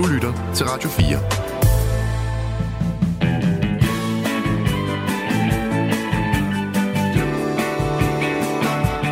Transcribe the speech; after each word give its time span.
Du 0.00 0.06
lytter 0.06 0.52
til 0.54 0.66
Radio 0.66 0.88
4. 0.88 1.18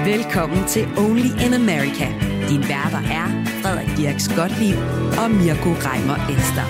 Velkommen 0.04 0.68
til 0.68 0.86
Only 0.98 1.28
in 1.46 1.54
America. 1.54 2.06
Din 2.48 2.60
værter 2.60 3.02
er 3.20 3.26
Frederik 3.62 3.96
Dirk 3.96 4.20
Skottliv 4.20 4.76
og 5.22 5.30
Mirko 5.30 5.70
Reimer 5.86 6.18
Elster. 6.32 6.66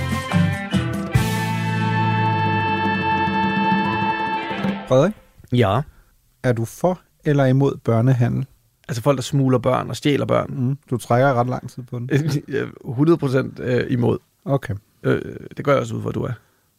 Frederik, 4.89 5.15
Ja. 5.53 5.81
er 6.43 6.53
du 6.53 6.65
for 6.65 7.01
eller 7.25 7.45
imod 7.45 7.77
børnehandel? 7.85 8.47
Altså 8.89 9.03
folk, 9.03 9.17
der 9.17 9.23
smugler 9.23 9.59
børn 9.59 9.91
og 9.91 9.97
stjæler 9.97 10.27
børn. 10.27 10.55
Mm. 10.57 10.79
Du 10.91 10.97
trækker 10.97 11.35
ret 11.35 11.47
lang 11.47 11.71
tid 11.71 11.83
på 11.83 11.99
den. 11.99 12.11
100% 13.59 13.63
øh, 13.63 13.93
imod. 13.93 14.19
Okay. 14.45 14.75
Øh, 15.03 15.37
det 15.57 15.65
gør 15.65 15.73
jeg 15.73 15.81
også 15.81 15.95
ud 15.95 16.03
for, 16.03 16.09
at 16.09 16.15
du 16.15 16.23
er. 16.23 16.33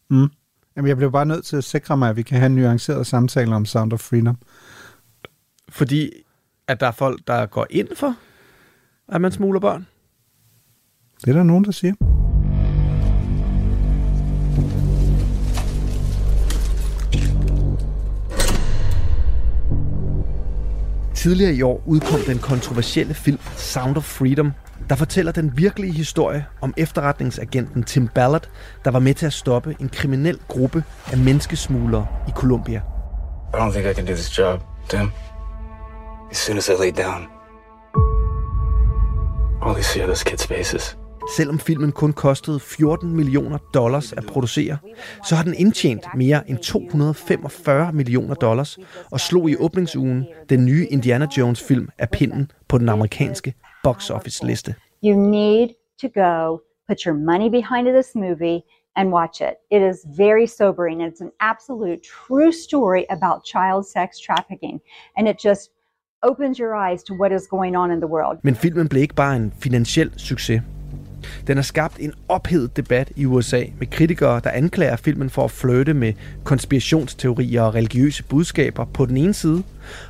Mm. 0.08 0.30
Jamen, 0.76 0.88
jeg 0.88 0.96
bliver 0.96 1.10
bare 1.10 1.26
nødt 1.26 1.44
til 1.44 1.56
at 1.56 1.64
sikre 1.64 1.96
mig, 1.96 2.10
at 2.10 2.16
vi 2.16 2.22
kan 2.22 2.38
have 2.38 2.46
en 2.46 2.54
nuanceret 2.54 3.06
samtale 3.06 3.54
om 3.54 3.64
Sound 3.64 3.92
of 3.92 4.00
Freedom. 4.00 4.38
Fordi 5.68 6.10
at 6.66 6.80
der 6.80 6.86
er 6.86 6.92
folk, 6.92 7.20
der 7.26 7.46
går 7.46 7.66
ind 7.70 7.88
for, 7.96 8.16
at 9.08 9.20
man 9.20 9.32
smugler 9.32 9.60
børn. 9.60 9.86
Det 11.20 11.28
er 11.28 11.32
der 11.32 11.42
nogen, 11.42 11.64
der 11.64 11.70
siger. 11.70 11.94
Tidligere 21.20 21.54
i 21.54 21.62
år 21.62 21.82
udkom 21.86 22.20
den 22.26 22.38
kontroversielle 22.38 23.14
film 23.14 23.38
Sound 23.56 23.96
of 23.96 24.04
Freedom, 24.04 24.52
der 24.88 24.94
fortæller 24.96 25.32
den 25.32 25.56
virkelige 25.56 25.92
historie 25.92 26.46
om 26.60 26.74
efterretningsagenten 26.76 27.82
Tim 27.82 28.08
Ballard, 28.08 28.48
der 28.84 28.90
var 28.90 28.98
med 28.98 29.14
til 29.14 29.26
at 29.26 29.32
stoppe 29.32 29.76
en 29.80 29.88
kriminel 29.88 30.38
gruppe 30.48 30.84
af 31.12 31.18
menneskesmuglere 31.18 32.06
i 32.28 32.30
Colombia. 32.30 32.82
I 33.54 33.56
don't 33.56 33.72
think 33.72 33.86
I 33.86 33.94
can 33.94 34.06
do 34.06 34.12
this 34.12 34.38
job, 34.38 34.60
Tim. 34.88 35.10
As 36.30 36.36
soon 36.36 36.56
as 36.56 36.68
I 36.68 36.72
lay 36.72 36.92
down, 37.04 37.26
all 39.62 39.78
I 39.78 39.82
see 39.82 40.02
are 40.02 40.06
those 40.06 40.30
kids' 40.30 40.46
faces. 40.46 40.99
Selvom 41.36 41.58
filmen 41.58 41.92
kun 41.92 42.12
kostede 42.12 42.60
14 42.60 43.16
millioner 43.16 43.58
dollars 43.74 44.12
at 44.12 44.24
producere, 44.26 44.78
så 45.28 45.34
har 45.34 45.42
den 45.42 45.54
indtjent 45.54 46.04
mere 46.16 46.50
end 46.50 46.58
245 46.58 47.92
millioner 47.92 48.34
dollars 48.34 48.78
og 49.10 49.20
slog 49.20 49.50
i 49.50 49.56
åbningsugen 49.56 50.26
den 50.48 50.64
nye 50.64 50.86
Indiana 50.90 51.26
Jones 51.38 51.62
film 51.62 51.88
af 51.98 52.10
pinden 52.10 52.50
på 52.68 52.78
den 52.78 52.88
amerikanske 52.88 53.54
box 53.82 54.10
office 54.10 54.46
liste. 54.46 54.74
You 55.04 55.30
need 55.30 55.68
to 56.02 56.08
go 56.22 56.58
put 56.88 57.02
your 57.06 57.16
money 57.16 57.48
behind 57.50 57.86
this 57.98 58.10
movie 58.14 58.62
and 58.96 59.14
watch 59.14 59.42
it. 59.42 59.54
It 59.76 59.82
is 59.90 59.96
very 60.18 60.46
sobering. 60.46 61.02
It's 61.08 61.22
an 61.26 61.32
absolute 61.40 62.00
true 62.26 62.52
story 62.52 63.02
about 63.16 63.36
child 63.52 63.82
sex 63.96 64.08
trafficking 64.26 64.80
and 65.16 65.28
it 65.28 65.36
just 65.48 65.62
opens 66.22 66.58
your 66.58 66.74
eyes 66.86 67.02
to 67.02 67.14
what 67.14 67.32
is 67.32 67.42
going 67.50 67.76
on 67.76 67.90
in 67.90 67.98
the 68.00 68.10
world. 68.16 68.38
Men 68.42 68.54
filmen 68.54 68.88
blev 68.88 69.02
ikke 69.02 69.14
bare 69.14 69.36
en 69.36 69.52
finansiel 69.62 70.12
succes. 70.16 70.62
Den 71.50 71.56
har 71.56 71.62
skabt 71.62 71.96
en 72.00 72.12
ophedet 72.28 72.76
debat 72.76 73.12
i 73.16 73.26
USA 73.26 73.62
med 73.78 73.86
kritikere, 73.86 74.40
der 74.44 74.50
anklager 74.50 74.96
filmen 74.96 75.30
for 75.30 75.44
at 75.44 75.50
flytte 75.50 75.94
med 75.94 76.12
konspirationsteorier 76.44 77.62
og 77.62 77.74
religiøse 77.74 78.22
budskaber 78.22 78.84
på 78.84 79.06
den 79.06 79.16
ene 79.16 79.34
side, 79.34 79.62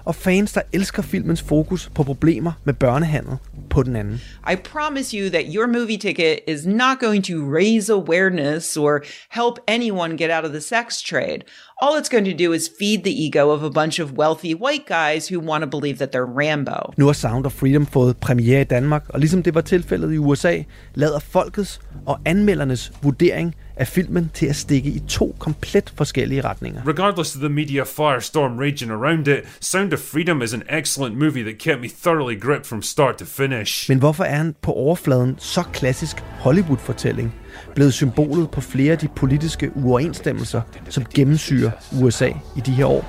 og 0.05 0.15
fans, 0.15 0.53
der 0.53 0.61
elsker 0.73 1.03
filmens 1.03 1.43
fokus 1.43 1.91
på 1.95 2.03
problemer 2.03 2.53
med 2.65 2.75
børnehandel 2.75 3.37
på 3.71 3.83
den 3.83 3.97
anden. 3.97 4.21
I 4.53 4.57
promise 4.57 5.19
you 5.19 5.31
that 5.31 5.45
your 5.55 5.67
movie 5.67 5.99
ticket 5.99 6.39
is 6.47 6.67
not 6.67 7.01
going 7.01 7.25
to 7.25 7.35
raise 7.59 7.93
awareness 7.93 8.77
or 8.77 9.01
help 9.31 9.59
anyone 9.69 10.17
get 10.17 10.31
out 10.31 10.45
of 10.45 10.51
the 10.51 10.61
sex 10.61 11.03
trade. 11.03 11.41
All 11.83 11.99
it's 12.01 12.11
going 12.11 12.37
to 12.37 12.45
do 12.45 12.53
is 12.53 12.71
feed 12.79 13.05
the 13.05 13.25
ego 13.27 13.51
of 13.51 13.63
a 13.63 13.71
bunch 13.71 14.03
of 14.03 14.13
wealthy 14.13 14.55
white 14.55 14.87
guys 14.87 15.33
who 15.33 15.41
want 15.51 15.63
to 15.65 15.79
believe 15.79 15.97
that 15.99 16.11
they're 16.13 16.33
Rambo. 16.41 16.93
Nu 16.97 17.07
har 17.07 17.13
Sound 17.13 17.47
of 17.47 17.53
Freedom 17.53 17.87
fået 17.87 18.17
premiere 18.17 18.61
i 18.61 18.65
Danmark, 18.65 19.05
og 19.09 19.21
ligesom 19.21 19.43
det 19.43 19.55
var 19.55 19.61
tilfældet 19.61 20.13
i 20.13 20.19
USA, 20.19 20.63
lader 20.95 21.19
folkets 21.19 21.81
og 22.07 22.19
anmeldernes 22.25 22.93
vurdering 23.03 23.55
af 23.81 23.87
filmen 23.87 24.31
til 24.35 24.47
at 24.47 24.57
stikke 24.57 24.91
i 24.91 24.99
to 25.09 25.37
komplet 25.39 25.93
forskellige 25.97 26.41
retninger. 26.41 26.83
Regardless 26.87 27.37
of 27.37 27.41
the 27.41 27.49
media 27.49 27.83
firestorm 27.83 28.59
raging 28.59 28.91
around 28.91 29.29
it, 29.29 29.39
Sound 29.61 29.93
of 29.93 29.99
Freedom 29.99 30.43
is 30.43 30.55
an 30.55 30.63
excellent 30.79 31.19
movie 31.19 31.43
that 31.43 31.59
kept 31.59 31.81
me 31.81 31.89
thoroughly 32.03 32.41
gripped 32.41 32.67
from 32.67 32.83
start 32.83 33.17
to 33.17 33.25
finish. 33.25 33.91
Men 33.91 33.99
hvorfor 33.99 34.25
er 34.25 34.37
han 34.37 34.55
på 34.63 34.73
overfladen 34.73 35.37
så 35.39 35.63
klassisk 35.73 36.17
Hollywood-fortælling, 36.17 37.35
blevet 37.75 37.95
symbolet 37.95 38.51
på 38.51 38.61
flere 38.61 38.93
af 38.93 38.99
de 38.99 39.09
politiske 39.17 39.71
uoverensstemmelser, 39.77 40.61
som 40.89 41.05
gennemsyrer 41.15 41.71
USA 42.03 42.29
i 42.57 42.61
de 42.67 42.71
her 42.71 42.87
år? 42.87 43.05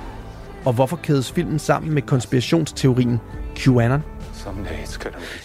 Og 0.64 0.72
hvorfor 0.72 0.96
kædes 0.96 1.32
filmen 1.32 1.58
sammen 1.58 1.94
med 1.94 2.02
konspirationsteorien 2.02 3.20
QAnon? 3.56 4.02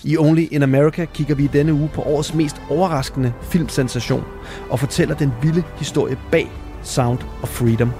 I 0.03 0.18
Only 0.18 0.47
in 0.52 0.63
America 0.63 1.06
kigger 1.06 1.35
vi 1.35 1.44
i 1.44 1.47
denne 1.47 1.74
uge 1.74 1.90
på 1.94 2.02
årets 2.02 2.34
mest 2.34 2.62
overraskende 2.69 3.34
filmsensation 3.41 4.24
og 4.69 4.80
fortæller 4.80 5.16
den 5.16 5.34
vilde 5.41 5.63
historie 5.80 6.18
bag 6.31 6.52
Sound 6.84 7.19
of 7.44 7.50
Freedom. 7.50 7.91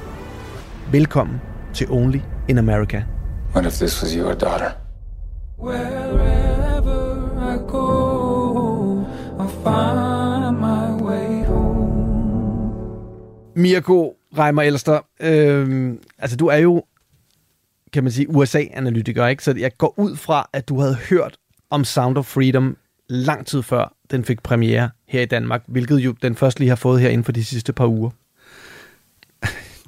Velkommen 0.92 1.42
til 1.74 1.88
Only 1.92 2.20
in 2.48 2.58
America. 2.58 3.04
What 3.54 3.66
if 3.66 3.74
this 3.74 4.02
was 4.02 4.14
your 4.14 4.34
daughter? 4.34 4.72
Wherever 5.60 7.18
I 7.54 7.58
go, 7.68 9.02
I 9.40 9.48
find 9.64 10.60
my 10.60 11.04
way 11.04 11.46
home. 11.46 11.78
Mirko 13.56 14.14
Reimer 14.38 14.62
Elster, 14.62 15.00
øhm, 15.20 16.00
altså 16.20 16.38
du 16.38 16.48
er 16.48 16.58
jo, 16.58 16.84
kan 17.98 18.04
man 18.04 18.12
sige, 18.12 18.30
USA-analytiker, 18.30 19.28
ikke? 19.28 19.44
Så 19.44 19.54
jeg 19.58 19.78
går 19.78 19.94
ud 19.98 20.16
fra, 20.16 20.50
at 20.54 20.70
du 20.70 20.80
havde 20.80 20.96
hørt 21.10 21.38
om 21.70 21.84
Sound 21.84 22.18
of 22.18 22.26
Freedom 22.26 22.78
lang 23.10 23.46
tid 23.46 23.64
før 23.64 23.94
den 24.12 24.26
fik 24.26 24.44
premiere 24.44 24.90
her 25.08 25.22
i 25.22 25.26
Danmark, 25.26 25.64
hvilket 25.68 25.98
jo 25.98 26.12
den 26.12 26.36
først 26.36 26.60
lige 26.60 26.70
har 26.70 26.76
fået 26.76 27.02
her 27.02 27.10
inden 27.10 27.24
for 27.24 27.32
de 27.32 27.46
sidste 27.46 27.74
par 27.74 27.88
uger. 27.88 28.10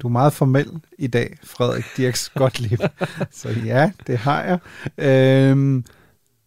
Du 0.02 0.08
er 0.08 0.12
meget 0.12 0.34
formel 0.34 0.68
i 0.97 1.08
dag, 1.08 1.38
Frederik 1.44 1.86
Dirks 1.97 2.30
Gottlieb. 2.36 2.80
Så 3.31 3.50
ja, 3.66 3.92
det 4.08 4.18
har 4.18 4.44
jeg. 4.44 4.59
Øhm, 4.97 5.86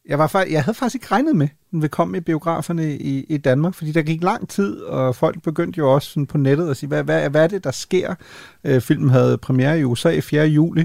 jeg, 0.08 0.18
var 0.18 0.26
faktisk, 0.26 0.52
jeg 0.52 0.64
havde 0.64 0.74
faktisk 0.74 0.94
ikke 0.94 1.14
regnet 1.14 1.36
med, 1.36 1.48
den 1.72 1.82
ville 1.82 1.88
komme 1.88 2.16
i 2.16 2.20
biograferne 2.20 2.96
i, 2.96 3.24
i 3.28 3.36
Danmark, 3.36 3.74
fordi 3.74 3.92
der 3.92 4.02
gik 4.02 4.22
lang 4.22 4.48
tid, 4.48 4.76
og 4.76 5.16
folk 5.16 5.42
begyndte 5.42 5.78
jo 5.78 5.94
også 5.94 6.08
sådan 6.08 6.26
på 6.26 6.38
nettet 6.38 6.70
at 6.70 6.76
sige, 6.76 6.88
hvad, 6.88 7.04
hvad, 7.04 7.30
hvad 7.30 7.42
er 7.42 7.46
det, 7.46 7.64
der 7.64 7.70
sker? 7.70 8.14
Øh, 8.64 8.80
filmen 8.80 9.10
havde 9.10 9.38
premiere 9.38 9.80
i 9.80 9.84
USA 9.84 10.20
4. 10.20 10.46
juli, 10.46 10.84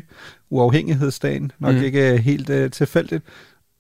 uafhængighedsdagen, 0.50 1.52
nok 1.59 1.76
mm. 1.76 1.81
ikke 1.81 2.18
helt 2.18 2.50
øh, 2.50 2.72
tilfældigt. 2.72 3.24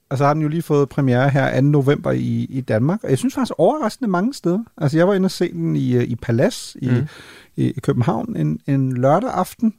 Og 0.09 0.17
så 0.17 0.25
har 0.25 0.33
den 0.33 0.41
jo 0.41 0.47
lige 0.47 0.61
fået 0.61 0.89
premiere 0.89 1.29
her 1.29 1.61
2. 1.61 1.67
november 1.67 2.11
i, 2.11 2.47
i 2.49 2.61
Danmark. 2.61 3.03
Og 3.03 3.09
jeg 3.09 3.17
synes 3.17 3.33
faktisk 3.33 3.53
overraskende 3.57 4.11
mange 4.11 4.33
steder. 4.33 4.63
Altså 4.77 4.97
jeg 4.97 5.07
var 5.07 5.13
inde 5.13 5.27
og 5.27 5.31
se 5.31 5.51
den 5.51 5.75
i, 5.75 6.03
i 6.03 6.15
Palace 6.15 6.79
i, 6.81 6.89
mm. 6.89 7.07
i, 7.55 7.69
i 7.69 7.79
København 7.79 8.35
en, 8.35 8.59
en 8.67 8.97
lørdag 8.97 9.29
aften, 9.29 9.73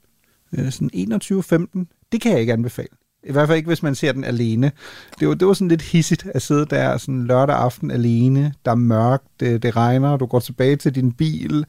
øh, 0.58 0.70
sådan 0.72 0.90
21.15. 1.22 1.84
Det 2.12 2.20
kan 2.20 2.32
jeg 2.32 2.40
ikke 2.40 2.52
anbefale. 2.52 2.97
I 3.24 3.32
hvert 3.32 3.48
fald 3.48 3.56
ikke, 3.56 3.66
hvis 3.66 3.82
man 3.82 3.94
ser 3.94 4.12
den 4.12 4.24
alene. 4.24 4.72
Det 5.20 5.28
var, 5.28 5.34
det 5.34 5.48
var 5.48 5.52
sådan 5.54 5.68
lidt 5.68 5.82
hissigt 5.82 6.26
at 6.34 6.42
sidde 6.42 6.66
der 6.66 6.96
sådan 6.96 7.24
lørdag 7.26 7.56
aften 7.56 7.90
alene. 7.90 8.52
Der 8.64 8.70
er 8.70 8.74
mørkt, 8.74 9.24
det, 9.40 9.62
det 9.62 9.76
regner, 9.76 10.16
du 10.16 10.26
går 10.26 10.40
tilbage 10.40 10.76
til 10.76 10.94
din 10.94 11.12
bil. 11.12 11.66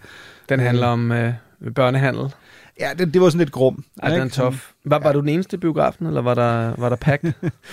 Den 0.49 0.59
handler 0.59 0.87
om 0.87 1.11
øh, 1.11 1.33
børnehandel. 1.75 2.33
Ja, 2.79 2.89
det, 2.97 3.13
det 3.13 3.21
var 3.21 3.29
sådan 3.29 3.39
lidt 3.39 3.51
grum. 3.51 3.83
Ej, 4.03 4.09
den 4.09 4.21
er 4.21 4.29
tof. 4.29 4.71
Var, 4.85 4.99
var 4.99 5.11
du 5.11 5.19
den 5.19 5.29
eneste 5.29 5.57
biografen, 5.57 6.05
eller 6.07 6.21
var 6.21 6.33
der, 6.33 6.73
var 6.77 6.89
der 6.89 6.95
pack? 6.95 7.23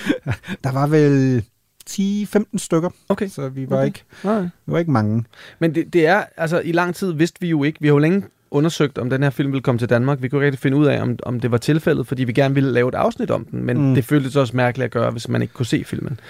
der 0.64 0.72
var 0.72 0.86
vel 0.86 1.44
10-15 1.90 2.44
stykker, 2.56 2.90
okay. 3.08 3.28
så 3.28 3.48
vi 3.48 3.70
var, 3.70 3.76
Okay. 3.76 3.86
ikke, 3.86 4.04
Nej. 4.24 4.40
vi 4.40 4.48
var 4.66 4.78
ikke 4.78 4.90
mange. 4.90 5.24
Men 5.58 5.74
det, 5.74 5.92
det 5.92 6.06
er, 6.06 6.24
altså 6.36 6.60
i 6.60 6.72
lang 6.72 6.94
tid 6.94 7.12
vidste 7.12 7.40
vi 7.40 7.48
jo 7.48 7.64
ikke, 7.64 7.80
vi 7.80 7.86
har 7.86 7.94
jo 7.94 7.98
længe 7.98 8.22
undersøgt, 8.50 8.98
om 8.98 9.10
den 9.10 9.22
her 9.22 9.30
film 9.30 9.52
ville 9.52 9.62
komme 9.62 9.78
til 9.78 9.90
Danmark. 9.90 10.22
Vi 10.22 10.28
kunne 10.28 10.38
ikke 10.38 10.46
rigtig 10.46 10.60
finde 10.60 10.76
ud 10.76 10.86
af, 10.86 11.02
om, 11.02 11.18
om 11.22 11.40
det 11.40 11.50
var 11.50 11.58
tilfældet, 11.58 12.06
fordi 12.06 12.24
vi 12.24 12.32
gerne 12.32 12.54
ville 12.54 12.72
lave 12.72 12.88
et 12.88 12.94
afsnit 12.94 13.30
om 13.30 13.44
den, 13.44 13.64
men 13.64 13.76
Mm. 13.88 13.94
det 13.94 14.04
føltes 14.04 14.36
også 14.36 14.56
mærkeligt 14.56 14.84
at 14.84 14.90
gøre, 14.90 15.10
hvis 15.10 15.28
man 15.28 15.42
ikke 15.42 15.54
kunne 15.54 15.66
se 15.66 15.84
filmen. 15.84 16.20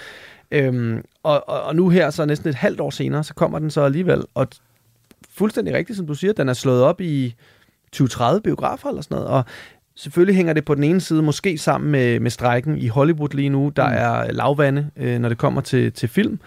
Øhm, 0.51 1.03
og, 1.23 1.49
og, 1.49 1.61
og 1.63 1.75
nu 1.75 1.89
her, 1.89 2.09
så 2.09 2.25
næsten 2.25 2.49
et 2.49 2.55
halvt 2.55 2.79
år 2.79 2.89
senere, 2.89 3.23
så 3.23 3.33
kommer 3.33 3.59
den 3.59 3.71
så 3.71 3.81
alligevel, 3.81 4.23
og 4.33 4.47
fuldstændig 5.37 5.73
rigtigt, 5.73 5.97
som 5.97 6.07
du 6.07 6.13
siger, 6.13 6.33
den 6.33 6.49
er 6.49 6.53
slået 6.53 6.83
op 6.83 7.01
i 7.01 7.35
20-30 7.95 8.39
biografer 8.39 8.89
eller 8.89 9.01
sådan 9.01 9.15
noget, 9.15 9.29
og 9.29 9.43
selvfølgelig 9.95 10.35
hænger 10.35 10.53
det 10.53 10.65
på 10.65 10.75
den 10.75 10.83
ene 10.83 11.01
side 11.01 11.21
måske 11.21 11.57
sammen 11.57 11.91
med, 11.91 12.19
med 12.19 12.31
strækken 12.31 12.77
i 12.77 12.87
Hollywood 12.87 13.29
lige 13.35 13.49
nu, 13.49 13.71
der 13.75 13.87
mm. 13.87 13.95
er 13.97 14.31
lavvande, 14.31 14.89
øh, 14.97 15.19
når 15.19 15.29
det 15.29 15.37
kommer 15.37 15.61
til, 15.61 15.91
til 15.93 16.09
film. 16.09 16.39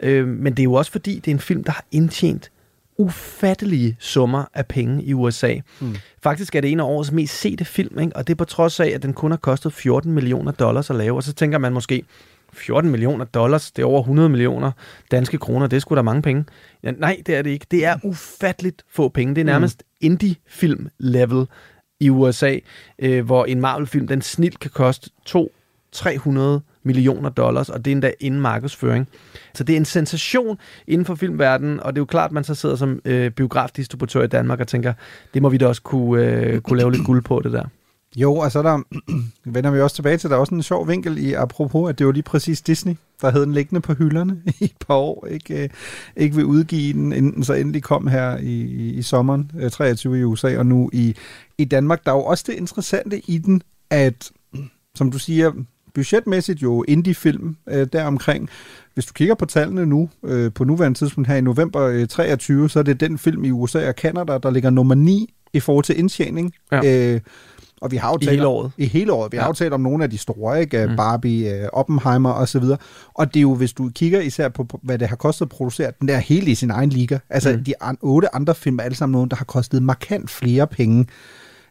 Øh, 0.00 0.28
men 0.28 0.52
det 0.52 0.58
er 0.58 0.64
jo 0.64 0.72
også 0.72 0.92
fordi, 0.92 1.14
det 1.14 1.28
er 1.28 1.34
en 1.34 1.40
film, 1.40 1.64
der 1.64 1.72
har 1.72 1.84
indtjent 1.92 2.50
ufattelige 2.98 3.96
summer 3.98 4.44
af 4.54 4.66
penge 4.66 5.02
i 5.02 5.14
USA. 5.14 5.54
Mm. 5.80 5.96
Faktisk 6.22 6.54
er 6.54 6.60
det 6.60 6.72
en 6.72 6.80
af 6.80 6.84
årets 6.84 7.12
mest 7.12 7.40
sete 7.40 7.64
film, 7.64 7.98
ikke? 7.98 8.16
og 8.16 8.26
det 8.26 8.32
er 8.32 8.36
på 8.36 8.44
trods 8.44 8.80
af, 8.80 8.88
at 8.94 9.02
den 9.02 9.12
kun 9.12 9.30
har 9.30 9.38
kostet 9.38 9.72
14 9.72 10.12
millioner 10.12 10.52
dollars 10.52 10.90
at 10.90 10.96
lave. 10.96 11.16
Og 11.16 11.22
så 11.22 11.32
tænker 11.32 11.58
man 11.58 11.72
måske, 11.72 12.04
14 12.52 12.90
millioner 12.90 13.24
dollars, 13.24 13.70
det 13.70 13.82
er 13.82 13.86
over 13.86 14.00
100 14.00 14.28
millioner 14.28 14.72
danske 15.10 15.38
kroner, 15.38 15.66
det 15.66 15.76
er 15.76 15.80
sgu 15.80 15.94
da 15.94 16.02
mange 16.02 16.22
penge. 16.22 16.44
Ja, 16.82 16.90
nej, 16.90 17.22
det 17.26 17.34
er 17.34 17.42
det 17.42 17.50
ikke. 17.50 17.66
Det 17.70 17.84
er 17.84 17.96
ufatteligt 18.02 18.84
få 18.90 19.08
penge. 19.08 19.34
Det 19.34 19.40
er 19.40 19.44
nærmest 19.44 19.82
mm. 19.86 20.06
indie-film-level 20.06 21.46
i 22.00 22.10
USA, 22.10 22.58
øh, 22.98 23.24
hvor 23.24 23.44
en 23.44 23.60
Marvel-film, 23.60 24.08
den 24.08 24.22
snit 24.22 24.60
kan 24.60 24.70
koste 24.70 25.10
200-300 25.28 25.40
millioner 26.84 27.30
dollars, 27.30 27.68
og 27.68 27.84
det 27.84 27.90
er 27.90 27.92
endda 27.92 28.12
inden 28.20 28.40
markedsføring. 28.40 29.08
Så 29.54 29.64
det 29.64 29.72
er 29.72 29.76
en 29.76 29.84
sensation 29.84 30.58
inden 30.86 31.04
for 31.04 31.14
filmverdenen, 31.14 31.80
og 31.80 31.92
det 31.92 31.98
er 31.98 32.00
jo 32.00 32.06
klart, 32.06 32.28
at 32.28 32.32
man 32.32 32.44
så 32.44 32.54
sidder 32.54 32.76
som 32.76 33.00
øh, 33.04 33.30
biografdistributør 33.30 34.22
i 34.22 34.26
Danmark 34.26 34.60
og 34.60 34.68
tænker, 34.68 34.92
det 35.34 35.42
må 35.42 35.48
vi 35.48 35.56
da 35.56 35.66
også 35.66 35.82
kunne, 35.82 36.24
øh, 36.24 36.60
kunne 36.60 36.78
lave 36.78 36.92
lidt 36.92 37.04
guld 37.04 37.22
på, 37.22 37.40
det 37.44 37.52
der. 37.52 37.64
Jo, 38.16 38.36
og 38.36 38.52
så 38.52 38.62
der, 38.62 38.82
vender 39.54 39.70
vi 39.70 39.80
også 39.80 39.96
tilbage 39.96 40.16
til, 40.16 40.30
der 40.30 40.36
er 40.36 40.40
også 40.40 40.54
en 40.54 40.62
sjov 40.62 40.88
vinkel 40.88 41.18
i, 41.18 41.32
apropos, 41.32 41.88
at 41.88 41.98
det 41.98 42.06
var 42.06 42.12
lige 42.12 42.22
præcis 42.22 42.62
Disney, 42.62 42.96
der 43.20 43.30
havde 43.30 43.44
den 43.44 43.54
liggende 43.54 43.80
på 43.80 43.94
hylderne 43.94 44.42
i 44.60 44.64
et 44.64 44.76
par 44.86 44.94
år, 44.94 45.26
ikke, 45.26 45.62
øh, 45.62 45.68
ikke 46.16 46.36
vil 46.36 46.44
udgive 46.44 46.92
den, 46.92 47.12
inden 47.12 47.34
den 47.34 47.44
så 47.44 47.54
endelig 47.54 47.82
kom 47.82 48.06
her 48.06 48.36
i, 48.36 48.60
i, 48.90 49.02
sommeren 49.02 49.50
øh, 49.58 49.70
23 49.70 50.20
i 50.20 50.24
USA, 50.24 50.58
og 50.58 50.66
nu 50.66 50.90
i, 50.92 51.16
i 51.58 51.64
Danmark. 51.64 52.04
Der 52.04 52.12
er 52.12 52.16
jo 52.16 52.24
også 52.24 52.44
det 52.46 52.54
interessante 52.54 53.20
i 53.30 53.38
den, 53.38 53.62
at, 53.90 54.30
som 54.94 55.10
du 55.10 55.18
siger, 55.18 55.52
budgetmæssigt 55.94 56.62
jo 56.62 56.84
indie-film 56.88 57.56
øh, 57.68 57.86
deromkring. 57.92 58.48
Hvis 58.94 59.06
du 59.06 59.12
kigger 59.12 59.34
på 59.34 59.46
tallene 59.46 59.86
nu, 59.86 60.08
øh, 60.24 60.52
på 60.52 60.64
nuværende 60.64 60.98
tidspunkt 60.98 61.28
her 61.28 61.36
i 61.36 61.40
november 61.40 61.82
øh, 61.82 62.06
23, 62.08 62.70
så 62.70 62.78
er 62.78 62.82
det 62.82 63.00
den 63.00 63.18
film 63.18 63.44
i 63.44 63.50
USA 63.50 63.88
og 63.88 63.94
Canada, 63.94 64.38
der 64.38 64.50
ligger 64.50 64.70
nummer 64.70 64.94
9 64.94 65.34
i 65.52 65.60
forhold 65.60 65.84
til 65.84 65.98
indtjening. 65.98 66.52
Ja. 66.72 67.12
Øh, 67.14 67.20
og 67.80 67.90
vi 67.90 67.96
har 67.96 68.10
jo 68.10 68.16
I 68.20 68.24
talt 68.24 68.30
hele 68.30 68.46
om- 68.46 68.52
året. 68.52 68.70
I 68.78 68.86
hele 68.86 69.12
året. 69.12 69.32
Vi 69.32 69.36
ja. 69.36 69.42
har 69.42 69.48
jo 69.48 69.52
talt 69.52 69.72
om 69.72 69.80
nogle 69.80 70.04
af 70.04 70.10
de 70.10 70.18
store, 70.18 70.60
ikke? 70.60 70.86
Mm. 70.86 70.96
Barbie, 70.96 71.54
øh, 71.62 71.68
Oppenheimer 71.72 72.30
og 72.30 72.48
så 72.48 72.58
videre. 72.58 72.78
Og 73.14 73.34
det 73.34 73.36
er 73.36 73.42
jo, 73.42 73.54
hvis 73.54 73.72
du 73.72 73.90
kigger 73.94 74.20
især 74.20 74.48
på, 74.48 74.66
hvad 74.82 74.98
det 74.98 75.08
har 75.08 75.16
kostet 75.16 75.44
at 75.46 75.48
producere, 75.48 75.92
den 76.00 76.08
der 76.08 76.16
helt 76.18 76.48
i 76.48 76.54
sin 76.54 76.70
egen 76.70 76.90
liga. 76.90 77.18
Altså, 77.30 77.52
mm. 77.56 77.64
de 77.64 77.74
an, 77.80 77.98
otte 78.02 78.34
andre 78.34 78.54
film 78.54 78.78
er 78.78 78.82
alle 78.82 78.96
sammen 78.96 79.12
nogle, 79.12 79.28
der 79.30 79.36
har 79.36 79.44
kostet 79.44 79.82
markant 79.82 80.30
flere 80.30 80.66
penge 80.66 81.06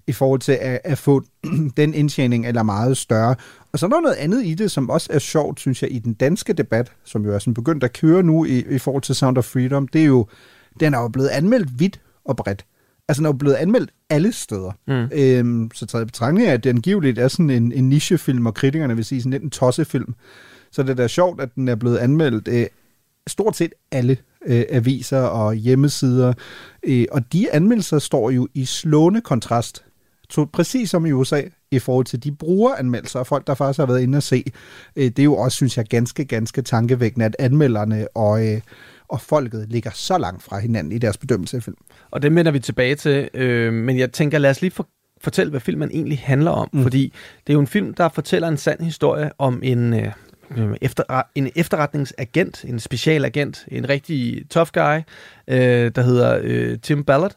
i 0.07 0.11
forhold 0.11 0.39
til 0.39 0.57
at, 0.61 0.81
at 0.83 0.97
få 0.97 1.23
den 1.77 1.94
indtjening 1.94 2.47
eller 2.47 2.63
meget 2.63 2.97
større. 2.97 3.35
Og 3.71 3.79
så 3.79 3.85
er 3.85 3.89
der 3.89 4.01
noget 4.01 4.15
andet 4.15 4.45
i 4.45 4.53
det, 4.53 4.71
som 4.71 4.89
også 4.89 5.07
er 5.13 5.19
sjovt, 5.19 5.59
synes 5.59 5.81
jeg, 5.81 5.91
i 5.91 6.00
den 6.00 6.13
danske 6.13 6.53
debat, 6.53 6.91
som 7.03 7.25
jo 7.25 7.33
er 7.33 7.39
sådan 7.39 7.53
begyndt 7.53 7.83
at 7.83 7.94
køre 7.94 8.23
nu 8.23 8.45
i, 8.45 8.65
i 8.69 8.77
forhold 8.77 9.03
til 9.03 9.15
Sound 9.15 9.38
of 9.38 9.45
Freedom, 9.45 9.88
det 9.88 10.01
er 10.01 10.05
jo, 10.05 10.27
den 10.79 10.94
er 10.94 11.00
jo 11.00 11.07
blevet 11.07 11.29
anmeldt 11.29 11.79
vidt 11.79 12.01
og 12.25 12.35
bredt. 12.35 12.65
Altså, 13.07 13.19
den 13.19 13.25
er 13.25 13.29
jo 13.29 13.38
blevet 13.38 13.55
anmeldt 13.55 13.91
alle 14.09 14.33
steder. 14.33 14.71
Mm. 14.88 15.09
Øhm, 15.13 15.71
så 15.73 15.85
taget 15.85 16.03
i 16.03 16.05
betragtning 16.05 16.47
af, 16.47 16.53
at 16.53 16.63
den 16.63 16.81
givetligt 16.81 17.19
er 17.19 17.27
sådan 17.27 17.50
en, 17.50 17.71
en 17.71 17.89
nichefilm, 17.89 18.45
og 18.45 18.53
kritikerne 18.53 18.95
vil 18.95 19.05
sige 19.05 19.21
sådan 19.21 19.31
lidt 19.31 19.44
en 19.44 19.50
tossefilm. 19.50 20.13
Så 20.71 20.83
det 20.83 20.89
er 20.89 20.94
da 20.94 21.07
sjovt, 21.07 21.41
at 21.41 21.55
den 21.55 21.67
er 21.67 21.75
blevet 21.75 21.97
anmeldt 21.97 22.47
øh, 22.47 22.65
stort 23.27 23.55
set 23.55 23.73
alle 23.91 24.17
øh, 24.45 24.63
aviser 24.69 25.21
og 25.21 25.53
hjemmesider. 25.53 26.33
Øh, 26.83 27.05
og 27.11 27.33
de 27.33 27.51
anmeldelser 27.51 28.00
står 28.00 28.29
jo 28.29 28.47
i 28.53 28.65
slående 28.65 29.21
kontrast, 29.21 29.83
to, 30.29 30.45
præcis 30.53 30.89
som 30.89 31.05
i 31.05 31.11
USA, 31.11 31.41
i 31.71 31.79
forhold 31.79 32.05
til 32.05 32.23
de 32.23 32.31
brugeranmeldelser 32.31 33.19
og 33.19 33.27
folk, 33.27 33.47
der 33.47 33.53
faktisk 33.53 33.79
har 33.79 33.85
været 33.85 34.01
inde 34.01 34.17
og 34.17 34.23
se. 34.23 34.43
Øh, 34.95 35.05
det 35.05 35.19
er 35.19 35.23
jo 35.23 35.35
også, 35.35 35.55
synes 35.55 35.77
jeg, 35.77 35.85
ganske, 35.85 36.25
ganske 36.25 36.61
tankevækkende, 36.61 37.25
at 37.25 37.35
anmelderne 37.39 38.07
og, 38.15 38.47
øh, 38.47 38.61
og 39.07 39.21
folket 39.21 39.65
ligger 39.69 39.91
så 39.93 40.17
langt 40.17 40.43
fra 40.43 40.59
hinanden 40.59 40.93
i 40.93 40.97
deres 40.97 41.17
bedømmelse 41.17 41.57
af 41.57 41.63
film. 41.63 41.77
Og 42.11 42.21
det 42.21 42.35
vender 42.35 42.51
vi 42.51 42.59
tilbage 42.59 42.95
til, 42.95 43.29
øh, 43.33 43.73
men 43.73 43.97
jeg 43.97 44.11
tænker, 44.11 44.37
lad 44.37 44.49
os 44.49 44.61
lige 44.61 44.71
for, 44.71 44.87
fortælle, 45.21 45.49
hvad 45.49 45.59
filmen 45.59 45.89
egentlig 45.93 46.19
handler 46.23 46.51
om. 46.51 46.69
Mm. 46.73 46.83
Fordi 46.83 47.13
det 47.47 47.53
er 47.53 47.53
jo 47.53 47.59
en 47.59 47.67
film, 47.67 47.93
der 47.93 48.09
fortæller 48.09 48.47
en 48.47 48.57
sand 48.57 48.81
historie 48.81 49.31
om 49.37 49.59
en, 49.63 49.93
øh, 49.93 50.11
efter, 50.81 51.21
en 51.35 51.51
efterretningsagent, 51.55 52.65
en 52.65 52.79
specialagent, 52.79 53.65
en 53.67 53.89
rigtig 53.89 54.45
tough 54.49 54.69
guy, 54.73 54.97
øh, 55.47 55.91
der 55.95 56.01
hedder 56.01 56.39
øh, 56.43 56.79
Tim 56.79 57.03
Ballard, 57.03 57.35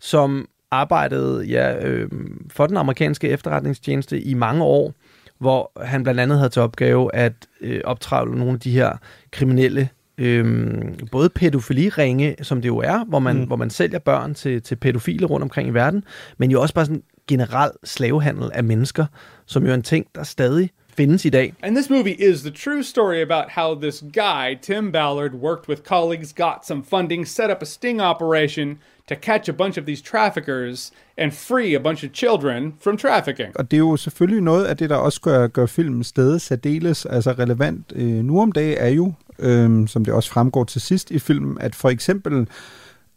som 0.00 0.48
arbejdede 0.70 1.44
ja, 1.44 1.86
øh, 1.86 2.10
for 2.50 2.66
den 2.66 2.76
amerikanske 2.76 3.28
efterretningstjeneste 3.28 4.20
i 4.20 4.34
mange 4.34 4.64
år, 4.64 4.94
hvor 5.38 5.72
han 5.84 6.02
blandt 6.02 6.20
andet 6.20 6.38
havde 6.38 6.50
til 6.50 6.62
opgave 6.62 7.14
at 7.14 7.32
øh, 7.60 7.80
optravle 7.84 8.38
nogle 8.38 8.52
af 8.52 8.60
de 8.60 8.70
her 8.70 8.92
kriminelle 9.30 9.88
Øhm, 10.18 10.96
både 11.12 11.28
pædofiliringe, 11.28 12.36
som 12.42 12.62
det 12.62 12.68
jo 12.68 12.78
er, 12.78 13.04
hvor 13.04 13.18
man, 13.18 13.36
mm. 13.36 13.44
hvor 13.44 13.56
man 13.56 13.70
sælger 13.70 13.98
børn 13.98 14.34
til, 14.34 14.62
til 14.62 14.76
pædofile 14.76 15.26
rundt 15.26 15.42
omkring 15.42 15.68
i 15.68 15.74
verden, 15.74 16.04
men 16.38 16.50
jo 16.50 16.62
også 16.62 16.74
bare 16.74 16.86
sådan 16.86 17.02
generel 17.28 17.70
slavehandel 17.84 18.50
af 18.54 18.64
mennesker, 18.64 19.06
som 19.46 19.64
jo 19.64 19.70
er 19.70 19.74
en 19.74 19.82
ting, 19.82 20.06
der 20.14 20.22
stadig 20.22 20.70
findes 20.96 21.24
i 21.24 21.28
dag. 21.28 21.54
And 21.62 21.76
this 21.76 21.90
movie 21.90 22.16
is 22.18 22.42
the 22.42 22.50
true 22.50 22.82
story 22.82 23.22
about 23.22 23.50
how 23.50 23.74
this 23.80 24.04
guy, 24.12 24.54
Tim 24.62 24.92
Ballard, 24.92 25.34
worked 25.34 25.68
with 25.68 25.82
colleagues, 25.82 26.32
got 26.32 26.66
some 26.66 26.82
funding, 26.82 27.26
set 27.26 27.50
up 27.50 27.62
a 27.62 27.66
sting 27.66 28.00
operation 28.00 28.78
to 29.08 29.14
catch 29.14 29.48
a 29.48 29.52
bunch 29.52 29.78
of 29.78 29.84
these 29.86 30.02
traffickers 30.02 30.92
and 31.16 31.32
free 31.32 31.76
a 31.76 31.80
bunch 31.80 32.04
of 32.04 32.10
children 32.12 32.74
from 32.80 32.96
trafficking. 32.96 33.52
Og 33.54 33.70
det 33.70 33.76
er 33.76 33.78
jo 33.78 33.96
selvfølgelig 33.96 34.42
noget 34.42 34.64
af 34.64 34.76
det, 34.76 34.90
der 34.90 34.96
også 34.96 35.20
gør, 35.20 35.46
gør 35.46 35.66
filmen 35.66 36.04
stedet 36.04 36.40
særdeles 36.40 37.06
altså 37.06 37.32
relevant 37.32 37.92
øh, 37.96 38.24
nu 38.24 38.40
om 38.40 38.52
dagen, 38.52 38.76
er 38.78 38.88
jo, 38.88 39.12
øh, 39.38 39.88
som 39.88 40.04
det 40.04 40.14
også 40.14 40.30
fremgår 40.30 40.64
til 40.64 40.80
sidst 40.80 41.10
i 41.10 41.18
filmen, 41.18 41.58
at 41.60 41.74
for 41.74 41.88
eksempel 41.88 42.48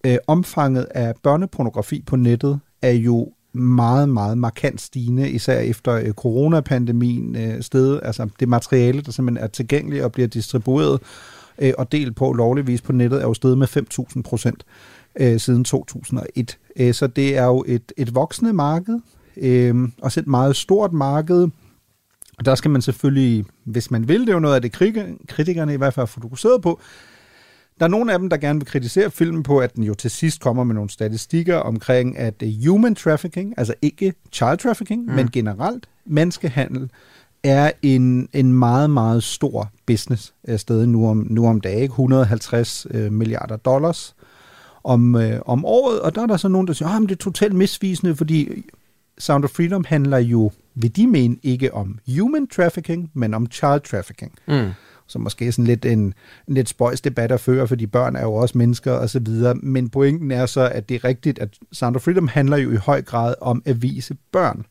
øh, 0.05 0.17
omfanget 0.27 0.87
af 0.91 1.13
børnepornografi 1.23 2.03
på 2.07 2.15
nettet 2.15 2.59
er 2.81 2.91
jo 2.91 3.29
meget, 3.53 4.09
meget 4.09 4.37
markant 4.37 4.81
stigende, 4.81 5.29
især 5.29 5.59
efter 5.59 5.93
øh, 5.93 6.11
coronapandemien 6.11 7.35
øh, 7.35 7.61
sted. 7.61 7.99
Altså 8.03 8.29
det 8.39 8.49
materiale, 8.49 9.01
der 9.01 9.11
simpelthen 9.11 9.43
er 9.43 9.47
tilgængeligt 9.47 10.03
og 10.03 10.11
bliver 10.11 10.27
distribueret 10.27 10.99
øh, 11.59 11.73
og 11.77 11.91
delt 11.91 12.15
på 12.15 12.33
lovligvis 12.33 12.81
på 12.81 12.91
nettet, 12.91 13.21
er 13.21 13.27
jo 13.27 13.33
steget 13.33 13.57
med 13.57 13.67
5.000 13.77 14.21
procent 14.21 14.65
øh, 15.19 15.39
siden 15.39 15.63
2001. 15.63 16.57
Øh, 16.75 16.93
så 16.93 17.07
det 17.07 17.37
er 17.37 17.45
jo 17.45 17.63
et, 17.67 17.91
et 17.97 18.15
voksende 18.15 18.53
marked, 18.53 18.99
øh, 19.37 19.75
også 20.01 20.19
et 20.19 20.27
meget 20.27 20.55
stort 20.55 20.93
marked. 20.93 21.47
Og 22.37 22.45
der 22.45 22.55
skal 22.55 22.71
man 22.71 22.81
selvfølgelig, 22.81 23.45
hvis 23.63 23.91
man 23.91 24.07
vil, 24.07 24.21
det 24.21 24.29
er 24.29 24.33
jo 24.33 24.39
noget 24.39 24.55
af 24.55 24.61
det, 24.61 24.71
kritikerne 25.27 25.73
i 25.73 25.77
hvert 25.77 25.93
fald 25.93 26.07
har 26.07 26.21
fokuseret 26.21 26.61
på, 26.61 26.79
der 27.79 27.85
er 27.85 27.89
nogle 27.89 28.13
af 28.13 28.19
dem, 28.19 28.29
der 28.29 28.37
gerne 28.37 28.59
vil 28.59 28.67
kritisere 28.67 29.11
filmen 29.11 29.43
på, 29.43 29.59
at 29.59 29.75
den 29.75 29.83
jo 29.83 29.93
til 29.93 30.11
sidst 30.11 30.41
kommer 30.41 30.63
med 30.63 30.75
nogle 30.75 30.89
statistikker 30.89 31.55
omkring, 31.55 32.17
at 32.17 32.43
øh, 32.43 32.49
human 32.67 32.95
trafficking, 32.95 33.53
altså 33.57 33.73
ikke 33.81 34.13
child 34.31 34.57
trafficking, 34.57 35.05
mm. 35.05 35.13
men 35.13 35.31
generelt 35.31 35.89
menneskehandel, 36.05 36.89
er 37.43 37.71
en, 37.81 38.29
en 38.33 38.53
meget, 38.53 38.89
meget 38.89 39.23
stor 39.23 39.71
business 39.85 40.33
øh, 40.47 40.59
stadig 40.59 40.89
nu 40.89 41.09
om, 41.09 41.27
nu 41.29 41.47
om 41.47 41.61
dagen. 41.61 41.83
150 41.83 42.87
øh, 42.91 43.11
milliarder 43.11 43.57
dollars 43.57 44.15
om, 44.83 45.15
øh, 45.15 45.39
om 45.45 45.65
året, 45.65 46.01
og 46.01 46.15
der 46.15 46.21
er 46.21 46.25
der 46.25 46.37
så 46.37 46.47
nogen, 46.47 46.67
der 46.67 46.73
siger, 46.73 46.89
at 46.89 47.01
det 47.01 47.11
er 47.11 47.15
totalt 47.15 47.53
misvisende, 47.53 48.15
fordi 48.15 48.65
Sound 49.17 49.43
of 49.43 49.49
Freedom 49.49 49.85
handler 49.87 50.17
jo, 50.17 50.51
vil 50.75 50.95
de 50.95 51.07
mene, 51.07 51.37
ikke 51.43 51.73
om 51.73 51.99
human 52.17 52.47
trafficking, 52.47 53.11
men 53.13 53.33
om 53.33 53.51
child 53.51 53.81
trafficking. 53.81 54.31
Mm. 54.47 54.69
Så 55.09 55.19
måske 55.19 55.47
er 55.47 55.51
sådan 55.51 55.65
lidt 55.65 55.85
en, 55.85 55.99
en 56.47 56.53
lidt 56.53 56.69
spøjs 56.69 57.01
debat 57.01 57.31
at 57.31 57.39
føre, 57.39 57.67
fordi 57.67 57.85
børn 57.85 58.15
er 58.15 58.21
jo 58.21 58.33
også 58.33 58.57
mennesker 58.57 58.91
og 58.91 59.09
så 59.09 59.19
videre. 59.19 59.55
Men 59.55 59.89
pointen 59.89 60.31
er 60.31 60.45
så, 60.45 60.61
at 60.61 60.89
det 60.89 60.95
er 60.95 61.03
rigtigt, 61.03 61.39
at 61.39 61.49
Sound 61.71 61.95
of 61.95 62.01
Freedom 62.01 62.27
handler 62.27 62.57
jo 62.57 62.71
i 62.71 62.75
høj 62.75 63.01
grad 63.01 63.35
om 63.41 63.61
at 63.65 63.81
vise 63.81 64.15
børn, 64.31 64.65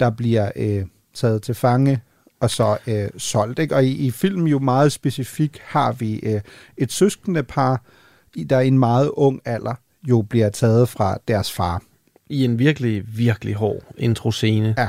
der 0.00 0.10
bliver 0.10 0.50
øh, 0.56 0.84
taget 1.14 1.42
til 1.42 1.54
fange 1.54 2.00
og 2.40 2.50
så 2.50 2.78
øh, 2.86 3.08
solgt. 3.16 3.58
Ikke? 3.58 3.74
Og 3.74 3.84
i, 3.84 4.06
i 4.06 4.10
filmen 4.10 4.46
jo 4.46 4.58
meget 4.58 4.92
specifikt 4.92 5.58
har 5.64 5.92
vi 5.92 6.18
øh, 6.18 6.40
et 6.76 6.92
søskende 6.92 7.42
par, 7.42 7.82
der 8.50 8.60
i 8.60 8.66
en 8.66 8.78
meget 8.78 9.10
ung 9.12 9.40
alder 9.44 9.74
jo 10.08 10.22
bliver 10.22 10.48
taget 10.48 10.88
fra 10.88 11.18
deres 11.28 11.52
far. 11.52 11.82
I 12.30 12.44
en 12.44 12.58
virkelig, 12.58 13.04
virkelig 13.18 13.54
hård 13.54 13.82
introscene. 13.98 14.74
Ja. 14.78 14.88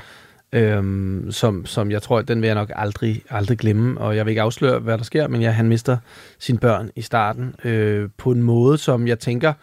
Øhm, 0.53 1.31
som, 1.31 1.65
som 1.65 1.91
jeg 1.91 2.01
tror, 2.01 2.21
den 2.21 2.41
vil 2.41 2.47
jeg 2.47 2.55
nok 2.55 2.71
aldrig, 2.75 3.23
aldrig 3.29 3.57
glemme, 3.57 4.01
og 4.01 4.15
jeg 4.15 4.25
vil 4.25 4.31
ikke 4.31 4.41
afsløre, 4.41 4.79
hvad 4.79 4.97
der 4.97 5.03
sker, 5.03 5.27
men 5.27 5.41
ja, 5.41 5.51
han 5.51 5.69
mister 5.69 5.97
sine 6.39 6.57
børn 6.57 6.89
i 6.95 7.01
starten 7.01 7.55
øh, 7.63 8.09
på 8.17 8.31
en 8.31 8.43
måde, 8.43 8.77
som 8.77 9.07
jeg 9.07 9.19
tænker, 9.19 9.53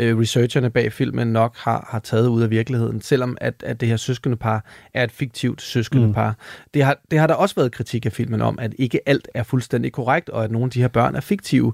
øh, 0.00 0.18
researcherne 0.18 0.70
bag 0.70 0.92
filmen 0.92 1.28
nok 1.28 1.56
har, 1.56 1.88
har 1.90 1.98
taget 1.98 2.28
ud 2.28 2.42
af 2.42 2.50
virkeligheden, 2.50 3.00
selvom 3.00 3.36
at, 3.40 3.54
at 3.66 3.80
det 3.80 3.88
her 3.88 3.96
søskendepar 3.96 4.64
er 4.94 5.04
et 5.04 5.12
fiktivt 5.12 5.62
søskendepar. 5.62 6.30
Mm. 6.30 6.68
Det, 6.74 6.84
har, 6.84 6.98
det 7.10 7.18
har 7.18 7.26
der 7.26 7.34
også 7.34 7.54
været 7.54 7.72
kritik 7.72 8.06
af 8.06 8.12
filmen 8.12 8.42
om, 8.42 8.58
at 8.58 8.74
ikke 8.78 9.08
alt 9.08 9.28
er 9.34 9.42
fuldstændig 9.42 9.92
korrekt, 9.92 10.30
og 10.30 10.44
at 10.44 10.50
nogle 10.50 10.64
af 10.64 10.70
de 10.70 10.80
her 10.80 10.88
børn 10.88 11.14
er 11.14 11.20
fiktive, 11.20 11.72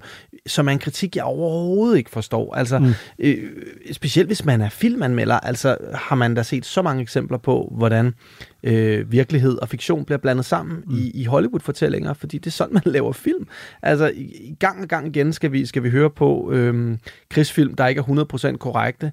som 0.50 0.68
er 0.68 0.72
en 0.72 0.78
kritik, 0.78 1.16
jeg 1.16 1.24
overhovedet 1.24 1.98
ikke 1.98 2.10
forstår. 2.10 2.54
Altså, 2.54 2.78
mm. 2.78 2.92
øh, 3.18 3.50
specielt 3.92 4.28
hvis 4.28 4.44
man 4.44 4.60
er 4.60 4.68
filmanmelder, 4.68 5.40
altså 5.40 5.76
har 5.94 6.16
man 6.16 6.34
da 6.34 6.42
set 6.42 6.66
så 6.66 6.82
mange 6.82 7.02
eksempler 7.02 7.38
på, 7.38 7.72
hvordan 7.76 8.14
øh, 8.62 9.12
virkelighed 9.12 9.58
og 9.58 9.68
fiktion 9.68 10.04
bliver 10.04 10.18
blandet 10.18 10.44
sammen 10.44 10.84
mm. 10.86 10.96
i, 10.96 11.10
i 11.10 11.24
Hollywood-fortællinger, 11.24 12.12
fordi 12.12 12.38
det 12.38 12.46
er 12.46 12.50
sådan, 12.50 12.74
man 12.74 12.82
laver 12.92 13.12
film. 13.12 13.46
Altså, 13.82 14.12
i, 14.14 14.56
gang 14.58 14.82
og 14.82 14.88
gang 14.88 15.06
igen 15.06 15.32
skal 15.32 15.52
vi, 15.52 15.66
skal 15.66 15.82
vi 15.82 15.90
høre 15.90 16.10
på 16.10 16.50
øh, 16.52 16.98
krigsfilm, 17.28 17.74
der 17.74 17.86
ikke 17.86 17.98
er 17.98 18.52
100% 18.52 18.56
korrekte. 18.56 19.12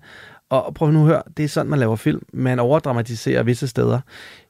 Og, 0.49 0.65
og 0.65 0.73
prøv 0.73 0.91
nu 0.91 0.99
at 0.99 1.05
høre, 1.05 1.21
det 1.37 1.45
er 1.45 1.49
sådan, 1.49 1.69
man 1.69 1.79
laver 1.79 1.95
film. 1.95 2.21
Man 2.33 2.59
overdramatiserer 2.59 3.43
visse 3.43 3.67
steder. 3.67 3.99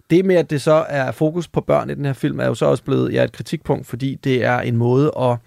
det 0.10 0.26
med, 0.26 0.36
at 0.36 0.50
det 0.50 0.62
så 0.62 0.86
er 0.90 1.12
fokus 1.12 1.48
på 1.48 1.62
børn 1.62 1.90
i 1.90 1.96
den 1.96 2.06
her 2.06 2.14
film, 2.14 2.40
er 2.40 2.46
jo 2.46 2.56
så 2.56 2.66
også 2.66 2.84
blevet 2.84 3.14
ja, 3.14 3.24
et 3.24 3.32
kritikpunkt, 3.32 3.88
fordi 3.88 4.16
det 4.16 4.44
er 4.44 4.60
en 4.60 4.78
måde 4.78 5.12
at, 5.20 5.38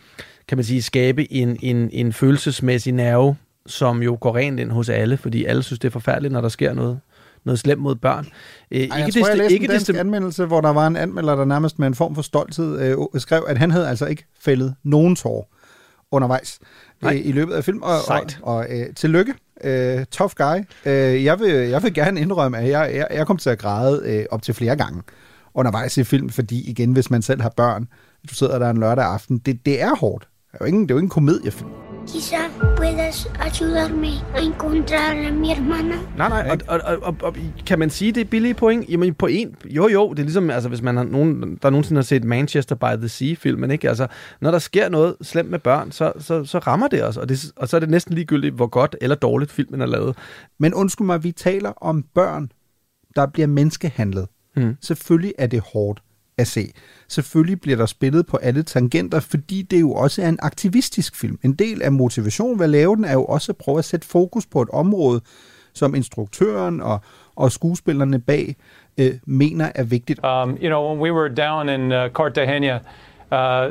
kan 0.50 0.58
man 0.58 0.64
sige, 0.64 0.82
skabe 0.82 1.32
en, 1.32 1.56
en, 1.62 1.90
en 1.92 2.12
følelsesmæssig 2.12 2.92
nerve, 2.92 3.36
som 3.66 4.02
jo 4.02 4.18
går 4.20 4.36
rent 4.36 4.60
ind 4.60 4.70
hos 4.70 4.88
alle, 4.88 5.16
fordi 5.16 5.44
alle 5.44 5.62
synes, 5.62 5.78
det 5.78 5.88
er 5.88 5.92
forfærdeligt, 5.92 6.32
når 6.32 6.40
der 6.40 6.48
sker 6.48 6.74
noget, 6.74 7.00
noget 7.44 7.58
slemt 7.58 7.82
mod 7.82 7.94
børn. 7.94 8.26
Øh, 8.70 8.80
Ej, 8.80 8.88
jeg 8.98 9.06
ikke 9.06 9.20
tror, 9.20 9.28
jeg 9.28 9.38
læste 9.38 9.52
ikke 9.52 9.64
en 9.64 9.70
dansk 9.70 9.86
det, 9.86 9.96
anmeldelse, 9.96 10.44
hvor 10.44 10.60
der 10.60 10.70
var 10.70 10.86
en 10.86 10.96
anmelder, 10.96 11.36
der 11.36 11.44
nærmest 11.44 11.78
med 11.78 11.86
en 11.86 11.94
form 11.94 12.14
for 12.14 12.22
stolthed 12.22 12.80
øh, 12.80 13.20
skrev, 13.20 13.44
at 13.48 13.58
han 13.58 13.70
havde 13.70 13.88
altså 13.88 14.06
ikke 14.06 14.26
fældet 14.40 14.74
nogen 14.84 15.16
tår 15.16 15.54
undervejs 16.10 16.58
øh, 17.04 17.26
i 17.26 17.32
løbet 17.32 17.54
af 17.54 17.64
film. 17.64 17.82
Og, 17.82 18.00
Sejt. 18.06 18.38
og, 18.42 18.54
og 18.54 18.66
øh, 18.70 18.94
tillykke, 18.94 19.34
øh, 19.64 20.04
tough 20.10 20.32
guy. 20.36 20.58
Øh, 20.86 21.24
jeg, 21.24 21.40
vil, 21.40 21.50
jeg 21.50 21.82
vil 21.82 21.94
gerne 21.94 22.20
indrømme, 22.20 22.58
at 22.58 22.68
jeg, 22.68 22.92
jeg, 22.94 23.06
jeg 23.10 23.26
kom 23.26 23.36
til 23.36 23.50
at 23.50 23.58
græde 23.58 24.02
øh, 24.04 24.26
op 24.30 24.42
til 24.42 24.54
flere 24.54 24.76
gange 24.76 25.02
undervejs 25.54 25.96
i 25.96 26.04
film, 26.04 26.28
fordi 26.28 26.70
igen, 26.70 26.92
hvis 26.92 27.10
man 27.10 27.22
selv 27.22 27.40
har 27.40 27.52
børn, 27.56 27.88
du 28.30 28.34
sidder 28.34 28.58
der 28.58 28.70
en 28.70 28.76
lørdag 28.76 29.04
aften, 29.04 29.38
det, 29.38 29.66
det 29.66 29.82
er 29.82 29.96
hårdt. 29.96 30.28
Det 30.52 30.60
er 30.60 30.64
jo 30.64 30.66
ingen, 30.66 30.82
det 30.82 30.90
er 30.90 30.94
jo 30.94 30.98
ingen 30.98 31.10
komediefilm. 31.10 31.70
Quizá 32.08 32.36
puedas 32.76 33.28
ayudarme 33.40 34.06
a 34.34 34.40
encontrar 34.40 35.10
a 35.10 35.30
mi 35.32 35.48
hermana. 35.48 35.94
Nej, 36.16 36.28
nej, 36.28 36.58
og, 36.68 36.80
og, 36.80 36.80
og, 36.84 37.02
og, 37.02 37.16
og 37.22 37.36
kan 37.66 37.78
man 37.78 37.90
sige, 37.90 38.12
det 38.12 38.20
er 38.20 38.24
billige 38.24 38.54
point? 38.54 38.88
Jamen 38.88 39.14
på 39.14 39.26
en, 39.26 39.56
jo 39.64 39.88
jo, 39.88 40.10
det 40.10 40.18
er 40.18 40.22
ligesom, 40.22 40.50
altså 40.50 40.68
hvis 40.68 40.82
man 40.82 40.96
har 40.96 41.04
nogen, 41.04 41.58
der 41.62 41.70
nogensinde 41.70 41.98
har 41.98 42.04
set 42.04 42.24
Manchester 42.24 42.74
by 42.74 42.98
the 42.98 43.08
Sea-filmen, 43.08 43.70
ikke? 43.70 43.88
Altså, 43.88 44.06
når 44.40 44.50
der 44.50 44.58
sker 44.58 44.88
noget 44.88 45.16
slemt 45.22 45.50
med 45.50 45.58
børn, 45.58 45.92
så, 45.92 46.12
så, 46.18 46.44
så 46.44 46.58
rammer 46.58 46.88
det 46.88 47.04
os, 47.04 47.16
og, 47.16 47.28
det, 47.28 47.52
og 47.56 47.68
så 47.68 47.76
er 47.76 47.80
det 47.80 47.90
næsten 47.90 48.14
ligegyldigt, 48.14 48.54
hvor 48.54 48.66
godt 48.66 48.96
eller 49.00 49.16
dårligt 49.16 49.50
filmen 49.50 49.80
er 49.80 49.86
lavet. 49.86 50.16
Men 50.58 50.74
undskyld 50.74 51.06
mig, 51.06 51.24
vi 51.24 51.32
taler 51.32 51.72
om 51.76 52.04
børn, 52.14 52.52
der 53.16 53.26
bliver 53.26 53.46
menneskehandlet. 53.46 54.26
Mm. 54.56 54.76
Selvfølgelig 54.80 55.32
er 55.38 55.46
det 55.46 55.62
hårdt 55.72 56.02
at 56.40 56.46
se. 56.46 56.72
Selvfølgelig 57.08 57.60
bliver 57.60 57.76
der 57.76 57.86
spillet 57.86 58.26
på 58.26 58.36
alle 58.36 58.62
tangenter, 58.62 59.20
fordi 59.20 59.62
det 59.62 59.80
jo 59.80 59.92
også 59.92 60.22
er 60.22 60.28
en 60.28 60.38
aktivistisk 60.42 61.16
film. 61.16 61.38
En 61.42 61.52
del 61.52 61.82
af 61.82 61.92
motivationen 61.92 62.58
ved 62.58 62.64
at 62.64 62.70
lave 62.70 62.96
den 62.96 63.04
er 63.04 63.12
jo 63.12 63.24
også 63.24 63.52
at 63.52 63.56
prøve 63.56 63.78
at 63.78 63.84
sætte 63.84 64.06
fokus 64.06 64.46
på 64.46 64.62
et 64.62 64.68
område, 64.70 65.20
som 65.72 65.94
instruktøren 65.94 66.80
og, 66.80 67.00
og 67.36 67.52
skuespillerne 67.52 68.18
bag 68.18 68.56
øh, 68.98 69.12
mener 69.24 69.72
er 69.74 69.84
vigtigt. 69.84 70.20
Um, 70.24 70.50
you 70.50 70.68
know, 70.68 70.88
when 70.88 71.00
we 71.00 71.12
were 71.12 71.28
down 71.28 71.68
in 71.68 71.92
uh, 71.92 72.08
Cartagena, 72.08 72.80
uh, 73.32 73.70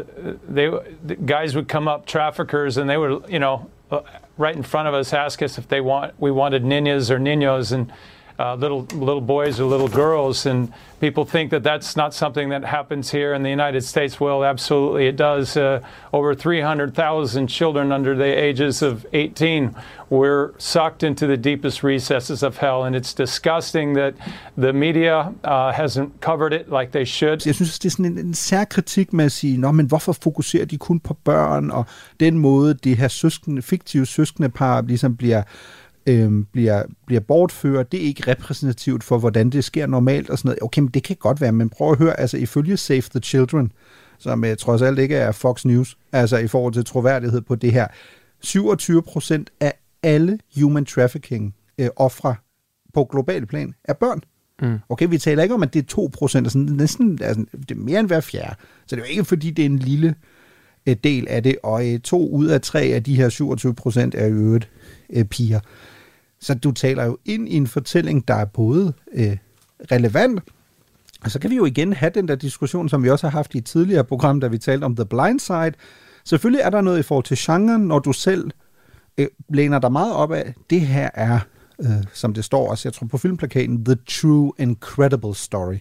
they, 0.56 0.70
the 1.08 1.16
guys 1.16 1.56
would 1.56 1.68
come 1.68 1.88
up, 1.88 2.06
traffickers, 2.06 2.78
and 2.78 2.90
they 2.90 2.98
would, 2.98 3.22
you 3.30 3.40
know, 3.40 3.60
uh, 3.92 3.98
right 4.38 4.56
in 4.56 4.64
front 4.64 4.88
of 4.88 4.94
us, 4.94 5.14
ask 5.14 5.42
us 5.42 5.58
if 5.58 5.68
they 5.68 5.82
want 5.82 6.14
we 6.20 6.32
wanted 6.32 6.64
ninas 6.64 7.12
or 7.12 7.20
ninos, 7.20 7.72
and 7.72 7.92
uh, 8.40 8.56
little 8.56 8.84
little 8.94 9.22
boys 9.22 9.60
or 9.60 9.66
little 9.66 9.90
girls, 9.90 10.46
and 10.46 10.72
people 11.02 11.26
think 11.26 11.52
that 11.52 11.62
that's 11.62 11.98
not 11.98 12.14
something 12.14 12.50
that 12.50 12.64
happens 12.64 13.12
here 13.12 13.34
in 13.34 13.44
the 13.44 13.50
United 13.50 13.84
States. 13.84 14.20
Well, 14.20 14.44
absolutely, 14.44 15.08
it 15.08 15.18
does. 15.18 15.58
Uh, 15.58 15.82
over 16.14 16.34
300,000 16.34 17.48
children 17.48 17.92
under 17.92 18.16
the 18.16 18.24
ages 18.24 18.82
of 18.82 19.06
18 19.14 19.76
were 20.10 20.54
sucked 20.58 21.04
into 21.04 21.28
the 21.28 21.38
deepest 21.38 21.84
recesses 21.84 22.42
of 22.42 22.58
hell, 22.58 22.84
and 22.84 22.96
it's 22.96 23.14
disgusting 23.14 23.94
that 23.96 24.14
the 24.58 24.74
media 24.74 25.34
uh, 25.44 25.72
hasn't 25.72 26.10
covered 26.22 26.54
it 26.54 26.72
like 26.72 26.92
they 26.92 27.06
should. 27.06 27.46
Jeg 27.46 27.56
synes, 27.56 27.80
det 27.80 27.90
er 27.90 27.92
sådan 27.92 28.06
en, 28.06 28.18
en 28.18 28.34
sær 28.34 28.64
kritik 28.64 29.14
med 29.14 29.26
at 29.26 29.32
sige, 29.32 29.58
Nå, 29.58 29.72
men 29.72 29.86
hvorfor 29.86 30.14
fokuserer 30.14 30.66
de 30.66 30.78
kun 30.78 31.00
på 31.00 31.14
børn, 31.14 31.72
og 31.72 31.86
den 32.20 32.38
måde, 32.38 32.74
det 32.74 32.98
her 32.98 33.08
søskende, 33.08 33.62
fiktive 33.62 34.06
søskende 34.06 34.50
par 34.50 34.82
ligesom 34.82 35.16
bliver 35.16 35.44
øh, 36.10 36.46
bliver, 36.52 36.84
bliver 37.06 37.20
bortført, 37.20 37.92
det 37.92 38.02
er 38.02 38.06
ikke 38.06 38.32
repræsentativt 38.32 39.04
for, 39.04 39.18
hvordan 39.18 39.50
det 39.50 39.64
sker 39.64 39.88
normalt 39.88 40.30
og 40.30 40.38
sådan 40.38 40.50
noget. 40.50 40.64
Okay, 40.64 40.82
men 40.82 40.90
det 40.90 41.04
kan 41.04 41.16
godt 41.16 41.42
være, 41.42 41.52
men 41.52 41.70
prøv 41.70 41.92
at 41.92 41.98
høre, 41.98 42.20
altså 42.20 42.38
ifølge 42.38 42.78
Save 42.78 43.02
the 43.02 43.20
Children, 43.20 43.72
som 44.18 44.44
uh, 44.44 44.50
trods 44.60 44.82
alt 44.82 45.00
ikke 45.00 45.16
er 45.16 45.32
Fox 45.32 45.66
News, 45.66 45.98
altså 46.12 46.38
i 46.38 46.48
forhold 46.48 46.74
til 46.74 46.86
troværdighed 46.86 47.42
på 47.42 47.56
det 47.56 47.72
her, 47.72 47.88
27 48.40 49.02
procent 49.02 49.50
af 49.60 49.74
alle 50.04 50.40
human 50.60 50.86
trafficking 50.86 51.56
uh, 51.82 51.88
ofre 51.96 52.36
på 52.94 53.04
global 53.12 53.46
plan 53.46 53.74
er 53.84 53.94
børn. 53.94 54.22
Mm. 54.62 54.80
Okay, 54.90 55.08
vi 55.10 55.18
taler 55.18 55.44
ikke 55.44 55.56
om, 55.56 55.64
at 55.64 55.74
det 55.74 55.82
er 55.82 55.88
2 55.88 56.10
procent, 56.14 56.46
altså 56.46 56.58
næsten, 56.58 57.20
altså, 57.22 57.46
det 57.60 57.72
er 57.72 57.76
mere 57.76 58.00
end 58.00 58.08
hver 58.08 58.22
fjerde. 58.22 58.56
Så 58.88 58.96
det 58.96 59.02
er 59.02 59.06
jo 59.06 59.10
ikke, 59.12 59.26
fordi 59.26 59.52
det 59.52 59.62
er 59.62 59.70
en 59.70 59.80
lille 59.80 60.16
uh, 60.88 60.94
del 61.04 61.28
af 61.28 61.44
det, 61.44 61.56
og 61.64 61.86
uh, 61.86 62.00
to 62.00 62.30
ud 62.30 62.48
af 62.48 62.62
tre 62.62 62.82
af 62.82 63.04
de 63.04 63.16
her 63.16 63.30
27 63.30 63.74
procent 63.74 64.16
er 64.16 64.26
i 64.26 64.32
øvrigt 64.32 64.70
uh, 65.10 65.24
piger. 65.24 65.60
Så 66.42 66.54
du 66.54 66.72
taler 66.72 67.06
jo 67.06 67.18
ind 67.26 67.50
i 67.50 67.56
en 67.56 67.68
fortælling, 67.68 68.28
der 68.28 68.34
er 68.34 68.46
både 68.46 68.94
øh, 69.14 69.38
relevant, 69.92 70.42
og 71.24 71.32
så 71.32 71.40
kan 71.40 71.50
vi 71.50 71.56
jo 71.56 71.66
igen 71.66 71.94
have 71.94 72.12
den 72.16 72.28
der 72.28 72.36
diskussion, 72.36 72.90
som 72.90 73.04
vi 73.04 73.10
også 73.10 73.28
har 73.28 73.32
haft 73.38 73.56
i 73.56 73.58
et 73.58 73.66
tidligere 73.66 74.04
program, 74.04 74.40
da 74.40 74.48
vi 74.48 74.58
talte 74.58 74.86
om 74.86 74.96
The 74.96 75.06
Blind 75.06 75.40
Side. 75.40 75.72
Selvfølgelig 76.26 76.62
er 76.62 76.70
der 76.70 76.82
noget 76.82 77.00
i 77.00 77.04
forhold 77.04 77.26
til 77.26 77.38
genren, 77.40 77.82
når 77.82 78.00
du 78.00 78.14
selv 78.14 78.52
øh, 79.18 79.28
læner 79.50 79.80
dig 79.80 79.92
meget 79.92 80.14
op 80.14 80.32
af, 80.32 80.54
det 80.70 80.82
her 80.82 81.10
er, 81.14 81.40
øh, 81.80 82.04
som 82.14 82.34
det 82.34 82.44
står 82.44 82.70
også, 82.70 82.88
jeg 82.88 82.94
tror 82.94 83.08
på 83.08 83.18
filmplakaten, 83.18 83.86
The 83.86 83.96
True 83.96 84.54
Incredible 84.58 85.36
Story. 85.36 85.78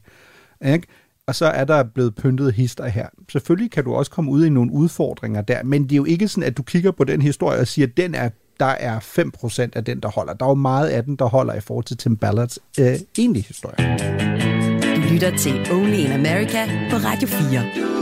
Ikke? 0.64 0.86
Og 1.26 1.34
så 1.34 1.46
er 1.46 1.64
der 1.64 1.82
blevet 1.82 2.14
pyntet 2.14 2.52
hister 2.52 2.86
her. 2.86 3.08
Selvfølgelig 3.32 3.70
kan 3.70 3.84
du 3.84 3.94
også 3.94 4.10
komme 4.10 4.30
ud 4.30 4.44
i 4.44 4.48
nogle 4.48 4.72
udfordringer 4.72 5.40
der, 5.42 5.62
men 5.62 5.82
det 5.82 5.92
er 5.92 5.96
jo 5.96 6.04
ikke 6.04 6.28
sådan, 6.28 6.44
at 6.44 6.56
du 6.56 6.62
kigger 6.62 6.90
på 6.90 7.04
den 7.04 7.22
historie 7.22 7.60
og 7.60 7.66
siger, 7.66 7.86
at 7.86 7.96
den 7.96 8.14
er 8.14 8.30
der 8.60 8.66
er 8.66 9.00
5% 9.00 9.68
af 9.72 9.84
den, 9.84 10.00
der 10.00 10.08
holder. 10.08 10.32
Der 10.32 10.44
er 10.44 10.50
jo 10.50 10.54
meget 10.54 10.88
af 10.88 11.04
den, 11.04 11.16
der 11.16 11.24
holder 11.24 11.54
i 11.54 11.60
forhold 11.60 11.84
til 11.84 11.96
Tim 11.96 12.16
Ballards 12.16 12.58
øh, 12.80 12.86
egentlige 13.18 13.44
historie. 13.44 13.98
Du 14.96 15.00
lytter 15.12 15.36
til 15.36 15.72
Only 15.72 15.96
in 15.96 16.12
America 16.12 16.66
på 16.90 16.96
Radio 16.96 17.28
4. 17.28 17.98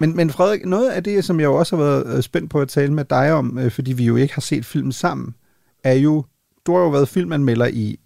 Men, 0.00 0.16
men 0.16 0.30
Frederik, 0.30 0.66
noget 0.66 0.90
af 0.90 1.04
det, 1.04 1.24
som 1.24 1.40
jeg 1.40 1.46
jo 1.46 1.54
også 1.54 1.76
har 1.76 1.84
været 1.84 2.16
øh, 2.16 2.22
spændt 2.22 2.50
på 2.50 2.60
at 2.60 2.68
tale 2.68 2.92
med 2.92 3.04
dig 3.04 3.32
om, 3.32 3.58
øh, 3.58 3.70
fordi 3.70 3.92
vi 3.92 4.04
jo 4.04 4.16
ikke 4.16 4.34
har 4.34 4.40
set 4.40 4.64
filmen 4.64 4.92
sammen, 4.92 5.34
er 5.84 5.94
jo, 5.94 6.24
du 6.66 6.74
har 6.74 6.80
jo 6.80 6.88
været 6.88 7.08
filmanmelder 7.08 7.66
i, 7.66 7.98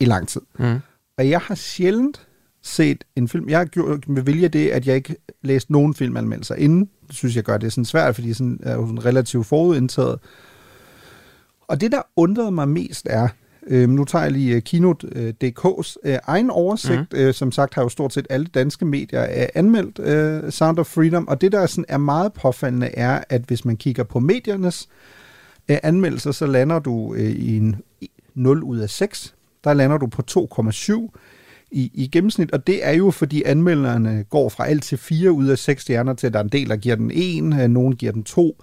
i 0.00 0.04
lang 0.04 0.28
tid. 0.28 0.40
Mm. 0.58 0.78
Og 1.18 1.30
jeg 1.30 1.40
har 1.40 1.54
sjældent 1.54 2.26
set 2.62 3.04
en 3.16 3.28
film. 3.28 3.48
Jeg 3.48 3.58
har 3.58 3.64
gjort 3.64 4.08
med 4.08 4.22
vilje 4.22 4.48
det, 4.48 4.68
at 4.68 4.86
jeg 4.86 4.96
ikke 4.96 5.16
læste 5.42 5.72
nogen 5.72 5.94
filmanmeldelser 5.94 6.54
inden. 6.54 6.88
Synes 7.12 7.36
jeg 7.36 7.44
gør 7.44 7.56
det 7.56 7.72
sådan 7.72 7.84
svært, 7.84 8.14
fordi 8.14 8.32
sådan, 8.32 8.60
er 8.62 8.74
jo 8.74 8.86
sådan 8.86 9.04
relativt 9.04 9.46
forudindtaget. 9.46 10.18
Og 11.68 11.80
det, 11.80 11.92
der 11.92 12.02
undrede 12.16 12.50
mig 12.50 12.68
mest 12.68 13.06
er, 13.10 13.28
øh, 13.66 13.88
nu 13.88 14.04
tager 14.04 14.22
jeg 14.22 14.32
lige 14.32 14.60
Kino.dk's 14.60 15.96
øh, 16.04 16.18
egen 16.22 16.50
oversigt, 16.50 17.12
mm. 17.12 17.18
øh, 17.18 17.34
som 17.34 17.52
sagt 17.52 17.74
har 17.74 17.82
jo 17.82 17.88
stort 17.88 18.12
set 18.12 18.26
alle 18.30 18.46
danske 18.46 18.84
medier 18.84 19.22
øh, 19.22 19.46
anmeldt 19.54 19.98
øh, 19.98 20.52
Sound 20.52 20.78
of 20.78 20.86
Freedom, 20.86 21.28
og 21.28 21.40
det, 21.40 21.52
der 21.52 21.66
sådan 21.66 21.84
er 21.88 21.98
meget 21.98 22.32
påfaldende, 22.32 22.86
er, 22.86 23.24
at 23.28 23.42
hvis 23.42 23.64
man 23.64 23.76
kigger 23.76 24.04
på 24.04 24.20
mediernes 24.20 24.88
øh, 25.68 25.78
anmeldelser, 25.82 26.32
så 26.32 26.46
lander 26.46 26.78
du 26.78 27.14
øh, 27.14 27.30
i 27.30 27.56
en 27.56 27.76
0 28.34 28.62
ud 28.62 28.78
af 28.78 28.90
6. 28.90 29.34
Der 29.64 29.74
lander 29.74 29.98
du 29.98 30.06
på 30.06 30.22
2,7 30.30 31.08
i, 31.72 31.90
i 31.94 32.06
gennemsnit, 32.06 32.50
og 32.52 32.66
det 32.66 32.86
er 32.86 32.90
jo, 32.92 33.10
fordi 33.10 33.42
anmelderne 33.42 34.24
går 34.30 34.48
fra 34.48 34.66
alt 34.66 34.82
til 34.82 34.98
4 34.98 35.32
ud 35.32 35.46
af 35.46 35.58
6 35.58 35.82
stjerner 35.82 36.14
til, 36.14 36.26
at 36.26 36.32
der 36.32 36.38
er 36.38 36.42
en 36.44 36.48
del, 36.48 36.68
der 36.68 36.76
giver 36.76 36.96
den 36.96 37.10
1, 37.14 37.70
nogen 37.70 37.96
giver 37.96 38.12
den 38.12 38.24
2. 38.24 38.56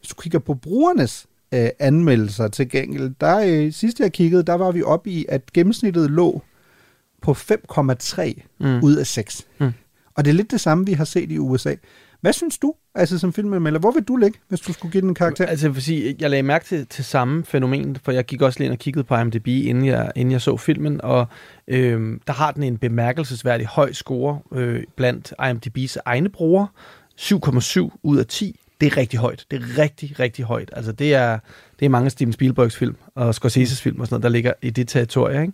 Hvis 0.00 0.08
du 0.08 0.14
kigger 0.20 0.38
på 0.38 0.54
brugernes 0.54 1.26
øh, 1.54 1.68
anmeldelser 1.78 2.48
til 2.48 2.68
gengæld, 2.68 3.14
der 3.20 3.38
øh, 3.46 3.72
sidst 3.72 4.00
jeg 4.00 4.12
kiggede, 4.12 4.42
der 4.42 4.54
var 4.54 4.70
vi 4.72 4.82
oppe 4.82 5.10
i, 5.10 5.26
at 5.28 5.52
gennemsnittet 5.52 6.10
lå 6.10 6.42
på 7.22 7.32
5,3 7.32 8.40
Mm. 8.58 8.80
ud 8.82 8.96
af 8.96 9.06
6. 9.06 9.46
Mm. 9.60 9.70
Og 10.14 10.24
det 10.24 10.30
er 10.30 10.34
lidt 10.34 10.50
det 10.50 10.60
samme, 10.60 10.86
vi 10.86 10.92
har 10.92 11.04
set 11.04 11.30
i 11.32 11.38
USA. 11.38 11.74
Hvad 12.24 12.32
synes 12.32 12.58
du, 12.58 12.74
altså 12.94 13.18
som 13.18 13.32
filmanmelder? 13.32 13.78
Hvor 13.78 13.90
vil 13.90 14.02
du 14.02 14.16
ligge, 14.16 14.38
hvis 14.48 14.60
du 14.60 14.72
skulle 14.72 14.92
give 14.92 15.00
den 15.00 15.08
en 15.08 15.14
karakter? 15.14 15.46
Altså, 15.46 15.68
jeg, 15.68 15.76
sige, 15.76 16.16
jeg 16.20 16.30
lagde 16.30 16.42
mærke 16.42 16.64
til, 16.64 16.86
til 16.86 17.04
samme 17.04 17.44
fænomen, 17.44 17.96
for 18.04 18.12
jeg 18.12 18.24
gik 18.24 18.42
også 18.42 18.58
lige 18.58 18.66
ind 18.66 18.72
og 18.72 18.78
kiggede 18.78 19.04
på 19.04 19.16
IMDb, 19.16 19.46
inden 19.46 19.84
jeg, 19.84 20.12
inden 20.16 20.32
jeg 20.32 20.40
så 20.40 20.56
filmen, 20.56 21.00
og 21.02 21.26
øh, 21.68 22.18
der 22.26 22.32
har 22.32 22.50
den 22.50 22.62
en 22.62 22.78
bemærkelsesværdig 22.78 23.66
høj 23.66 23.92
score 23.92 24.38
øh, 24.52 24.82
blandt 24.96 25.34
IMDb's 25.40 25.96
egne 26.04 26.28
brugere. 26.28 26.68
7,7 27.20 27.98
ud 28.02 28.18
af 28.18 28.26
10. 28.26 28.60
Det 28.80 28.86
er 28.86 28.96
rigtig 28.96 29.18
højt. 29.18 29.46
Det 29.50 29.62
er 29.62 29.78
rigtig, 29.78 30.20
rigtig 30.20 30.44
højt. 30.44 30.70
Altså, 30.72 30.92
det 30.92 31.14
er, 31.14 31.38
det 31.80 31.86
er 31.86 31.90
mange 31.90 32.10
Steven 32.10 32.32
Spielbergs 32.32 32.76
film 32.76 32.96
og 33.14 33.30
Scorsese's 33.30 33.82
film 33.82 34.00
og 34.00 34.06
sådan 34.06 34.14
noget, 34.14 34.22
der 34.22 34.28
ligger 34.28 34.52
i 34.62 34.70
det 34.70 34.88
territorie, 34.88 35.42
ikke? 35.42 35.52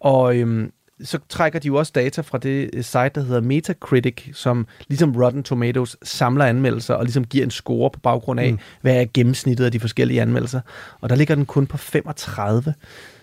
Og 0.00 0.36
øhm, 0.36 0.72
så 1.04 1.18
trækker 1.28 1.58
de 1.58 1.66
jo 1.66 1.74
også 1.76 1.92
data 1.94 2.20
fra 2.20 2.38
det 2.38 2.70
øh, 2.72 2.84
site, 2.84 3.10
der 3.14 3.20
hedder 3.22 3.40
Metacritic, 3.40 4.14
som 4.32 4.66
ligesom 4.88 5.16
Rotten 5.16 5.42
Tomatoes 5.42 5.96
samler 6.02 6.44
anmeldelser 6.44 6.94
og 6.94 7.04
ligesom 7.04 7.24
giver 7.24 7.44
en 7.44 7.50
score 7.50 7.90
på 7.90 8.00
baggrund 8.00 8.40
af, 8.40 8.46
Mm. 8.50 8.52
mm. 8.52 8.58
hvad 8.80 9.00
er 9.00 9.06
gennemsnittet 9.14 9.64
af 9.64 9.72
de 9.72 9.80
forskellige 9.80 10.22
anmeldelser. 10.22 10.60
Og 11.00 11.08
der 11.08 11.16
ligger 11.16 11.34
den 11.34 11.46
kun 11.46 11.66
på 11.66 11.76
35. 11.76 12.74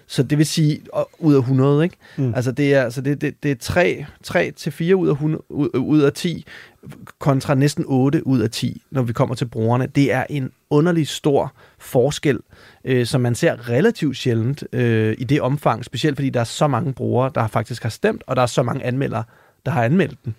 Så 0.07 0.23
det 0.23 0.37
vil 0.37 0.45
sige 0.45 0.81
ud 1.19 1.33
af 1.33 1.39
100, 1.39 1.83
ikke? 1.83 1.95
Mm. 2.17 2.33
Altså 2.35 2.51
det 2.51 2.73
er, 2.73 2.83
altså 2.83 3.01
det, 3.01 3.21
det, 3.21 3.43
det 3.43 3.51
er 3.51 3.55
3, 3.55 4.05
3 4.23 4.51
til 4.51 4.71
4 4.71 4.95
ud 4.95 5.07
af, 5.07 5.11
100, 5.11 5.51
ud, 5.51 5.69
ud 5.73 5.99
af 5.99 6.13
10, 6.13 6.45
kontra 7.19 7.55
næsten 7.55 7.83
8 7.87 8.27
ud 8.27 8.39
af 8.39 8.49
10, 8.49 8.81
når 8.91 9.01
vi 9.01 9.13
kommer 9.13 9.35
til 9.35 9.45
brugerne. 9.45 9.87
Det 9.87 10.11
er 10.11 10.25
en 10.29 10.51
underlig 10.69 11.07
stor 11.07 11.53
forskel, 11.79 12.39
øh, 12.85 13.05
som 13.05 13.21
man 13.21 13.35
ser 13.35 13.69
relativt 13.69 14.17
sjældent 14.17 14.63
øh, 14.71 15.15
i 15.17 15.23
det 15.23 15.41
omfang, 15.41 15.85
specielt 15.85 16.17
fordi 16.17 16.29
der 16.29 16.39
er 16.39 16.43
så 16.43 16.67
mange 16.67 16.93
brugere, 16.93 17.31
der 17.35 17.47
faktisk 17.47 17.83
har 17.83 17.89
stemt, 17.89 18.23
og 18.27 18.35
der 18.35 18.41
er 18.41 18.45
så 18.45 18.63
mange 18.63 18.83
anmeldere, 18.83 19.23
der 19.65 19.71
har 19.71 19.83
anmeldt 19.83 20.17
den. 20.25 20.35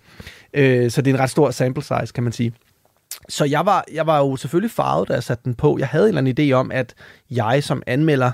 Øh, 0.53 0.91
så 0.91 1.01
det 1.01 1.11
er 1.11 1.15
en 1.15 1.21
ret 1.21 1.29
stor 1.29 1.51
sample 1.51 1.83
size, 1.83 2.13
kan 2.13 2.23
man 2.23 2.33
sige. 2.33 2.53
Så 3.29 3.45
jeg 3.45 3.65
var, 3.65 3.85
jeg 3.93 4.07
var 4.07 4.17
jo 4.17 4.35
selvfølgelig 4.35 4.71
farvet, 4.71 5.07
da 5.07 5.13
jeg 5.13 5.23
satte 5.23 5.43
den 5.45 5.55
på. 5.55 5.77
Jeg 5.79 5.87
havde 5.87 6.05
en 6.05 6.17
eller 6.17 6.31
anden 6.31 6.51
idé 6.51 6.53
om, 6.53 6.71
at 6.71 6.93
jeg 7.31 7.63
som 7.63 7.83
anmelder 7.87 8.31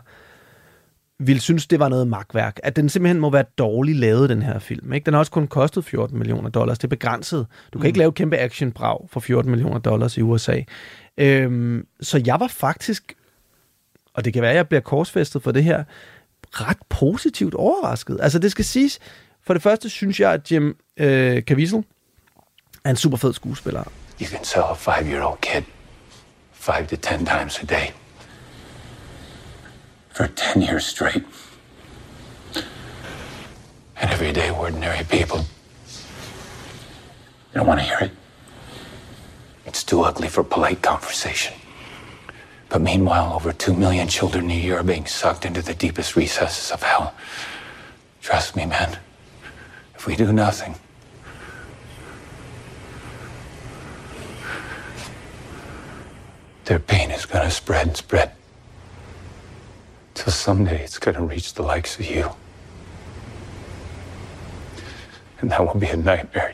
ville 1.27 1.41
synes, 1.41 1.67
det 1.67 1.79
var 1.79 1.89
noget 1.89 2.07
magtværk. 2.07 2.59
At 2.63 2.75
den 2.75 2.89
simpelthen 2.89 3.19
må 3.19 3.29
være 3.29 3.43
dårligt 3.57 3.97
lavet, 3.97 4.29
den 4.29 4.41
her 4.41 4.59
film. 4.59 4.93
Ikke? 4.93 5.05
Den 5.05 5.13
har 5.13 5.19
også 5.19 5.31
kun 5.31 5.47
kostet 5.47 5.85
14 5.85 6.17
millioner 6.17 6.49
dollars. 6.49 6.77
Det 6.77 6.83
er 6.83 6.89
begrænset. 6.89 7.47
Du 7.73 7.79
kan 7.79 7.83
mm. 7.83 7.87
ikke 7.87 7.99
lave 7.99 8.09
et 8.09 8.15
kæmpe 8.15 8.37
actionbrag 8.37 8.97
for 9.09 9.19
14 9.19 9.51
millioner 9.51 9.79
dollars 9.79 10.17
i 10.17 10.21
USA. 10.21 10.61
Øhm, 11.17 11.87
så 12.01 12.21
jeg 12.25 12.39
var 12.39 12.47
faktisk, 12.47 13.13
og 14.13 14.25
det 14.25 14.33
kan 14.33 14.41
være, 14.41 14.51
at 14.51 14.57
jeg 14.57 14.67
bliver 14.67 14.81
korsfæstet 14.81 15.43
for 15.43 15.51
det 15.51 15.63
her, 15.63 15.83
ret 16.51 16.77
positivt 16.89 17.53
overrasket. 17.53 18.17
Altså 18.21 18.39
det 18.39 18.51
skal 18.51 18.65
siges, 18.65 18.99
for 19.45 19.53
det 19.53 19.63
første 19.63 19.89
synes 19.89 20.19
jeg, 20.19 20.33
at 20.33 20.51
Jim 20.51 20.77
øh, 20.97 21.41
Caviezel 21.41 21.83
er 22.83 22.89
en 22.89 22.95
super 22.95 23.17
fed 23.17 23.33
skuespiller. 23.33 23.83
You 24.21 24.27
can 24.27 24.43
sell 24.43 24.65
a 24.69 24.73
five 24.73 25.11
year 25.11 25.23
old 25.23 25.41
kid 25.41 25.63
five 26.53 26.87
to 26.87 26.95
ten 26.95 27.25
times 27.25 27.59
a 27.59 27.65
day 27.65 28.02
for 30.13 30.27
10 30.27 30.61
years 30.61 30.85
straight. 30.85 31.23
And 32.55 34.11
everyday 34.11 34.51
ordinary 34.51 35.03
people. 35.05 35.39
They 37.51 37.59
don't 37.59 37.67
want 37.67 37.79
to 37.79 37.85
hear 37.85 37.97
it. 38.01 38.11
It's 39.65 39.83
too 39.83 40.01
ugly 40.01 40.27
for 40.27 40.43
polite 40.43 40.81
conversation. 40.81 41.53
But 42.69 42.81
meanwhile, 42.81 43.33
over 43.33 43.51
two 43.51 43.73
million 43.73 44.07
children 44.07 44.49
a 44.51 44.53
year 44.53 44.79
are 44.79 44.83
being 44.83 45.05
sucked 45.05 45.45
into 45.45 45.61
the 45.61 45.73
deepest 45.73 46.15
recesses 46.15 46.71
of 46.71 46.83
hell. 46.83 47.13
Trust 48.21 48.55
me, 48.55 48.65
man. 48.65 48.97
If 49.95 50.07
we 50.07 50.15
do 50.15 50.31
nothing, 50.31 50.75
their 56.65 56.79
pain 56.79 57.11
is 57.11 57.25
gonna 57.25 57.51
spread 57.51 57.87
and 57.87 57.97
spread. 57.97 58.31
Till 60.15 60.31
someday 60.31 60.79
it's 60.85 60.99
gonna 60.99 61.25
reach 61.33 61.53
the 61.53 61.63
likes 61.75 61.99
of 61.99 62.05
you. 62.15 62.25
And 65.41 65.51
that 65.51 65.59
will 65.61 65.79
be 65.79 65.89
a 65.89 65.95
nightmare 65.95 66.53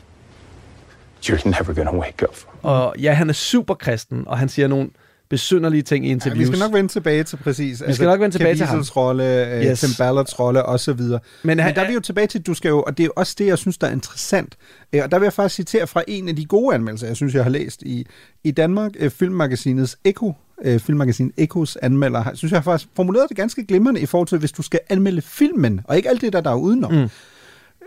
you're 1.28 1.48
never 1.50 1.72
gonna 1.74 1.94
wake 1.98 2.22
up 2.28 2.34
from. 2.36 2.54
Og 2.62 2.94
ja, 2.98 3.12
han 3.12 3.28
er 3.28 3.32
super 3.32 3.74
kristen, 3.74 4.24
og 4.26 4.38
han 4.38 4.48
siger 4.48 4.68
nogle 4.68 4.88
besynderlige 5.30 5.82
ting 5.82 6.04
i 6.04 6.08
Ja, 6.08 6.12
interviews. 6.14 6.38
vi 6.40 6.46
skal 6.46 6.58
nok 6.58 6.72
vende 6.72 6.92
tilbage 6.92 7.24
til 7.24 7.36
præcis. 7.36 7.82
Vi 7.86 7.92
skal 7.94 8.06
nok 8.06 8.20
vende 8.20 8.34
tilbage 8.34 8.54
til 8.56 8.66
ham. 8.66 8.80
Caviezel's 8.80 8.96
rolle, 8.96 9.46
øh, 9.56 9.62
Yes. 9.64 9.80
Tim 9.80 9.88
Ballards 9.98 10.38
rolle 10.40 10.62
osv. 10.66 10.90
Men, 11.00 11.20
Men 11.44 11.58
der 11.58 11.64
er 11.82 11.86
vi 11.88 11.92
jo 11.94 12.00
tilbage 12.00 12.26
til, 12.26 12.42
du 12.42 12.54
skal 12.54 12.68
jo, 12.68 12.82
og 12.82 12.96
det 12.98 13.02
er 13.02 13.06
jo 13.06 13.12
også 13.16 13.34
det, 13.38 13.46
jeg 13.46 13.58
synes, 13.58 13.78
der 13.78 13.86
er 13.86 13.92
interessant. 13.92 14.56
Øh, 14.92 15.00
Og 15.04 15.10
der 15.10 15.18
vil 15.18 15.26
jeg 15.26 15.32
faktisk 15.32 15.54
citere 15.56 15.86
fra 15.86 16.02
en 16.08 16.28
af 16.28 16.36
de 16.36 16.44
gode 16.44 16.74
anmeldelser, 16.74 17.06
jeg 17.06 17.16
synes, 17.16 17.34
jeg 17.34 17.42
har 17.42 17.50
læst 17.50 17.82
i, 17.82 18.06
i 18.44 18.50
Danmark, 18.50 18.90
øh, 18.98 19.10
filmmagasinets 19.10 19.98
Eko, 20.04 20.32
øh, 20.64 20.80
filmmagasin 20.80 21.32
Ekos 21.36 21.76
anmelder, 21.76 22.20
har- 22.20 22.34
synes 22.34 22.52
jeg 22.52 22.58
har 22.58 22.62
faktisk 22.62 22.90
formuleret 22.96 23.28
det 23.28 23.36
ganske 23.36 23.64
glimrende 23.66 24.00
i 24.00 24.06
forhold 24.06 24.28
til, 24.28 24.38
hvis 24.38 24.52
du 24.52 24.62
skal 24.62 24.80
anmelde 24.88 25.22
filmen, 25.22 25.80
og 25.84 25.96
ikke 25.96 26.08
alt 26.08 26.20
det, 26.20 26.32
der, 26.32 26.40
der 26.40 26.50
er 26.50 26.54
udenom. 26.54 26.92
Mm. 26.94 27.08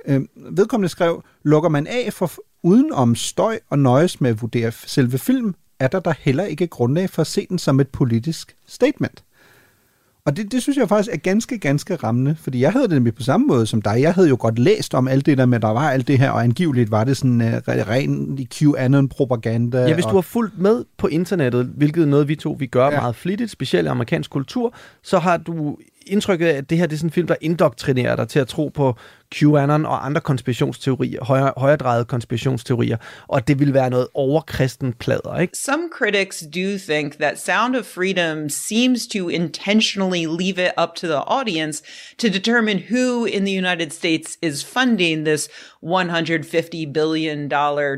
Øh, 0.08 0.22
vedkommende 0.58 0.90
skrev, 0.90 1.24
lukker 1.44 1.70
man 1.70 1.88
af 1.88 2.14
for 2.14 2.32
udenom 2.64 3.16
støj 3.16 3.60
og 3.70 3.80
nøjes 3.80 4.22
med 4.22 4.30
at 4.30 4.42
vurdere 4.42 4.72
selve 4.72 5.18
film, 5.18 5.56
er 5.80 5.88
der 5.88 6.00
der 6.00 6.14
heller 6.20 6.44
ikke 6.44 6.68
grundlag 6.68 7.10
for 7.10 7.22
at 7.22 7.28
se 7.28 7.46
den 7.50 7.60
som 7.60 7.80
et 7.80 7.88
politisk 7.90 8.56
statement. 8.68 9.24
Og 10.26 10.38
det, 10.38 10.52
det 10.52 10.62
synes 10.62 10.78
jeg 10.78 10.90
faktisk 10.90 11.14
er 11.14 11.18
ganske, 11.18 11.58
ganske 11.58 11.96
rammende, 11.96 12.36
fordi 12.36 12.62
jeg 12.62 12.72
havde 12.72 12.84
det 12.84 12.94
nemlig 12.94 13.16
på 13.16 13.24
samme 13.24 13.48
måde 13.48 13.66
som 13.66 13.82
dig. 13.82 14.02
Jeg 14.02 14.14
havde 14.14 14.30
jo 14.30 14.38
godt 14.40 14.60
læst 14.60 14.94
om 14.94 15.08
alt 15.08 15.26
det 15.26 15.38
der 15.38 15.46
med, 15.46 15.60
der 15.60 15.68
var 15.68 15.90
alt 15.92 16.08
det 16.08 16.20
her, 16.20 16.30
og 16.32 16.44
angiveligt 16.44 16.92
var 16.92 17.04
det 17.04 17.18
sådan 17.18 17.42
uh, 17.42 17.48
ren 17.68 18.48
QAnon-propaganda. 18.54 19.82
Ja, 19.82 19.94
hvis 19.94 20.06
du 20.06 20.10
og, 20.10 20.16
har 20.16 20.22
fulgt 20.22 20.60
med 20.60 20.86
på 20.98 21.08
internettet, 21.08 21.66
hvilket 21.66 22.02
er 22.02 22.08
noget, 22.08 22.28
vi 22.28 22.36
to 22.36 22.56
vi 22.60 22.66
gør 22.66 22.86
ja. 22.86 23.02
meget 23.02 23.16
flittigt, 23.16 23.52
specielt 23.52 23.86
i 23.86 23.90
amerikansk 23.90 24.30
kultur, 24.30 24.74
så 25.02 25.20
har 25.20 25.38
du 25.38 25.78
indtrykket 26.08 26.48
af, 26.48 26.58
at 26.58 26.70
det 26.70 26.78
her 26.78 26.86
det 26.86 26.94
er 26.94 26.98
sådan 26.98 27.08
en 27.08 27.14
film, 27.14 27.28
der 27.28 27.36
indoktrinerer 27.42 28.16
dig 28.16 28.28
til 28.28 28.40
at 28.40 28.48
tro 28.48 28.68
på 28.68 28.98
QAnon 29.34 29.86
og 29.86 30.06
andre 30.06 30.22
konspirationsteorier, 30.22 31.24
højre, 31.24 31.54
højredrejede 31.58 32.06
konspirationsteorier, 32.06 32.98
og 33.28 33.48
det 33.48 33.60
vil 33.60 33.74
være 33.74 33.90
noget 33.90 34.08
overkristen 34.14 34.94
plader, 34.94 35.40
ikke? 35.40 35.58
Some 35.58 35.84
critics 35.94 36.44
do 36.56 36.78
think 36.92 37.14
that 37.14 37.40
Sound 37.40 37.76
of 37.76 37.86
Freedom 37.86 38.50
seems 38.50 39.08
to 39.08 39.30
intentionally 39.30 40.26
leave 40.26 40.58
it 40.66 40.72
up 40.78 40.96
to 40.96 41.08
the 41.08 41.24
audience 41.40 41.84
to 42.18 42.28
determine 42.28 42.84
who 42.92 43.26
in 43.26 43.46
the 43.46 43.58
United 43.58 43.92
States 43.92 44.38
is 44.42 44.66
funding 44.66 45.26
this 45.26 45.50
$150 45.84 46.94
billion 46.94 47.50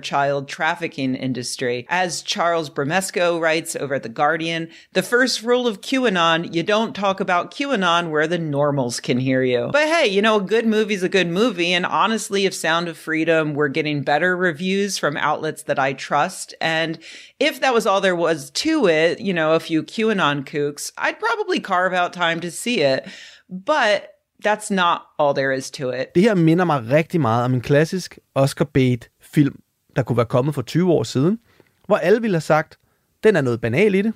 child 0.01 0.47
trafficking 0.47 1.15
industry. 1.15 1.85
As 1.89 2.21
Charles 2.23 2.69
Bramesco 2.69 3.39
writes 3.39 3.75
over 3.75 3.95
at 3.95 4.03
The 4.03 4.09
Guardian, 4.09 4.67
the 4.93 5.03
first 5.03 5.43
rule 5.43 5.67
of 5.67 5.81
QAnon, 5.81 6.55
you 6.55 6.63
don't 6.63 6.95
talk 6.95 7.19
about 7.19 7.51
QAnon 7.51 7.94
where 8.03 8.27
the 8.27 8.37
normals 8.37 8.99
can 8.99 9.17
hear 9.17 9.43
you. 9.43 9.69
But 9.71 9.87
hey, 9.87 10.07
you 10.07 10.21
know, 10.21 10.37
a 10.37 10.41
good 10.41 10.65
movie's 10.65 11.03
a 11.03 11.09
good 11.09 11.27
movie. 11.27 11.73
And 11.73 11.85
honestly, 11.85 12.45
if 12.45 12.53
Sound 12.53 12.87
of 12.87 12.97
Freedom 12.97 13.53
were 13.53 13.69
getting 13.69 14.03
better 14.03 14.37
reviews 14.37 14.97
from 14.97 15.17
outlets 15.17 15.63
that 15.63 15.79
I 15.79 15.93
trust, 15.93 16.53
and 16.61 16.99
if 17.39 17.59
that 17.61 17.73
was 17.73 17.85
all 17.85 18.01
there 18.01 18.15
was 18.15 18.51
to 18.51 18.87
it, 18.87 19.19
you 19.19 19.33
know, 19.33 19.53
a 19.53 19.59
few 19.59 19.83
QAnon 19.83 20.45
kooks, 20.45 20.91
I'd 20.97 21.19
probably 21.19 21.59
carve 21.59 21.93
out 21.93 22.13
time 22.13 22.39
to 22.41 22.51
see 22.51 22.81
it. 22.81 23.05
But 23.49 24.15
that's 24.43 24.69
not 24.71 25.01
all 25.17 25.33
there 25.33 25.51
is 25.51 25.71
to 25.71 25.89
it. 25.89 26.15
Det 26.15 26.23
her 26.23 26.35
minder 26.35 26.65
mig 26.65 26.89
rigtig 26.89 27.21
meget 27.21 27.45
om 27.45 27.53
en 27.53 27.61
klassisk 27.61 28.19
Oscar 28.35 28.65
bait 28.65 29.09
film, 29.21 29.59
der 29.95 30.03
kunne 30.03 30.17
være 30.17 30.25
kommet 30.25 30.55
for 30.55 30.61
20 30.61 30.91
år 30.91 31.03
siden, 31.03 31.39
hvor 31.87 31.97
alle 31.97 32.21
ville 32.21 32.35
have 32.35 32.41
sagt, 32.41 32.79
den 33.23 33.35
er 33.35 33.41
noget 33.41 33.61
banal 33.61 33.95
i 33.95 34.01
det. 34.01 34.13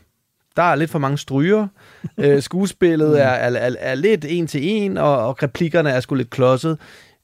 Der 0.60 0.65
er 0.65 0.76
lidt 0.76 0.89
for 0.89 1.00
mange 1.00 1.17
stryger. 1.17 1.67
øh, 2.17 2.41
skuespillet 2.41 3.22
er, 3.22 3.28
er, 3.28 3.52
er, 3.52 3.76
er 3.80 3.95
lidt 3.95 4.26
en 4.30 4.48
til 4.48 4.62
en, 4.63 4.98
og, 4.98 5.28
og 5.28 5.43
replikkerne 5.43 5.89
er 5.89 6.00
sgu 6.00 6.15
lidt 6.15 6.30
klodset. 6.30 6.78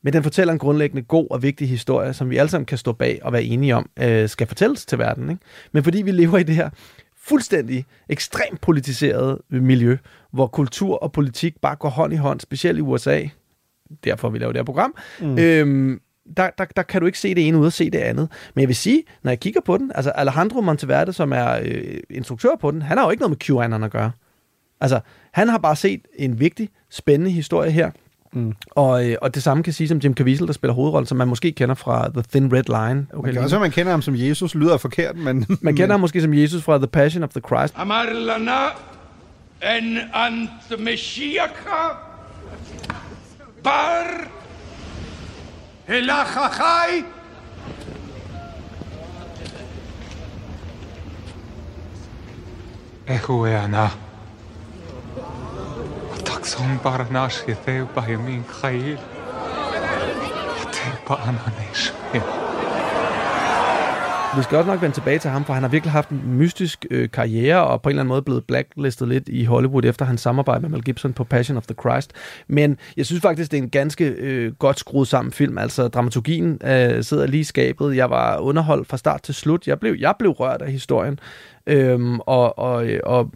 Men 0.03 0.13
den 0.13 0.23
fortæller 0.23 0.53
en 0.53 0.59
grundlæggende 0.59 1.01
god 1.01 1.27
og 1.31 1.43
vigtig 1.43 1.69
historie, 1.69 2.13
som 2.13 2.29
vi 2.29 2.37
alle 2.37 2.49
sammen 2.49 2.65
kan 2.65 2.77
stå 2.77 2.91
bag 2.91 3.19
og 3.23 3.33
være 3.33 3.43
enige 3.43 3.75
om, 3.75 3.89
øh, 3.99 4.29
skal 4.29 4.47
fortælles 4.47 4.85
til 4.85 4.97
verden. 4.99 5.29
Ikke? 5.29 5.41
Men 5.71 5.83
fordi 5.83 6.01
vi 6.01 6.11
lever 6.11 6.37
i 6.37 6.43
det 6.43 6.55
her 6.55 6.69
fuldstændig 7.17 7.85
ekstremt 8.09 8.61
politiseret 8.61 9.37
miljø, 9.49 9.97
hvor 10.31 10.47
kultur 10.47 10.95
og 10.97 11.11
politik 11.11 11.55
bare 11.61 11.75
går 11.75 11.89
hånd 11.89 12.13
i 12.13 12.15
hånd, 12.15 12.39
specielt 12.39 12.77
i 12.77 12.81
USA, 12.81 13.23
derfor 14.03 14.29
vi 14.29 14.39
laver 14.39 14.51
det 14.51 14.59
her 14.59 14.65
program, 14.65 14.95
mm. 15.21 15.39
øhm, 15.39 16.01
der, 16.37 16.49
der, 16.57 16.65
der 16.75 16.83
kan 16.83 17.01
du 17.01 17.07
ikke 17.07 17.19
se 17.19 17.35
det 17.35 17.47
ene 17.47 17.57
ud 17.57 17.65
og 17.65 17.73
se 17.73 17.89
det 17.89 17.99
andet. 17.99 18.29
Men 18.53 18.61
jeg 18.61 18.67
vil 18.67 18.75
sige, 18.75 19.03
når 19.23 19.31
jeg 19.31 19.39
kigger 19.39 19.61
på 19.61 19.77
den, 19.77 19.91
altså 19.95 20.09
Alejandro 20.09 20.61
Monteverde, 20.61 21.13
som 21.13 21.33
er 21.33 21.59
øh, 21.63 21.99
instruktør 22.09 22.49
på 22.61 22.71
den, 22.71 22.81
han 22.81 22.97
har 22.97 23.05
jo 23.05 23.11
ikke 23.11 23.21
noget 23.21 23.29
med 23.29 23.37
QAnon 23.37 23.83
at 23.83 23.91
gøre. 23.91 24.11
Altså, 24.81 24.99
han 25.31 25.49
har 25.49 25.57
bare 25.57 25.75
set 25.75 26.01
en 26.15 26.39
vigtig, 26.39 26.69
spændende 26.89 27.31
historie 27.31 27.71
her. 27.71 27.91
Mm. 28.33 28.55
Og, 28.71 29.09
øh, 29.09 29.17
og 29.21 29.35
det 29.35 29.43
samme 29.43 29.63
kan 29.63 29.73
sige 29.73 29.87
som 29.87 29.97
Jim 29.97 30.13
Caviezel, 30.13 30.47
der 30.47 30.53
spiller 30.53 30.73
hovedrollen, 30.73 31.07
som 31.07 31.17
man 31.17 31.27
måske 31.27 31.51
kender 31.51 31.75
fra 31.75 32.09
The 32.09 32.23
Thin 32.31 32.53
Red 32.53 32.63
Line. 32.63 33.07
Okay, 33.13 33.25
man 33.25 33.33
kan 33.33 33.43
også 33.43 33.59
man 33.59 33.71
kender 33.71 33.91
ham 33.91 34.01
som 34.01 34.15
Jesus, 34.15 34.55
lyder 34.55 34.77
forkert, 34.77 35.15
men... 35.17 35.45
man 35.61 35.75
kender 35.75 35.93
ham 35.93 35.99
måske 35.99 36.21
som 36.21 36.33
Jesus 36.33 36.63
fra 36.63 36.77
The 36.77 36.87
Passion 36.87 37.23
of 37.23 37.29
the 37.29 37.41
Christ. 37.47 37.73
Amarlana 37.77 38.65
en 39.61 39.97
ant 40.13 40.79
messiaka 40.79 41.95
bar 43.63 44.34
הילך 45.87 46.37
החי 46.37 47.03
איכו 53.07 53.45
הענה. 53.45 53.87
התחסום 56.15 56.77
ברנש 56.83 57.43
יתהו 57.47 57.87
בימין 57.95 58.43
חיל, 58.49 58.97
יתהו 60.61 60.91
בענני 61.09 61.73
שמיר. 61.73 62.54
Vi 64.37 64.43
skal 64.43 64.57
også 64.57 64.71
nok 64.71 64.81
vende 64.81 64.95
tilbage 64.95 65.19
til 65.19 65.29
ham, 65.29 65.45
for 65.45 65.53
han 65.53 65.63
har 65.63 65.69
virkelig 65.69 65.91
haft 65.91 66.09
en 66.09 66.37
mystisk 66.37 66.85
øh, 66.91 67.09
karriere, 67.09 67.67
og 67.67 67.81
på 67.81 67.89
en 67.89 67.91
eller 67.91 68.01
anden 68.01 68.09
måde 68.09 68.21
blevet 68.21 68.43
blacklistet 68.45 69.07
lidt 69.07 69.29
i 69.29 69.43
Hollywood 69.43 69.85
efter 69.85 70.05
hans 70.05 70.21
samarbejde 70.21 70.61
med 70.61 70.69
Mel 70.69 70.83
Gibson 70.83 71.13
på 71.13 71.23
Passion 71.23 71.57
of 71.57 71.65
the 71.65 71.75
Christ. 71.81 72.13
Men 72.47 72.77
jeg 72.97 73.05
synes 73.05 73.21
faktisk, 73.21 73.51
det 73.51 73.57
er 73.57 73.63
en 73.63 73.69
ganske 73.69 74.05
øh, 74.05 74.53
godt 74.53 74.79
skruet 74.79 75.07
sammen 75.07 75.31
film. 75.31 75.57
Altså, 75.57 75.87
dramaturgien 75.87 76.61
øh, 76.65 77.03
sidder 77.03 77.27
lige 77.27 77.41
i 77.41 77.43
skabet. 77.43 77.95
Jeg 77.95 78.09
var 78.09 78.37
underholdt 78.37 78.87
fra 78.87 78.97
start 78.97 79.21
til 79.21 79.33
slut. 79.33 79.67
Jeg 79.67 79.79
blev, 79.79 79.95
jeg 79.99 80.13
blev 80.19 80.31
rørt 80.31 80.61
af 80.61 80.71
historien. 80.71 81.19
Øhm, 81.67 82.19
og, 82.19 82.59
og, 82.59 82.85
øh, 82.85 82.99
og 83.03 83.31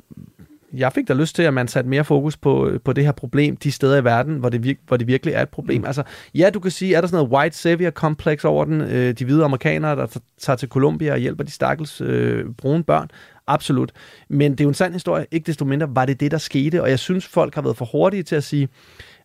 jeg 0.73 0.93
fik 0.93 1.07
da 1.07 1.13
lyst 1.13 1.35
til, 1.35 1.43
at 1.43 1.53
man 1.53 1.67
satte 1.67 1.89
mere 1.89 2.03
fokus 2.03 2.37
på, 2.37 2.71
på 2.83 2.93
det 2.93 3.05
her 3.05 3.11
problem 3.11 3.55
de 3.55 3.71
steder 3.71 3.97
i 3.97 4.03
verden, 4.03 4.37
hvor 4.37 4.49
det, 4.49 4.65
vir- 4.65 4.83
hvor 4.87 4.97
det 4.97 5.07
virkelig 5.07 5.33
er 5.33 5.41
et 5.41 5.49
problem. 5.49 5.81
Mm. 5.81 5.87
Altså, 5.87 6.03
ja, 6.35 6.49
du 6.53 6.59
kan 6.59 6.71
sige, 6.71 6.95
er 6.95 7.01
der 7.01 7.07
sådan 7.07 7.23
noget 7.23 7.33
white 7.33 7.57
savior 7.57 7.91
complex 7.91 8.45
over 8.45 8.65
den? 8.65 8.81
Øh, 8.81 9.13
de 9.13 9.25
hvide 9.25 9.43
amerikanere, 9.43 9.95
der 9.95 10.19
tager 10.39 10.57
til 10.57 10.69
Colombia 10.69 11.11
og 11.11 11.17
hjælper 11.17 11.43
de 11.43 11.51
stakkels 11.51 12.01
øh, 12.01 12.45
brune 12.57 12.83
børn. 12.83 13.09
Absolut. 13.47 13.91
Men 14.29 14.51
det 14.51 14.59
er 14.59 14.63
jo 14.65 14.69
en 14.69 14.73
sand 14.73 14.93
historie. 14.93 15.25
Ikke 15.31 15.45
desto 15.45 15.65
mindre 15.65 15.95
var 15.95 16.05
det 16.05 16.19
det, 16.19 16.31
der 16.31 16.37
skete. 16.37 16.81
Og 16.81 16.89
jeg 16.89 16.99
synes, 16.99 17.27
folk 17.27 17.55
har 17.55 17.61
været 17.61 17.77
for 17.77 17.85
hurtige 17.85 18.23
til 18.23 18.35
at 18.35 18.43
sige, 18.43 18.69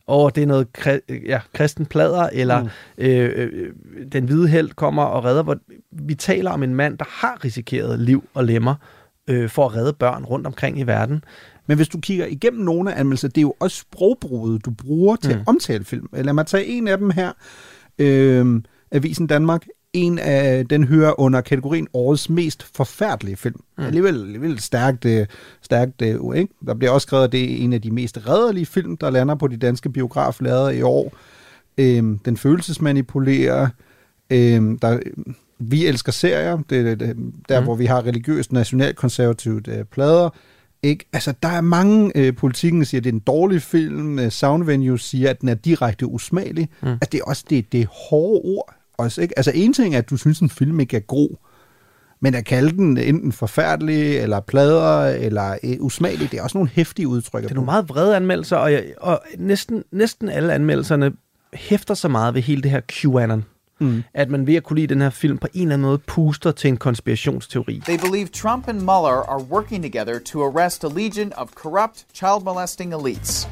åh, 0.09 0.31
det 0.35 0.43
er 0.43 0.47
noget 0.47 0.67
kri- 0.79 1.27
ja, 1.27 1.41
kristen 1.55 1.87
plader, 1.87 2.29
eller 2.33 2.63
mm. 2.63 2.69
øh, 2.99 3.33
øh, 3.37 3.73
den 4.13 4.25
hvide 4.25 4.49
held 4.49 4.71
kommer 4.71 5.03
og 5.03 5.25
redder. 5.25 5.43
Hvor 5.43 5.57
vi 5.91 6.15
taler 6.15 6.51
om 6.51 6.63
en 6.63 6.75
mand, 6.75 6.99
der 6.99 7.05
har 7.09 7.45
risikeret 7.45 7.99
liv 7.99 8.25
og 8.35 8.45
lemmer 8.45 8.75
øh, 9.29 9.49
for 9.49 9.67
at 9.67 9.75
redde 9.75 9.93
børn 9.93 10.25
rundt 10.25 10.47
omkring 10.47 10.79
i 10.79 10.83
verden. 10.83 11.25
Men 11.67 11.77
hvis 11.77 11.89
du 11.89 12.01
kigger 12.01 12.27
igennem 12.27 12.65
nogle 12.65 12.95
af 12.95 13.01
anmeldelser, 13.01 13.29
det 13.29 13.39
er 13.39 13.43
jo 13.43 13.55
også 13.61 13.77
sprogbruget, 13.77 14.65
du 14.65 14.71
bruger 14.71 15.17
til 15.17 15.35
mm. 15.35 15.41
at 15.41 15.49
omtale 15.49 15.85
film. 15.85 16.09
Lad 16.13 16.33
mig 16.33 16.47
tage 16.47 16.67
en 16.67 16.89
af 16.89 16.99
dem 16.99 17.11
her. 17.11 17.33
Øh, 17.99 18.63
Avisen 18.93 19.27
Danmark. 19.27 19.67
En 19.93 20.19
af 20.19 20.67
den 20.69 20.85
hører 20.85 21.21
under 21.21 21.41
kategorien 21.41 21.89
årets 21.93 22.31
mest 22.31 22.77
forfærdelige 22.77 23.37
film. 23.37 23.61
Mm. 23.79 23.85
Alligevel, 23.85 24.21
alligevel 24.21 24.59
stærkt, 24.61 25.05
øh, 25.05 25.27
stærkt 25.63 26.03
øh, 26.03 26.37
ikke? 26.37 26.55
Der 26.67 26.75
bliver 26.75 26.91
også 26.91 27.07
skrevet, 27.07 27.25
at 27.25 27.33
det 27.33 27.53
er 27.53 27.65
en 27.65 27.73
af 27.73 27.83
de 27.83 27.91
mest 27.91 28.29
redderlige 28.29 28.67
film, 28.67 28.97
der 28.97 29.11
lander 29.11 29.35
på 29.35 29.49
de 29.49 29.57
danske 29.57 29.91
biograflader 29.91 30.71
i 30.71 30.83
år. 30.83 31.17
Øh, 31.79 32.03
den 32.25 32.37
følelsesmanipulerer. 32.37 33.69
Øh, 34.31 34.63
der, 34.83 35.01
vi 35.59 35.87
elsker 35.87 36.13
serier. 36.13 36.59
Det 36.71 37.03
er 37.03 37.15
der, 37.49 37.61
mm. 37.61 37.65
hvor 37.65 37.75
vi 37.75 37.87
har 37.87 38.07
religiøst 38.07 38.53
nationalkonservativt 38.53 39.69
øh, 39.69 39.85
plader. 39.85 40.31
Ikke? 40.83 41.05
Altså, 41.13 41.35
der 41.43 41.49
er 41.49 41.61
mange, 41.61 42.13
øh, 42.15 42.37
politikken 42.37 42.85
siger, 42.85 43.01
at 43.01 43.05
det 43.05 43.11
er 43.11 43.15
en 43.15 43.21
dårlig 43.21 43.63
film. 43.63 44.19
Øh, 44.19 44.31
Sound 44.31 44.65
Venue 44.65 44.99
siger, 44.99 45.31
at 45.31 45.41
den 45.41 45.49
er 45.49 45.55
direkte 45.55 46.07
usmagelig. 46.07 46.69
Mm. 46.83 46.89
At 47.01 47.13
det 47.13 47.21
er 47.21 47.25
også 47.25 47.45
det, 47.51 47.73
det 47.73 47.81
er 47.81 47.87
hårde 48.11 48.41
ord. 48.45 48.75
Også, 48.99 49.23
ikke? 49.23 49.39
Altså, 49.39 49.53
en 49.55 49.73
ting 49.73 49.95
er, 49.95 49.99
at 49.99 50.11
du 50.11 50.17
synes, 50.17 50.41
en 50.41 50.51
film 50.51 50.81
ikke 50.81 50.97
er 50.97 51.01
god. 51.01 51.29
Men 52.21 52.35
at 52.35 52.45
kalde 52.45 52.71
den 52.71 52.99
enten 52.99 53.33
forfærdelig, 53.33 54.17
eller 54.17 54.41
plader, 54.41 55.07
eller 55.07 55.57
øh, 55.65 55.77
usmagelig, 55.81 56.31
det 56.31 56.39
er 56.39 56.43
også 56.43 56.59
nogle 56.59 56.71
hæftige 56.73 57.09
udtryk. 57.09 57.43
Det 57.43 57.51
er 57.51 57.55
nogle 57.55 57.67
meget 57.67 57.89
vrede 57.89 58.17
anmeldelser, 58.17 58.57
og, 58.57 58.73
jeg, 58.73 58.85
og 59.01 59.23
næsten, 59.39 59.85
næsten 59.93 60.29
alle 60.29 60.53
anmeldelserne 60.53 61.13
hæfter 61.55 61.95
så 61.95 62.09
meget 62.09 62.35
ved 62.35 62.43
hele 62.43 62.63
det 62.63 62.71
her 62.71 62.81
QAnon. 62.81 63.45
Mm. 63.85 64.03
At 64.15 64.31
man 64.31 64.47
ved 64.47 64.55
at 64.55 64.63
kunne 64.65 64.77
lide 64.77 64.95
den 64.95 65.01
her 65.01 65.11
film 65.11 65.39
på 65.39 65.47
en 65.55 65.63
eller 65.63 65.75
anden 65.75 65.87
måde 65.87 65.99
puster 65.99 66.51
til 66.53 66.69
en 66.69 66.77
konspirationsteori. 66.77 67.83
They 67.85 67.99
believe 67.99 68.27
Trump 68.27 68.69
and 68.69 68.81
Mueller 68.81 69.31
are 69.31 69.43
working 69.51 69.83
together 69.83 70.19
to 70.19 70.43
arrest 70.43 70.85
a 70.85 70.89
legion 70.89 71.33
of 71.37 71.49
corrupt, 71.55 72.07
child 72.15 72.45
molesting 72.45 72.95
elites. 72.95 73.49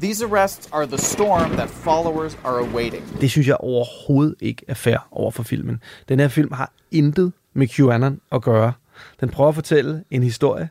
These 0.00 0.24
arrests 0.24 0.68
are 0.72 0.86
the 0.86 0.98
storm 0.98 1.50
that 1.50 1.68
followers 1.70 2.38
are 2.44 2.58
awaiting. 2.58 3.20
Det 3.20 3.30
synes 3.30 3.48
jeg 3.48 3.56
overhovedet 3.56 4.34
ikke 4.40 4.64
er 4.68 4.74
fair 4.74 5.08
over 5.10 5.30
for 5.30 5.42
filmen. 5.42 5.80
Den 6.08 6.20
her 6.20 6.28
film 6.28 6.52
har 6.52 6.72
intet 6.90 7.32
med 7.54 7.68
QAnon 7.68 8.20
at 8.32 8.42
gøre. 8.42 8.72
Den 9.20 9.28
prøver 9.28 9.48
at 9.48 9.54
fortælle 9.54 10.04
en 10.10 10.22
historie 10.22 10.68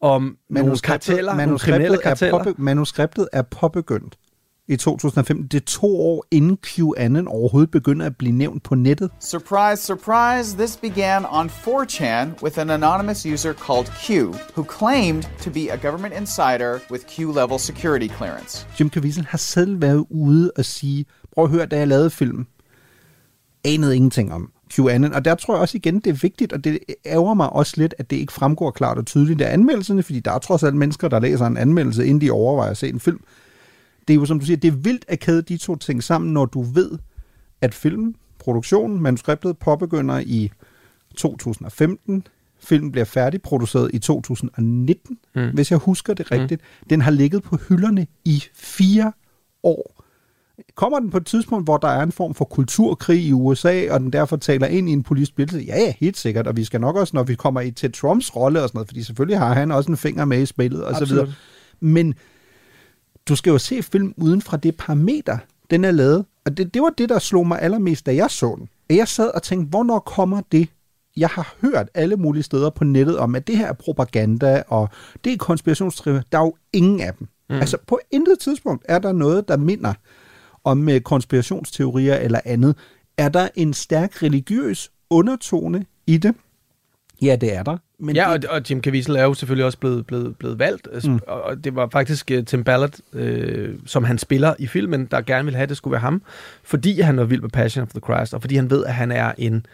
om 0.00 0.36
nogle 0.50 0.78
karteller, 0.78 1.34
nogle 1.36 1.58
kriminelle 1.58 1.98
karteller. 1.98 2.38
Er 2.38 2.44
påbe- 2.44 2.62
manuskriptet 2.62 3.28
er 3.32 3.42
påbegyndt 3.42 4.16
i 4.70 4.76
2015. 4.76 5.46
Det 5.46 5.60
er 5.60 5.64
to 5.66 6.00
år 6.00 6.26
inden 6.30 6.56
QAnon 6.56 7.28
overhovedet 7.28 7.70
begynder 7.70 8.06
at 8.06 8.16
blive 8.16 8.32
nævnt 8.32 8.62
på 8.62 8.74
nettet. 8.74 9.10
Surprise, 9.20 9.82
surprise, 9.82 10.56
this 10.56 10.76
began 10.76 11.24
on 11.28 11.50
4chan 11.50 12.42
with 12.42 12.58
an 12.58 12.70
anonymous 12.70 13.26
user 13.26 13.52
called 13.52 13.86
Q, 13.86 14.10
who 14.56 14.64
claimed 14.78 15.22
to 15.22 15.50
be 15.50 15.72
a 15.72 15.76
government 15.76 16.14
insider 16.14 16.78
with 16.90 17.04
Q-level 17.06 17.58
security 17.58 18.08
clearance. 18.16 18.66
Jim 18.80 18.90
Caviezel 18.90 19.26
har 19.26 19.38
selv 19.38 19.82
været 19.82 20.06
ude 20.10 20.52
og 20.56 20.64
sige, 20.64 21.04
prøv 21.34 21.44
at 21.44 21.50
høre, 21.50 21.66
da 21.66 21.78
jeg 21.78 21.88
lavede 21.88 22.10
filmen, 22.10 22.46
anede 23.64 23.96
ingenting 23.96 24.32
om 24.32 24.50
QAnon, 24.74 25.12
og 25.12 25.24
der 25.24 25.34
tror 25.34 25.54
jeg 25.54 25.60
også 25.60 25.76
igen, 25.76 25.94
det 25.94 26.06
er 26.06 26.18
vigtigt, 26.22 26.52
og 26.52 26.64
det 26.64 26.78
ærger 27.06 27.34
mig 27.34 27.50
også 27.50 27.74
lidt, 27.76 27.94
at 27.98 28.10
det 28.10 28.16
ikke 28.16 28.32
fremgår 28.32 28.70
klart 28.70 28.98
og 28.98 29.06
tydeligt 29.06 29.40
af 29.40 29.52
anmeldelserne, 29.52 30.02
fordi 30.02 30.20
der 30.20 30.32
er 30.32 30.38
trods 30.38 30.62
alt 30.62 30.76
mennesker, 30.76 31.08
der 31.08 31.20
læser 31.20 31.46
en 31.46 31.56
anmeldelse, 31.56 32.06
inden 32.06 32.20
de 32.20 32.30
overvejer 32.30 32.70
at 32.70 32.76
se 32.76 32.88
en 32.88 33.00
film 33.00 33.20
det 34.10 34.16
er 34.16 34.20
jo, 34.20 34.26
som 34.26 34.40
du 34.40 34.46
siger, 34.46 34.56
det 34.56 34.68
er 34.68 34.76
vildt 34.76 35.04
at 35.08 35.20
kæde 35.20 35.42
de 35.42 35.56
to 35.56 35.76
ting 35.76 36.02
sammen, 36.02 36.32
når 36.32 36.46
du 36.46 36.62
ved, 36.62 36.90
at 37.60 37.74
filmen, 37.74 38.16
produktionen, 38.38 39.02
manuskriptet 39.02 39.58
påbegynder 39.58 40.18
i 40.18 40.50
2015. 41.16 42.26
Filmen 42.60 42.92
bliver 42.92 43.04
færdigproduceret 43.04 43.90
i 43.94 43.98
2019, 43.98 45.18
mm. 45.34 45.50
hvis 45.54 45.70
jeg 45.70 45.78
husker 45.78 46.14
det 46.14 46.32
rigtigt. 46.32 46.60
Mm. 46.60 46.88
Den 46.90 47.00
har 47.00 47.10
ligget 47.10 47.42
på 47.42 47.56
hylderne 47.68 48.06
i 48.24 48.44
fire 48.54 49.12
år. 49.62 50.04
Kommer 50.74 51.00
den 51.00 51.10
på 51.10 51.16
et 51.16 51.26
tidspunkt, 51.26 51.66
hvor 51.66 51.76
der 51.76 51.88
er 51.88 52.02
en 52.02 52.12
form 52.12 52.34
for 52.34 52.44
kulturkrig 52.44 53.20
i 53.24 53.32
USA, 53.32 53.92
og 53.92 54.00
den 54.00 54.12
derfor 54.12 54.36
taler 54.36 54.66
ind 54.66 54.88
i 54.88 54.92
en 54.92 55.02
politisk 55.02 55.36
billede? 55.36 55.62
Ja, 55.62 55.78
ja, 55.78 55.92
helt 56.00 56.18
sikkert. 56.18 56.46
Og 56.46 56.56
vi 56.56 56.64
skal 56.64 56.80
nok 56.80 56.96
også, 56.96 57.16
når 57.16 57.22
vi 57.22 57.34
kommer 57.34 57.60
i 57.60 57.70
til 57.70 57.92
Trumps 57.92 58.36
rolle 58.36 58.62
og 58.62 58.68
sådan 58.68 58.76
noget, 58.78 58.88
fordi 58.88 59.02
selvfølgelig 59.02 59.38
har 59.38 59.54
han 59.54 59.70
også 59.70 59.90
en 59.90 59.96
finger 59.96 60.24
med 60.24 60.42
i 60.42 60.46
spillet 60.46 60.84
og 60.84 60.94
så 60.94 61.04
videre. 61.04 61.32
Men 61.80 62.14
du 63.30 63.36
skal 63.36 63.50
jo 63.50 63.58
se 63.58 63.82
film 63.82 64.14
uden 64.16 64.42
fra 64.42 64.56
det 64.56 64.76
parameter, 64.76 65.38
den 65.70 65.84
er 65.84 65.90
lavet. 65.90 66.24
Og 66.44 66.56
det, 66.56 66.74
det 66.74 66.82
var 66.82 66.90
det, 66.98 67.08
der 67.08 67.18
slog 67.18 67.46
mig 67.46 67.62
allermest, 67.62 68.06
da 68.06 68.14
jeg 68.14 68.30
så 68.30 68.54
den. 68.58 68.68
At 68.88 68.96
jeg 68.96 69.08
sad 69.08 69.30
og 69.34 69.42
tænkte, 69.42 69.70
hvornår 69.70 69.98
kommer 69.98 70.40
det? 70.52 70.68
Jeg 71.16 71.28
har 71.28 71.54
hørt 71.60 71.88
alle 71.94 72.16
mulige 72.16 72.42
steder 72.42 72.70
på 72.70 72.84
nettet 72.84 73.18
om, 73.18 73.34
at 73.34 73.46
det 73.46 73.56
her 73.56 73.66
er 73.66 73.72
propaganda, 73.72 74.62
og 74.68 74.88
det 75.24 75.32
er 75.32 75.36
konspirationsteorier. 75.36 76.22
Der 76.32 76.38
er 76.38 76.42
jo 76.42 76.54
ingen 76.72 77.00
af 77.00 77.14
dem. 77.14 77.28
Mm. 77.50 77.56
Altså, 77.56 77.76
på 77.86 77.98
intet 78.10 78.38
tidspunkt 78.38 78.84
er 78.88 78.98
der 78.98 79.12
noget, 79.12 79.48
der 79.48 79.56
minder 79.56 79.94
om 80.64 80.88
øh, 80.88 81.00
konspirationsteorier 81.00 82.16
eller 82.16 82.40
andet. 82.44 82.76
Er 83.16 83.28
der 83.28 83.48
en 83.54 83.74
stærk 83.74 84.22
religiøs 84.22 84.90
undertone 85.10 85.86
i 86.06 86.16
det? 86.16 86.34
Ja, 87.22 87.36
det 87.36 87.54
er 87.54 87.62
der. 87.62 87.76
Men 88.00 88.16
ja, 88.16 88.36
det... 88.36 88.44
og, 88.44 88.54
og 88.54 88.70
Jim 88.70 88.82
Caviezel 88.82 89.16
er 89.16 89.24
jo 89.24 89.34
selvfølgelig 89.34 89.64
også 89.64 89.78
blevet, 89.78 90.06
blevet, 90.06 90.36
blevet 90.36 90.58
valgt, 90.58 90.88
mm. 91.04 91.20
og 91.26 91.64
det 91.64 91.74
var 91.74 91.88
faktisk 91.92 92.30
uh, 92.34 92.44
Tim 92.44 92.64
Ballard, 92.64 92.94
øh, 93.12 93.74
som 93.86 94.04
han 94.04 94.18
spiller 94.18 94.54
i 94.58 94.66
filmen, 94.66 95.06
der 95.06 95.20
gerne 95.20 95.44
ville 95.44 95.56
have, 95.56 95.62
at 95.62 95.68
det 95.68 95.76
skulle 95.76 95.92
være 95.92 96.00
ham, 96.00 96.22
fordi 96.62 97.00
han 97.00 97.16
var 97.16 97.24
vild 97.24 97.40
med 97.40 97.50
Passion 97.50 97.82
of 97.82 97.88
the 97.88 98.00
Christ, 98.00 98.34
og 98.34 98.40
fordi 98.40 98.56
han 98.56 98.70
ved, 98.70 98.84
at 98.84 98.94
han 98.94 99.12
er 99.12 99.32
en, 99.38 99.66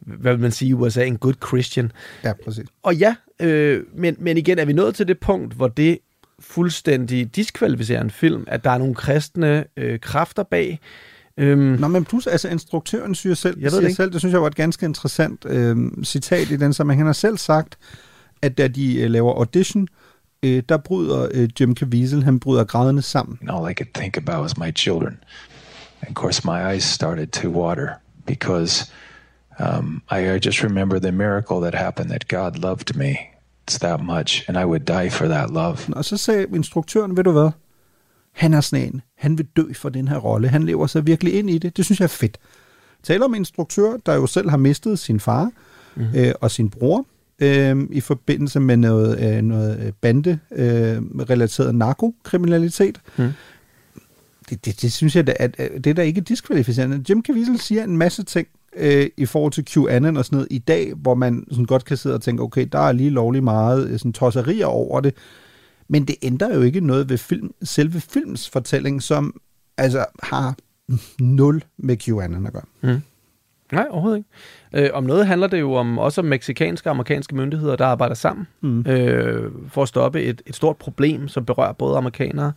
hvad 0.00 0.32
vil 0.32 0.40
man 0.40 0.50
sige 0.50 0.68
i 0.68 0.72
USA, 0.72 1.04
en 1.04 1.18
good 1.18 1.34
Christian. 1.46 1.92
Ja, 2.24 2.32
præcis. 2.44 2.66
Og 2.82 2.96
ja, 2.96 3.14
øh, 3.40 3.82
men, 3.94 4.16
men 4.18 4.36
igen 4.36 4.58
er 4.58 4.64
vi 4.64 4.72
nået 4.72 4.94
til 4.94 5.08
det 5.08 5.18
punkt, 5.18 5.54
hvor 5.54 5.68
det 5.68 5.98
fuldstændig 6.40 7.36
diskvalificerer 7.36 8.00
en 8.00 8.10
film, 8.10 8.44
at 8.46 8.64
der 8.64 8.70
er 8.70 8.78
nogle 8.78 8.94
kristne 8.94 9.64
øh, 9.76 10.00
kræfter 10.00 10.42
bag, 10.42 10.80
Øhm, 11.40 11.76
Nå, 11.80 11.88
men 11.88 12.04
plus, 12.04 12.26
altså 12.26 12.48
instruktøren 12.48 13.14
siger 13.14 13.34
selv, 13.34 13.60
jeg 13.60 13.72
ved 13.72 13.82
det, 13.82 13.96
selv, 13.96 14.12
det 14.12 14.20
synes 14.20 14.32
jeg 14.32 14.40
var 14.40 14.46
et 14.46 14.54
ganske 14.54 14.86
interessant 14.86 15.44
øhm, 15.44 16.04
citat 16.04 16.50
i 16.50 16.56
den 16.56 16.72
sammenhæng. 16.72 17.00
Han 17.00 17.06
har 17.06 17.12
selv 17.12 17.38
sagt, 17.38 17.78
at 18.42 18.58
da 18.58 18.68
de 18.68 19.00
øh, 19.00 19.10
laver 19.10 19.34
audition, 19.34 19.88
øh, 20.42 20.62
der 20.68 20.76
bryder 20.76 21.28
øh, 21.34 21.48
Jim 21.60 21.76
Caviezel, 21.76 22.24
han 22.24 22.40
bryder 22.40 22.64
grædende 22.64 23.02
sammen. 23.02 23.38
All 23.48 23.70
I 23.70 23.74
could 23.74 23.94
think 23.94 24.16
about 24.16 24.42
was 24.42 24.56
my 24.56 24.72
children. 24.76 25.18
And 26.02 26.10
of 26.10 26.14
course 26.14 26.42
my 26.44 26.74
eyes 26.74 26.84
started 26.84 27.26
to 27.26 27.48
water 27.48 27.88
because 28.26 28.92
um, 29.60 30.02
I, 30.10 30.34
I 30.34 30.38
just 30.46 30.64
remember 30.64 30.98
the 30.98 31.12
miracle 31.12 31.60
that 31.60 31.74
happened, 31.74 32.10
that 32.10 32.28
God 32.28 32.58
loved 32.58 32.96
me. 32.96 33.14
It's 33.68 33.78
that 33.78 34.00
much, 34.02 34.44
and 34.48 34.58
I 34.58 34.64
would 34.64 34.84
die 34.86 35.10
for 35.10 35.26
that 35.26 35.50
love. 35.50 35.78
Og 35.92 36.04
så 36.04 36.16
sagde 36.16 36.46
instruktøren, 36.54 37.16
ved 37.16 37.24
du 37.24 37.32
hvad? 37.32 37.50
Han 38.32 38.54
er 38.54 38.60
sådan 38.60 38.86
en. 38.86 39.00
Han 39.16 39.38
vil 39.38 39.46
dø 39.56 39.72
for 39.72 39.88
den 39.88 40.08
her 40.08 40.18
rolle. 40.18 40.48
Han 40.48 40.62
lever 40.62 40.86
sig 40.86 41.06
virkelig 41.06 41.34
ind 41.34 41.50
i 41.50 41.58
det. 41.58 41.76
Det 41.76 41.84
synes 41.84 42.00
jeg 42.00 42.04
er 42.04 42.08
fedt. 42.08 42.38
Taler 43.02 43.24
om 43.24 43.34
en 43.34 43.40
instruktør, 43.40 43.96
der 44.06 44.14
jo 44.14 44.26
selv 44.26 44.50
har 44.50 44.56
mistet 44.56 44.98
sin 44.98 45.20
far 45.20 45.50
mm. 45.96 46.06
øh, 46.16 46.32
og 46.40 46.50
sin 46.50 46.70
bror 46.70 47.06
øh, 47.40 47.86
i 47.90 48.00
forbindelse 48.00 48.60
med 48.60 48.76
noget, 48.76 49.36
øh, 49.36 49.42
noget 49.42 49.94
bande-relateret 50.00 51.68
øh, 51.68 51.74
narkokriminalitet. 51.74 53.00
Mm. 53.16 53.28
Det, 54.50 54.64
det, 54.64 54.82
det 54.82 54.92
synes 54.92 55.16
jeg, 55.16 55.28
at, 55.28 55.36
at, 55.38 55.60
at 55.60 55.84
det 55.84 55.90
er 55.90 55.94
da 55.94 56.02
ikke 56.02 56.20
diskvalificerende. 56.20 57.04
Jim 57.08 57.22
Caviezel 57.22 57.60
siger 57.60 57.84
en 57.84 57.96
masse 57.96 58.22
ting 58.22 58.48
øh, 58.76 59.06
i 59.16 59.26
forhold 59.26 59.52
til 59.52 59.64
QAnon 59.64 60.16
og 60.16 60.24
sådan 60.24 60.36
noget 60.36 60.48
i 60.50 60.58
dag, 60.58 60.92
hvor 60.96 61.14
man 61.14 61.44
sådan 61.50 61.64
godt 61.64 61.84
kan 61.84 61.96
sidde 61.96 62.14
og 62.14 62.22
tænke, 62.22 62.42
okay, 62.42 62.66
der 62.72 62.78
er 62.78 62.92
lige 62.92 63.10
lovlig 63.10 63.44
meget 63.44 63.88
øh, 63.88 63.98
sådan 63.98 64.12
tosserier 64.12 64.66
over 64.66 65.00
det. 65.00 65.14
Men 65.90 66.04
det 66.04 66.16
ændrer 66.22 66.54
jo 66.54 66.60
ikke 66.60 66.80
noget 66.80 67.08
ved 67.08 67.18
film, 67.18 67.50
selve 67.62 68.00
films 68.00 68.50
fortælling, 68.50 69.02
som 69.02 69.40
altså 69.76 70.06
har 70.22 70.56
nul 71.20 71.64
med 71.78 71.96
QAnon 71.96 72.46
at 72.46 72.52
gøre. 72.52 72.64
Mm. 72.82 73.00
Nej, 73.72 73.86
overhovedet 73.90 74.18
ikke. 74.18 74.28
Øh, 74.86 74.90
om 74.92 75.04
noget 75.04 75.26
handler 75.26 75.46
det 75.46 75.60
jo 75.60 75.72
om 75.72 75.98
også 75.98 76.20
om 76.20 76.24
meksikanske 76.24 76.88
og 76.88 76.90
amerikanske 76.90 77.36
myndigheder, 77.36 77.76
der 77.76 77.86
arbejder 77.86 78.14
sammen 78.14 78.46
mm. 78.60 78.80
øh, 78.86 79.50
for 79.68 79.82
at 79.82 79.88
stoppe 79.88 80.22
et, 80.22 80.42
et 80.46 80.56
stort 80.56 80.76
problem, 80.76 81.28
som 81.28 81.44
berører 81.44 81.72
både 81.72 81.96
amerikanere 81.96 82.52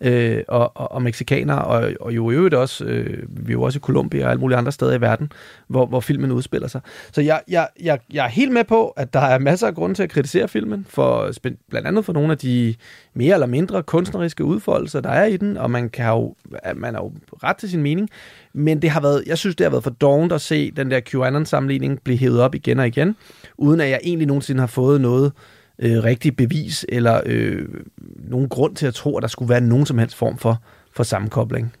øh, 0.00 0.42
og, 0.48 0.72
og, 0.74 0.92
og 0.92 1.02
mexikanere, 1.02 1.64
og, 1.64 1.92
og 2.00 2.16
jo 2.16 2.30
i 2.30 2.34
øvrigt 2.34 2.54
også, 2.54 2.84
øh, 2.84 3.22
vi 3.28 3.52
er 3.52 3.52
jo 3.52 3.62
også 3.62 3.78
i 3.78 3.80
Colombia 3.80 4.24
og 4.24 4.30
alle 4.30 4.40
mulige 4.40 4.58
andre 4.58 4.72
steder 4.72 4.94
i 4.94 5.00
verden, 5.00 5.32
hvor, 5.68 5.86
hvor 5.86 6.00
filmen 6.00 6.32
udspiller 6.32 6.68
sig. 6.68 6.80
Så 7.12 7.20
jeg, 7.20 7.42
jeg, 7.48 7.68
jeg, 7.80 7.98
jeg 8.12 8.24
er 8.24 8.28
helt 8.28 8.52
med 8.52 8.64
på, 8.64 8.88
at 8.88 9.12
der 9.12 9.20
er 9.20 9.38
masser 9.38 9.66
af 9.66 9.74
grunde 9.74 9.94
til 9.94 10.02
at 10.02 10.10
kritisere 10.10 10.48
filmen, 10.48 10.86
for 10.88 11.30
blandt 11.70 11.88
andet 11.88 12.04
for 12.04 12.12
nogle 12.12 12.32
af 12.32 12.38
de 12.38 12.74
mere 13.14 13.34
eller 13.34 13.46
mindre 13.46 13.82
kunstneriske 13.82 14.44
udfoldelser, 14.44 15.00
der 15.00 15.10
er 15.10 15.24
i 15.24 15.36
den, 15.36 15.56
og 15.56 15.70
man 15.70 15.88
kan 15.88 16.06
jo, 16.06 16.34
man 16.76 16.94
er 16.94 16.98
jo 16.98 17.12
ret 17.42 17.56
til 17.56 17.70
sin 17.70 17.82
mening, 17.82 18.10
men 18.56 18.82
det 18.82 18.90
har 18.90 19.00
været, 19.00 19.24
jeg 19.26 19.38
synes, 19.38 19.56
det 19.56 19.64
har 19.64 19.70
været 19.70 19.84
for 19.84 19.90
dovent 19.90 20.32
at 20.32 20.40
se 20.40 20.70
den 20.70 20.90
der 20.90 21.00
QAnon-sammenligning 21.00 22.00
blive 22.04 22.18
hævet 22.18 22.40
op 22.40 22.54
igen 22.54 22.78
og 22.78 22.86
igen, 22.86 23.16
uden 23.58 23.80
at 23.80 23.90
jeg 23.90 24.00
egentlig 24.02 24.26
nogensinde 24.26 24.60
har 24.60 24.66
fået 24.66 25.00
noget 25.00 25.32
øh, 25.78 26.04
rigtig 26.04 26.36
bevis 26.36 26.86
eller 26.88 27.20
øh, 27.26 27.68
nogen 27.98 28.48
grund 28.48 28.76
til 28.76 28.86
at 28.86 28.94
tro, 28.94 29.16
at 29.16 29.22
der 29.22 29.28
skulle 29.28 29.48
være 29.48 29.60
nogen 29.60 29.86
som 29.86 29.98
helst 29.98 30.16
form 30.16 30.38
for, 30.38 30.62
for 30.92 31.02
sammenkobling. 31.02 31.72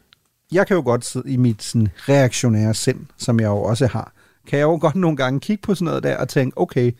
Jeg 0.52 0.66
kan 0.66 0.76
jo 0.76 0.82
godt 0.82 1.04
sidde 1.04 1.30
i 1.30 1.36
mit 1.36 1.62
sådan, 1.62 1.88
reaktionære 1.96 2.74
sind, 2.74 3.06
som 3.18 3.40
jeg 3.40 3.46
jo 3.46 3.62
også 3.62 3.86
har, 3.86 4.12
kan 4.46 4.58
jeg 4.58 4.64
jo 4.64 4.78
godt 4.80 4.96
nogle 4.96 5.16
gange 5.16 5.40
kigge 5.40 5.62
på 5.62 5.74
sådan 5.74 5.84
noget 5.84 6.02
der 6.02 6.16
og 6.16 6.28
tænke, 6.28 6.58
okay, 6.58 6.92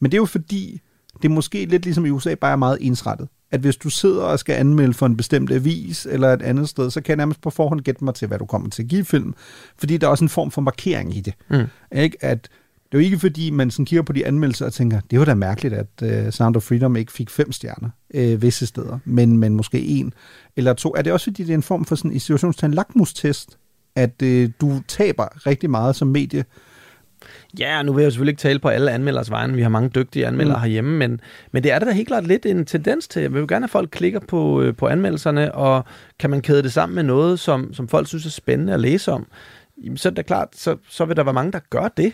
men 0.00 0.10
det 0.10 0.16
er 0.16 0.20
jo 0.20 0.26
fordi, 0.26 0.80
det 1.22 1.28
er 1.28 1.32
måske 1.32 1.64
lidt 1.64 1.84
ligesom 1.84 2.06
i 2.06 2.10
USA, 2.10 2.34
bare 2.34 2.52
er 2.52 2.56
meget 2.56 2.78
ensrettet. 2.80 3.28
At 3.50 3.60
hvis 3.60 3.76
du 3.76 3.90
sidder 3.90 4.22
og 4.22 4.38
skal 4.38 4.54
anmelde 4.54 4.94
for 4.94 5.06
en 5.06 5.16
bestemt 5.16 5.52
avis 5.52 6.06
eller 6.10 6.32
et 6.32 6.42
andet 6.42 6.68
sted, 6.68 6.90
så 6.90 7.00
kan 7.00 7.08
jeg 7.08 7.16
nærmest 7.16 7.40
på 7.40 7.50
forhånd 7.50 7.80
gætte 7.80 8.04
mig 8.04 8.14
til, 8.14 8.28
hvad 8.28 8.38
du 8.38 8.46
kommer 8.46 8.68
til 8.70 8.82
at 8.82 8.88
give 8.88 9.04
film. 9.04 9.34
Fordi 9.78 9.96
der 9.96 10.06
er 10.06 10.10
også 10.10 10.24
en 10.24 10.28
form 10.28 10.50
for 10.50 10.60
markering 10.60 11.16
i 11.16 11.20
det. 11.20 11.34
Mm. 11.50 11.66
Ikke? 11.98 12.16
At 12.20 12.48
det 12.92 12.98
er 12.98 13.02
jo 13.02 13.04
ikke 13.04 13.18
fordi, 13.18 13.50
man 13.50 13.70
sådan 13.70 13.84
kigger 13.84 14.02
på 14.02 14.12
de 14.12 14.26
anmeldelser 14.26 14.66
og 14.66 14.72
tænker, 14.72 15.00
det 15.10 15.18
var 15.18 15.24
da 15.24 15.34
mærkeligt, 15.34 15.74
at 15.74 16.26
uh, 16.26 16.32
Sound 16.32 16.56
of 16.56 16.62
Freedom 16.62 16.96
ikke 16.96 17.12
fik 17.12 17.30
fem 17.30 17.52
stjerner 17.52 17.88
uh, 18.14 18.42
visse 18.42 18.66
steder, 18.66 18.98
men, 19.04 19.38
men 19.38 19.54
måske 19.54 19.80
en 19.80 20.14
eller 20.56 20.72
to. 20.72 20.94
Er 20.96 21.02
det 21.02 21.12
også 21.12 21.24
fordi, 21.24 21.42
det 21.42 21.50
er 21.50 21.54
en 21.54 21.62
form 21.62 21.84
for 21.84 21.94
sådan 21.94 22.12
i 22.12 22.18
situationstegn 22.18 22.74
lakmustest, 22.74 23.58
at 23.96 24.22
uh, 24.22 24.44
du 24.60 24.82
taber 24.88 25.46
rigtig 25.46 25.70
meget 25.70 25.96
som 25.96 26.08
medie, 26.08 26.44
Ja, 27.58 27.82
nu 27.82 27.92
vil 27.92 28.02
jeg 28.02 28.06
jo 28.06 28.10
selvfølgelig 28.10 28.32
ikke 28.32 28.40
tale 28.40 28.58
på 28.58 28.68
alle 28.68 28.90
anmelders 28.90 29.30
vegne. 29.30 29.54
Vi 29.54 29.62
har 29.62 29.68
mange 29.68 29.88
dygtige 29.88 30.26
anmeldere 30.26 30.56
mm. 30.56 30.62
herhjemme, 30.62 30.98
men, 30.98 31.20
men 31.52 31.62
det 31.62 31.72
er 31.72 31.78
der 31.78 31.86
da 31.86 31.92
helt 31.92 32.08
klart 32.08 32.26
lidt 32.26 32.46
en 32.46 32.64
tendens 32.64 33.08
til. 33.08 33.22
Jeg 33.22 33.32
vil 33.32 33.40
jo 33.40 33.46
gerne 33.48 33.64
at 33.64 33.70
folk 33.70 33.90
klikker 33.90 34.20
på, 34.20 34.64
på 34.78 34.86
anmeldelserne, 34.86 35.54
og 35.54 35.84
kan 36.18 36.30
man 36.30 36.40
kæde 36.42 36.62
det 36.62 36.72
sammen 36.72 36.96
med 36.96 37.02
noget, 37.02 37.40
som, 37.40 37.74
som 37.74 37.88
folk 37.88 38.08
synes 38.08 38.26
er 38.26 38.30
spændende 38.30 38.74
at 38.74 38.80
læse 38.80 39.12
om 39.12 39.26
jamen, 39.84 39.96
så 39.96 40.08
er 40.08 40.12
det 40.12 40.26
klart, 40.26 40.48
så, 40.52 40.76
så 40.88 41.04
vil 41.04 41.16
der 41.16 41.24
være 41.24 41.34
mange, 41.34 41.52
der 41.52 41.60
gør 41.70 41.88
det. 41.96 42.12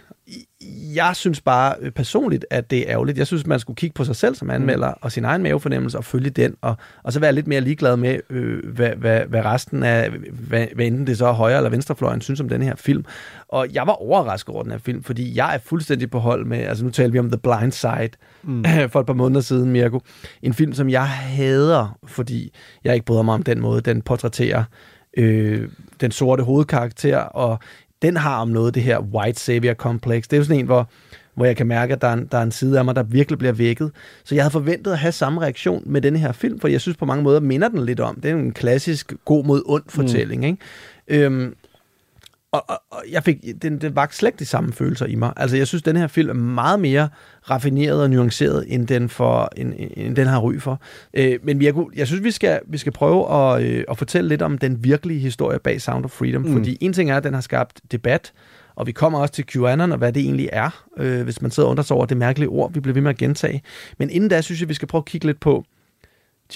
Jeg 0.95 1.17
synes 1.17 1.41
bare 1.41 1.75
øh, 1.81 1.91
personligt, 1.91 2.47
at 2.51 2.71
det 2.71 2.79
er 2.79 2.85
ærgerligt. 2.89 3.19
Jeg 3.19 3.27
synes, 3.27 3.47
man 3.47 3.61
skulle 3.61 3.77
kigge 3.77 3.95
på 3.95 4.05
sig 4.05 4.17
selv 4.17 4.35
som 4.35 4.51
anmelder, 4.51 4.89
mm. 4.89 4.99
og 5.01 5.13
sin 5.13 5.25
egen 5.25 5.43
mavefornemmelse, 5.43 5.99
og 5.99 6.05
følge 6.05 6.31
den, 6.31 6.55
og, 6.61 6.77
og 7.03 7.13
så 7.13 7.21
være 7.21 7.33
lidt 7.33 7.47
mere 7.47 7.61
ligeglad 7.61 7.97
med, 7.97 8.19
øh, 8.31 8.73
hvad, 8.75 8.91
hvad, 8.91 9.21
hvad 9.21 9.45
resten 9.45 9.83
af, 9.83 10.11
hvad, 10.33 10.67
hvad 10.75 10.87
enten 10.87 11.07
det 11.07 11.19
så 11.19 11.27
er 11.27 11.33
højre- 11.33 11.57
eller 11.57 11.71
venstrefløjen, 11.71 12.21
synes 12.21 12.41
om 12.41 12.49
den 12.49 12.63
her 12.63 12.75
film. 12.77 13.05
Og 13.49 13.69
jeg 13.73 13.87
var 13.87 13.93
overrasket 13.93 14.55
over 14.55 14.63
den 14.63 14.73
her 14.73 14.79
film, 14.79 15.03
fordi 15.03 15.37
jeg 15.37 15.55
er 15.55 15.59
fuldstændig 15.59 16.11
på 16.11 16.19
hold 16.19 16.45
med, 16.45 16.59
altså 16.59 16.85
nu 16.85 16.91
taler 16.91 17.11
vi 17.13 17.19
om 17.19 17.31
The 17.31 17.39
Blind 17.39 17.73
Side 17.73 18.11
mm. 18.43 18.65
for 18.93 19.01
et 19.01 19.07
par 19.07 19.13
måneder 19.13 19.41
siden, 19.41 19.71
Mirko. 19.71 20.01
En 20.43 20.55
film, 20.55 20.73
som 20.73 20.91
jeg 20.91 21.09
hader, 21.09 21.99
fordi 22.07 22.53
jeg 22.85 22.95
ikke 22.95 23.07
bryder 23.07 23.23
mig 23.23 23.35
om 23.35 23.43
den 23.43 23.61
måde, 23.61 23.81
den 23.81 24.03
portrætterer 24.03 24.59
øh, 24.59 24.92
den 26.01 26.11
sorte 26.11 26.43
hovedkarakter, 26.43 27.19
og 27.19 27.59
den 28.03 28.17
har 28.17 28.41
om 28.41 28.49
noget 28.49 28.75
det 28.75 28.83
her 28.83 29.01
white 29.01 29.41
savior 29.41 29.75
complex. 29.75 30.23
Det 30.23 30.33
er 30.33 30.37
jo 30.37 30.45
sådan 30.45 30.61
en, 30.61 30.67
hvor, 30.67 30.89
hvor 31.35 31.45
jeg 31.45 31.57
kan 31.57 31.67
mærke, 31.67 31.93
at 31.93 32.03
der 32.03 32.09
er, 32.09 32.13
en, 32.13 32.29
der 32.33 32.39
er 32.39 32.43
en 32.43 32.53
side 32.53 32.79
af 32.79 32.85
mig, 32.85 32.97
der 32.97 33.03
virkelig 33.03 33.39
bliver 33.39 33.53
vækket. 33.53 33.91
Så 34.25 34.35
jeg 34.35 34.45
havde 34.45 34.53
forventet 34.53 34.93
at 34.93 34.99
have 34.99 35.13
samme 35.13 35.41
reaktion 35.41 35.83
med 35.87 36.01
denne 36.01 36.19
her 36.19 36.33
film, 36.33 36.61
for 36.61 36.69
jeg 36.69 36.81
synes 36.81 36.97
på 36.97 37.05
mange 37.05 37.23
måder 37.23 37.41
minder 37.41 37.69
den 37.69 37.85
lidt 37.85 38.01
om. 38.01 38.21
Det 38.21 38.31
er 38.31 38.35
en 38.35 38.53
klassisk 38.53 39.13
god 39.25 39.45
mod 39.45 39.63
ond 39.67 39.85
fortælling. 39.89 40.41
Mm. 40.41 40.47
Ikke? 40.47 41.25
Øhm, 41.27 41.55
og, 42.53 42.65
og, 42.69 42.83
og 42.91 43.05
jeg 43.11 43.25
fik, 43.25 43.37
den, 43.63 43.81
den 43.81 43.97
var 43.97 44.09
slet 44.11 44.39
de 44.39 44.45
samme 44.45 44.73
følelser 44.73 45.07
i 45.07 45.15
mig. 45.15 45.33
Altså, 45.37 45.57
jeg 45.57 45.67
synes, 45.67 45.83
den 45.83 45.97
her 45.97 46.07
film 46.07 46.29
er 46.29 46.35
meget 46.35 46.81
mere 46.81 47.09
raffineret 47.51 48.03
og 48.03 48.11
nuanceret, 48.11 48.65
end 48.69 48.87
den, 48.87 49.09
for, 49.09 49.53
end, 49.57 49.75
end 49.97 50.17
den 50.17 50.27
har 50.27 50.39
ry 50.39 50.59
for. 50.59 50.81
Øh, 51.15 51.39
men 51.43 51.63
jeg, 51.63 51.75
jeg 51.97 52.07
synes, 52.07 52.25
vi 52.25 52.31
skal, 52.31 52.61
vi 52.67 52.79
skal 52.79 52.93
prøve 52.93 53.35
at, 53.35 53.63
øh, 53.63 53.85
at 53.89 53.99
fortælle 53.99 54.29
lidt 54.29 54.43
om 54.43 54.59
den 54.59 54.85
virkelige 54.85 55.21
historie 55.21 55.59
bag 55.59 55.81
Sound 55.81 56.05
of 56.05 56.11
Freedom, 56.11 56.43
mm. 56.43 56.53
fordi 56.53 56.79
en 56.81 56.93
ting 56.93 57.11
er, 57.11 57.17
at 57.17 57.25
den 57.25 57.35
har 57.35 57.41
skabt 57.41 57.81
debat, 57.93 58.33
og 58.75 58.87
vi 58.87 58.93
kommer 58.93 59.19
også 59.19 59.35
til 59.35 59.47
QAnon 59.47 59.93
og 59.93 59.99
hvad 59.99 60.13
det 60.13 60.23
egentlig 60.23 60.49
er, 60.53 60.85
øh, 60.97 61.23
hvis 61.23 61.43
man 61.43 61.51
sidder 61.51 61.67
og 61.67 61.71
undrer 61.71 61.85
sig 61.85 61.97
over 61.97 62.07
det 62.07 62.17
mærkelige 62.17 62.49
ord, 62.49 62.73
vi 62.73 62.81
bliver 62.81 62.95
ved 62.95 63.03
med 63.03 63.11
at 63.11 63.19
gentage. 63.19 63.63
Men 63.99 64.11
inden 64.11 64.31
da, 64.31 64.41
synes 64.41 64.61
jeg, 64.61 64.69
vi 64.69 64.75
skal 64.75 64.89
prøve 64.89 65.01
at 65.01 65.07
kigge 65.07 65.27
lidt 65.27 65.41
på, 65.41 65.65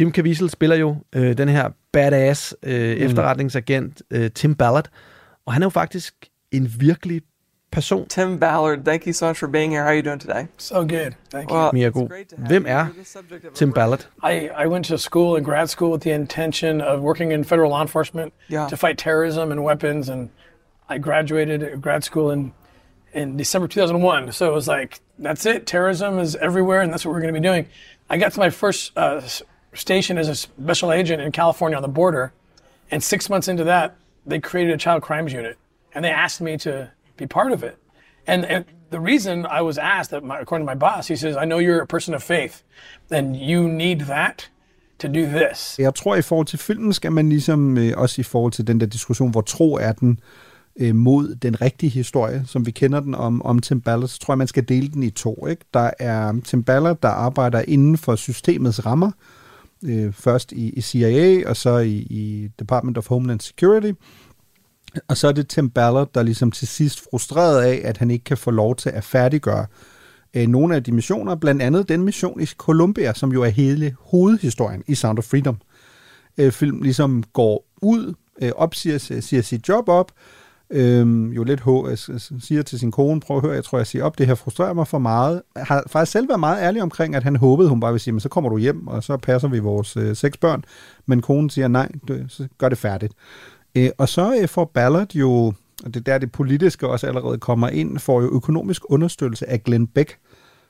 Jim 0.01 0.13
Caviezel 0.13 0.51
spiller 0.51 0.77
jo 0.77 0.97
øh, 1.15 1.39
den 1.39 1.49
her 1.49 1.71
badass 1.93 2.57
øh, 2.63 2.97
mm. 2.97 3.03
efterretningsagent 3.03 4.03
øh, 4.11 4.31
Tim 4.31 4.55
Ballard, 4.55 4.89
og 5.47 5.53
han 5.53 5.63
er 5.63 5.67
jo 5.67 5.71
faktisk 5.71 6.15
en 6.51 6.73
virkelig 6.79 7.23
person. 7.71 8.09
Tim 8.09 8.41
Ballard, 8.41 8.85
thank 8.85 9.07
you 9.07 9.13
so 9.13 9.27
much 9.27 9.39
for 9.39 9.49
being 9.49 9.71
here. 9.71 9.83
How 9.83 9.91
are 9.91 9.97
you 9.97 10.03
doing 10.03 10.21
today? 10.21 10.47
So 10.59 10.85
good, 10.85 11.15
thank 11.31 11.51
you. 11.51 11.57
Well, 11.57 11.71
Mirko, 11.73 12.09
hvem 12.37 12.67
er 12.67 12.87
Tim 13.55 13.73
Ballard? 13.73 14.07
I, 14.23 14.49
I 14.49 14.67
went 14.67 14.85
to 14.87 14.99
school 14.99 15.37
and 15.37 15.45
grad 15.45 15.71
school 15.71 15.91
with 15.91 16.03
the 16.03 16.13
intention 16.13 16.81
of 16.81 17.01
working 17.01 17.33
in 17.33 17.45
federal 17.45 17.71
law 17.71 17.83
enforcement 17.83 18.33
yeah. 18.49 18.69
to 18.69 18.77
fight 18.77 18.99
terrorism 18.99 19.53
and 19.53 19.63
weapons, 19.65 20.09
and 20.09 20.31
I 20.89 20.99
graduated 20.99 21.81
grad 21.83 22.05
school 22.05 22.31
in 22.31 22.53
in 23.13 23.37
December 23.37 23.67
2001. 23.67 24.33
So 24.33 24.49
it 24.49 24.53
was 24.55 24.69
like, 24.69 25.01
that's 25.19 25.47
it. 25.47 25.67
Terrorism 25.67 26.19
is 26.19 26.37
everywhere, 26.37 26.83
and 26.83 26.93
that's 26.93 27.05
what 27.05 27.13
we're 27.13 27.21
going 27.21 27.35
to 27.35 27.41
be 27.41 27.47
doing. 27.47 27.67
I 28.11 28.19
got 28.19 28.33
to 28.33 28.39
my 28.39 28.51
first 28.51 28.97
uh, 28.97 29.23
station 29.73 30.19
as 30.19 30.29
a 30.29 30.35
special 30.35 30.93
agent 30.93 31.23
in 31.23 31.33
California 31.33 31.77
on 31.77 31.83
the 31.83 31.89
border, 31.89 32.33
and 32.91 33.03
six 33.03 33.31
months 33.31 33.49
into 33.49 33.65
that, 33.65 33.97
they 34.27 34.41
created 34.41 34.75
a 34.75 34.79
child 34.79 35.03
crimes 35.03 35.33
unit, 35.33 35.57
and 35.95 36.05
they 36.05 36.11
asked 36.11 36.41
me 36.41 36.59
to 36.59 36.89
be 37.17 37.27
part 37.27 37.53
of 37.53 37.63
it. 37.63 37.77
And, 38.27 38.45
and 38.45 38.65
the 38.91 39.01
reason 39.01 39.47
I 39.47 39.63
was 39.63 39.79
asked, 39.79 40.11
that 40.11 40.23
my, 40.25 40.39
according 40.41 40.67
to 40.67 40.75
my 40.75 40.79
boss, 40.79 41.09
he 41.09 41.17
says, 41.17 41.37
I 41.37 41.45
know 41.45 41.59
you're 41.59 41.83
a 41.83 41.87
person 41.87 42.15
of 42.15 42.23
faith, 42.23 42.63
and 43.11 43.37
you 43.37 43.69
need 43.69 44.01
that 44.01 44.51
to 44.99 45.09
do 45.09 45.27
this. 45.27 45.77
Jeg 45.79 45.95
tror, 45.95 46.17
i 46.17 46.23
forhold 46.23 46.47
til 46.47 46.59
filmen 46.59 46.93
skal 46.93 47.13
man 47.13 47.29
ligesom, 47.29 47.79
øh, 47.79 47.93
også 47.97 48.21
i 48.21 48.25
forhold 48.25 48.53
til 48.53 48.67
den 48.67 48.81
der 48.81 48.87
diskussion, 48.87 49.31
hvor 49.31 49.41
tro 49.41 49.75
er 49.75 49.93
den, 49.93 50.21
øh, 50.81 50.95
mod 50.95 51.35
den 51.35 51.61
rigtige 51.61 51.91
historie, 51.91 52.43
som 52.47 52.67
vi 52.67 52.71
kender 52.71 53.01
den 53.01 53.15
om, 53.15 53.43
om 53.43 53.59
Tim 53.59 53.81
Ballard, 53.81 54.09
så 54.09 54.19
tror 54.19 54.35
jeg, 54.35 54.39
man 54.39 54.47
skal 54.47 54.69
dele 54.69 54.89
den 54.89 55.03
i 55.03 55.11
to. 55.11 55.47
Ikke? 55.47 55.65
Der 55.75 55.91
er 55.99 56.33
Tim 56.45 56.63
Ballard, 56.63 57.01
der 57.03 57.09
arbejder 57.09 57.63
inden 57.69 57.99
for 57.99 58.17
systemets 58.17 58.87
rammer, 58.87 59.11
øh, 59.87 60.13
først 60.13 60.53
i, 60.53 60.71
i 60.71 60.81
CIA, 60.81 61.49
og 61.49 61.57
så 61.57 61.79
i, 61.79 61.97
i 61.97 62.51
Department 62.59 62.99
of 62.99 63.09
Homeland 63.09 63.41
Security. 63.41 63.93
Og 65.09 65.17
så 65.17 65.29
er 65.29 65.33
det 65.33 65.49
Tim 65.49 65.71
Ballard, 65.71 66.13
der 66.15 66.23
ligesom 66.23 66.51
til 66.51 66.69
sidst 66.69 67.05
frustreret 67.11 67.63
af, 67.63 67.81
at 67.85 67.97
han 67.97 68.11
ikke 68.11 68.25
kan 68.25 68.37
få 68.37 68.51
lov 68.51 68.77
til 68.77 68.91
at 68.91 69.05
færdiggøre 69.05 69.67
øh, 70.35 70.47
nogle 70.47 70.77
af 70.77 70.85
de 70.85 70.93
missioner, 70.93 71.35
blandt 71.35 71.63
andet 71.63 71.89
den 71.89 72.03
mission 72.03 72.41
i 72.41 72.47
Columbia, 72.47 73.15
som 73.15 73.33
jo 73.33 73.43
er 73.43 73.49
hele 73.49 73.97
hovedhistorien 74.01 74.83
i 74.87 74.95
Sound 74.95 75.19
of 75.19 75.25
Freedom. 75.25 75.57
Øh, 76.39 76.53
film 76.53 76.83
ligesom 76.83 77.23
går 77.33 77.67
ud, 77.83 78.15
øh, 78.43 78.53
opsiger 78.57 79.21
siger 79.21 79.43
sit 79.43 79.69
job 79.69 79.89
op, 79.89 80.13
Øhm, 80.71 81.33
jo 81.33 81.45
lidt 81.45 81.61
hår, 81.61 81.89
øh, 81.89 81.97
siger 82.41 82.63
til 82.63 82.79
sin 82.79 82.91
kone, 82.91 83.21
prøv 83.21 83.37
at 83.37 83.43
høre, 83.43 83.55
jeg 83.55 83.65
tror, 83.65 83.79
jeg 83.79 83.87
siger 83.87 84.05
op, 84.05 84.19
det 84.19 84.27
her 84.27 84.35
frustrerer 84.35 84.73
mig 84.73 84.89
for 84.89 84.99
meget. 84.99 85.43
Har 85.57 85.85
faktisk 85.87 86.13
selv 86.13 86.29
været 86.29 86.41
meget 86.41 86.63
ærlig 86.63 86.83
omkring, 86.83 87.15
at 87.15 87.23
han 87.23 87.37
håbede, 87.37 87.69
hun 87.69 87.81
bare 87.81 87.93
ville 87.93 88.03
sige, 88.03 88.13
men 88.13 88.21
så 88.21 88.29
kommer 88.29 88.51
du 88.51 88.59
hjem, 88.59 88.87
og 88.87 89.05
så 89.05 89.17
passer 89.17 89.49
vi 89.49 89.59
vores 89.59 89.97
øh, 89.97 90.17
seks 90.17 90.37
børn. 90.37 90.65
Men 91.07 91.23
konen 91.23 91.51
siger, 91.51 91.69
nej, 91.69 91.89
du, 92.09 92.19
så 92.29 92.49
gør 92.59 92.69
det 92.69 92.79
færdigt. 92.79 93.13
Øh, 93.75 93.91
og 93.99 94.09
så 94.09 94.39
øh, 94.41 94.49
får 94.49 94.71
Ballard 94.75 95.15
jo, 95.15 95.53
og 95.85 95.95
det 95.95 95.97
er 95.97 96.01
der 96.01 96.19
det 96.19 96.33
politiske 96.33 96.89
også 96.89 97.07
allerede 97.07 97.39
kommer 97.39 97.69
ind, 97.69 97.99
får 97.99 98.23
jo 98.23 98.31
økonomisk 98.35 98.83
understøttelse 98.85 99.51
af 99.51 99.65
Glenn 99.65 99.87
Beck, 99.87 100.19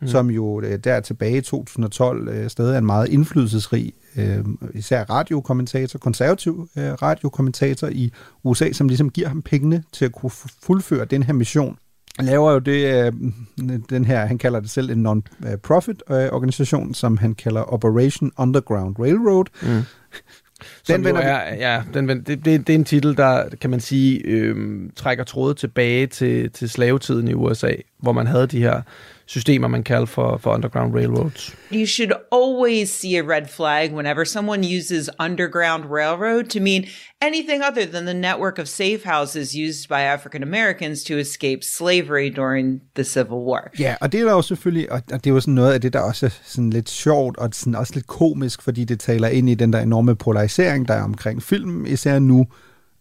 mm. 0.00 0.08
som 0.08 0.30
jo 0.30 0.60
øh, 0.60 0.78
der 0.78 1.00
tilbage 1.00 1.36
i 1.36 1.40
2012 1.40 2.28
øh, 2.28 2.50
stadig 2.50 2.74
er 2.74 2.78
en 2.78 2.86
meget 2.86 3.08
indflydelsesrig, 3.08 3.92
øh, 4.16 4.44
især 4.74 5.04
radiokommentator, 5.04 5.98
konservativ 5.98 6.68
radiokommentator 6.76 7.88
i 7.88 8.12
USA, 8.44 8.72
som 8.72 8.88
ligesom 8.88 9.10
giver 9.10 9.28
ham 9.28 9.42
pengene 9.42 9.82
til 9.92 10.04
at 10.04 10.12
kunne 10.12 10.30
fuldføre 10.62 11.04
den 11.04 11.22
her 11.22 11.32
mission. 11.32 11.78
Laver 12.20 12.52
jo 12.52 12.58
det, 12.58 13.14
den 13.90 14.04
her, 14.04 14.26
han 14.26 14.38
kalder 14.38 14.60
det 14.60 14.70
selv 14.70 14.90
en 14.90 15.06
non-profit 15.06 16.02
organisation, 16.10 16.94
som 16.94 17.16
han 17.16 17.34
kalder 17.34 17.72
Operation 17.72 18.32
Underground 18.38 18.96
Railroad. 18.98 19.44
Mm. 19.62 19.82
Den 20.88 21.04
vender 21.04 21.20
er, 21.20 21.54
ja, 21.54 21.82
den, 21.94 22.08
det, 22.08 22.26
det, 22.26 22.44
det 22.44 22.68
er 22.68 22.74
en 22.74 22.84
titel, 22.84 23.16
der, 23.16 23.48
kan 23.60 23.70
man 23.70 23.80
sige, 23.80 24.20
øh, 24.24 24.80
trækker 24.96 25.24
trådet 25.24 25.56
tilbage 25.56 26.06
til, 26.06 26.50
til 26.50 26.70
slavetiden 26.70 27.28
i 27.28 27.34
USA, 27.34 27.72
hvor 27.98 28.12
man 28.12 28.26
havde 28.26 28.46
de 28.46 28.58
her 28.58 28.82
systemer, 29.26 29.68
man 29.68 29.82
kalder 29.82 30.06
for, 30.06 30.38
for 30.38 30.54
Underground 30.54 30.94
Railroads. 30.94 31.54
You 31.70 31.86
should 31.86 32.12
always 32.30 32.92
see 32.92 33.16
a 33.16 33.22
red 33.22 33.50
flag 33.50 33.92
whenever 33.92 34.24
someone 34.24 34.62
uses 34.62 35.10
Underground 35.18 35.84
Railroad 35.90 36.44
to 36.50 36.60
mean 36.60 36.86
anything 37.20 37.62
other 37.62 37.86
than 37.86 38.04
the 38.04 38.14
network 38.14 38.58
of 38.58 38.68
safe 38.68 39.04
houses 39.04 39.54
used 39.54 39.88
by 39.88 40.00
African 40.00 40.42
Americans 40.42 41.04
to 41.04 41.18
escape 41.18 41.64
slavery 41.64 42.30
during 42.30 42.80
the 42.94 43.04
Civil 43.04 43.44
War. 43.44 43.70
Ja, 43.78 43.96
og 44.00 44.12
det 44.12 44.20
er 44.20 44.24
der 44.24 44.32
jo 44.32 44.42
selvfølgelig, 44.42 44.92
og 44.92 45.02
det 45.08 45.26
er 45.26 45.30
jo 45.30 45.40
sådan 45.40 45.54
noget 45.54 45.72
af 45.72 45.80
det, 45.80 45.92
der 45.92 46.00
også 46.00 46.26
er 46.26 46.30
sådan 46.44 46.70
lidt 46.70 46.90
sjovt, 46.90 47.36
og 47.36 47.48
sådan 47.52 47.74
også 47.74 47.94
lidt 47.94 48.06
komisk, 48.06 48.62
fordi 48.62 48.84
det 48.84 49.00
taler 49.00 49.28
ind 49.28 49.50
i 49.50 49.54
den 49.54 49.72
der 49.72 49.80
enorme 49.80 50.16
polarisering, 50.16 50.88
der 50.88 50.94
er 50.94 51.02
omkring 51.02 51.42
film, 51.42 51.86
især 51.86 52.18
nu. 52.18 52.46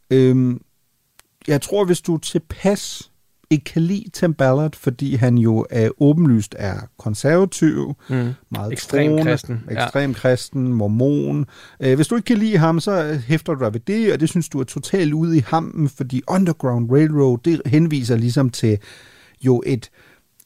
Øhm, 0.10 0.62
jeg 1.48 1.62
tror, 1.62 1.86
hvis 1.86 2.02
du 2.02 2.14
er 2.14 2.20
tilpas 2.20 3.12
ikke 3.50 3.64
kan 3.64 3.82
lide 3.82 4.10
Tim 4.14 4.34
Ballard, 4.34 4.76
fordi 4.76 5.16
han 5.16 5.38
jo 5.38 5.66
er 5.70 5.90
åbenlyst 6.02 6.56
er 6.60 6.76
konservativ, 6.98 7.94
Mm. 8.10 8.30
meget 8.52 8.72
Ekstrem 8.72 9.08
troende, 9.08 9.24
kristen, 9.24 9.64
ja. 9.72 9.84
ekstrem 9.84 10.14
kristen, 10.14 10.74
mormon. 10.74 11.46
Øh, 11.80 11.96
hvis 11.96 12.08
du 12.08 12.16
ikke 12.16 12.26
kan 12.26 12.38
lide 12.38 12.58
ham, 12.58 12.80
så 12.80 13.20
hæfter 13.28 13.54
du 13.54 13.64
dig 13.64 13.74
ved 13.74 13.80
det, 13.80 14.14
og 14.14 14.20
det 14.20 14.30
synes 14.30 14.50
du 14.50 14.60
er 14.60 14.64
totalt 14.64 15.14
ude 15.14 15.38
i 15.38 15.44
hampen, 15.48 15.90
fordi 15.90 16.22
Underground 16.28 16.92
Railroad, 16.92 17.38
det 17.46 17.62
henviser 17.66 18.16
ligesom 18.16 18.50
til 18.50 18.78
jo 19.42 19.64
et, 19.66 19.90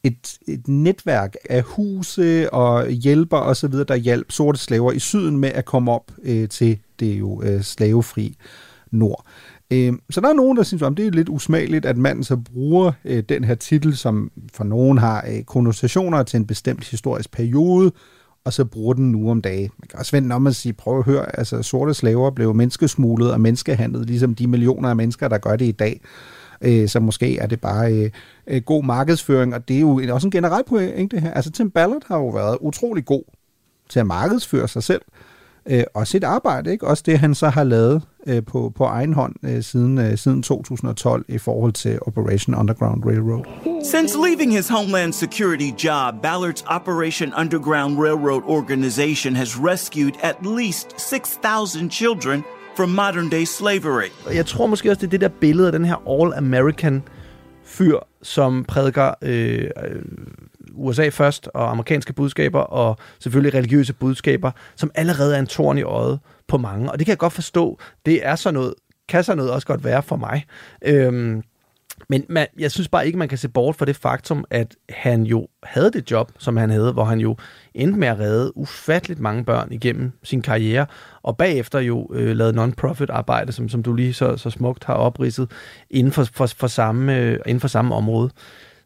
et, 0.04 0.38
et 0.48 0.68
netværk 0.68 1.34
af 1.50 1.64
huse 1.64 2.54
og 2.54 2.90
hjælper 2.90 3.68
videre, 3.68 3.86
der 3.88 3.96
hjalp 3.96 4.32
sorte 4.32 4.60
slaver 4.60 4.92
i 4.92 5.00
syden 5.00 5.38
med 5.38 5.50
at 5.50 5.66
komme 5.66 5.92
op 5.92 6.12
øh, 6.24 6.50
til 6.50 6.80
det 7.00 7.20
jo 7.20 7.42
øh, 7.44 7.62
slavefri 7.62 8.36
nord. 8.92 9.26
Øh, 9.26 9.49
Øhm, 9.74 10.02
så 10.10 10.22
der 10.22 10.30
er 10.30 10.34
nogen, 10.34 10.58
der 10.58 10.64
synes, 10.64 10.82
at 10.82 10.94
det 10.98 11.08
er 11.08 11.12
lidt 11.12 11.30
usmageligt, 11.30 11.86
at 11.86 11.98
manden 11.98 12.24
så 12.24 12.36
bruger 12.36 12.92
øh, 13.06 13.24
den 13.30 13.44
her 13.44 13.56
titel, 13.56 13.98
som 13.98 14.32
for 14.54 14.64
nogen 14.64 14.98
har 14.98 15.26
øh, 15.30 15.44
konnotationer 15.44 16.24
til 16.24 16.38
en 16.38 16.48
bestemt 16.48 16.88
historisk 16.88 17.32
periode, 17.32 17.92
og 18.46 18.54
så 18.54 18.66
bruger 18.66 18.94
den 18.94 19.12
nu 19.12 19.32
om 19.32 19.42
dagen. 19.42 19.72
Man 19.80 19.88
kan 19.90 20.00
også 20.00 20.12
vende 20.12 20.36
om 20.36 20.48
at 20.48 20.56
sige, 20.56 20.74
prøv 20.74 20.98
at 20.98 21.06
høre, 21.06 21.40
altså 21.40 21.64
sorte 21.64 21.94
slaver 21.94 22.32
blev 22.32 22.54
menneskesmuglet 22.54 23.32
og 23.32 23.42
menneskehandlet, 23.42 24.06
ligesom 24.06 24.36
de 24.36 24.48
millioner 24.48 24.90
af 24.90 24.96
mennesker, 24.96 25.28
der 25.28 25.38
gør 25.38 25.56
det 25.56 25.66
i 25.66 25.72
dag. 25.72 26.02
Øh, 26.62 26.90
så 26.90 27.00
måske 27.00 27.38
er 27.38 27.48
det 27.48 27.62
bare 27.62 27.94
øh, 27.94 28.12
øh, 28.48 28.62
god 28.62 28.84
markedsføring, 28.84 29.56
og 29.56 29.68
det 29.68 29.76
er 29.76 29.80
jo 29.82 30.02
også 30.14 30.28
en 30.28 30.32
generel 30.32 30.64
pointe 30.68 31.20
her. 31.20 31.34
Altså 31.34 31.52
Tim 31.52 31.72
Ballard 31.72 32.04
har 32.08 32.18
jo 32.18 32.28
været 32.28 32.58
utrolig 32.62 33.06
god 33.06 33.24
til 33.90 34.00
at 34.00 34.08
markedsføre 34.08 34.68
sig 34.68 34.84
selv, 34.84 35.02
øh, 35.08 35.29
og 35.94 36.08
sit 36.08 36.24
arbejde, 36.24 36.72
ikke? 36.72 36.88
Også 36.88 37.04
det, 37.06 37.20
han 37.20 37.36
så 37.36 37.50
har 37.50 37.64
lavet 37.64 38.02
øh, 38.28 38.44
på, 38.44 38.72
på 38.76 38.84
egen 38.84 39.14
hånd 39.14 39.36
øh, 39.44 39.64
siden, 39.64 39.98
øh, 39.98 40.18
siden 40.18 40.44
2012 40.44 41.26
i 41.28 41.38
forhold 41.38 41.74
til 41.74 42.00
Operation 42.02 42.56
Underground 42.56 43.06
Railroad. 43.06 43.44
Since 43.84 44.18
leaving 44.18 44.56
his 44.56 44.70
Homeland 44.70 45.14
Security 45.14 45.86
job, 45.86 46.26
Ballard's 46.26 46.64
Operation 46.68 47.34
Underground 47.38 48.00
Railroad 48.00 48.42
organization 48.46 49.36
has 49.36 49.60
rescued 49.60 50.14
at 50.22 50.36
least 50.58 50.88
6,000 50.98 51.92
children 51.92 52.44
from 52.76 52.90
modern 52.90 53.30
day 53.30 53.44
slavery. 53.46 54.10
Jeg 54.34 54.46
tror 54.46 54.68
måske 54.68 54.90
også, 54.90 55.00
det 55.02 55.08
er 55.08 55.12
det 55.12 55.22
der 55.22 55.28
billede 55.40 55.68
af 55.68 55.72
den 55.72 55.86
her 55.86 55.96
all-American 55.96 57.02
fyr, 57.64 57.98
som 58.22 58.64
prædiker 58.64 59.14
øh, 59.22 59.70
øh, 59.84 60.02
USA 60.80 61.10
først, 61.10 61.50
og 61.54 61.72
amerikanske 61.72 62.14
budskaber, 62.14 62.60
og 62.60 62.98
selvfølgelig 63.20 63.54
religiøse 63.54 63.94
budskaber, 63.94 64.52
som 64.76 64.92
allerede 64.96 65.36
er 65.36 65.40
en 65.40 65.48
torn 65.48 65.78
i 65.78 65.84
øjet 65.84 66.20
på 66.48 66.58
mange. 66.58 66.92
Og 66.92 67.00
det 67.00 67.06
kan 67.06 67.12
jeg 67.12 67.18
godt 67.18 67.34
forstå. 67.34 67.80
Det 68.06 68.26
er 68.26 68.36
sådan 68.36 68.54
noget, 68.54 68.74
kan 69.10 69.24
sådan 69.24 69.38
noget 69.38 69.52
også 69.52 69.68
godt 69.68 69.84
være 69.84 70.04
for 70.04 70.16
mig. 70.16 70.46
Øhm, 70.82 71.44
men 72.10 72.26
man, 72.30 72.48
jeg 72.60 72.72
synes 72.72 72.88
bare 72.88 73.06
ikke, 73.06 73.18
man 73.18 73.28
kan 73.28 73.38
se 73.38 73.50
bort 73.50 73.76
fra 73.76 73.86
det 73.86 73.96
faktum, 73.96 74.46
at 74.50 74.76
han 74.90 75.24
jo 75.24 75.48
havde 75.64 75.92
det 75.92 76.12
job, 76.12 76.32
som 76.38 76.58
han 76.58 76.70
havde, 76.70 76.94
hvor 76.94 77.04
han 77.04 77.20
jo 77.20 77.36
endte 77.74 78.00
med 78.00 78.08
at 78.08 78.20
redde 78.20 78.58
ufatteligt 78.58 79.20
mange 79.20 79.46
børn 79.46 79.72
igennem 79.72 80.12
sin 80.24 80.42
karriere, 80.42 80.86
og 81.24 81.38
bagefter 81.38 81.80
jo 81.80 82.10
øh, 82.14 82.36
lavede 82.36 82.54
non-profit 82.54 83.10
arbejde, 83.10 83.52
som, 83.52 83.70
som 83.70 83.84
du 83.84 83.94
lige 83.94 84.14
så, 84.14 84.38
så 84.38 84.50
smukt 84.50 84.84
har 84.84 84.94
opridset, 84.94 85.52
inden 85.90 86.14
for, 86.14 86.24
for, 86.24 86.46
for, 86.46 86.68
samme, 86.68 87.18
øh, 87.18 87.40
inden 87.46 87.60
for 87.60 87.68
samme 87.68 87.96
område. 87.96 88.30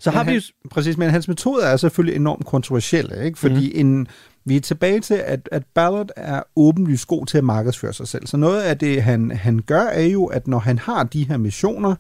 Så 0.04 0.12
har 0.12 0.24
vi 0.24 0.32
han, 0.32 0.40
jo... 0.40 0.70
Præcis, 0.70 0.98
men 0.98 1.10
hans 1.10 1.28
metoder 1.28 1.66
er 1.66 1.78
selvfølgelig 1.78 2.16
enormt 2.16 2.46
kontroversielle, 2.46 3.26
ikke? 3.26 3.40
fordi 3.40 3.84
mm. 3.84 3.90
en, 3.90 4.08
vi 4.46 4.56
er 4.56 4.62
tilbage 4.62 5.00
til, 5.00 5.14
at, 5.14 5.50
at 5.52 5.64
Ballard 5.74 6.10
er 6.16 6.42
åbenlyst 6.56 7.08
god 7.08 7.26
til 7.26 7.38
at 7.38 7.44
markedsføre 7.44 7.94
sig 7.94 8.08
selv. 8.08 8.28
Så 8.28 8.38
noget 8.38 8.62
af 8.62 8.78
det, 8.78 9.04
han, 9.04 9.32
han 9.32 9.60
gør, 9.66 9.82
er 9.82 10.06
jo, 10.06 10.26
at 10.26 10.48
når 10.48 10.60
han 10.60 10.80
har 10.80 11.04
de 11.04 11.28
her 11.28 11.38
missioner, 11.38 11.96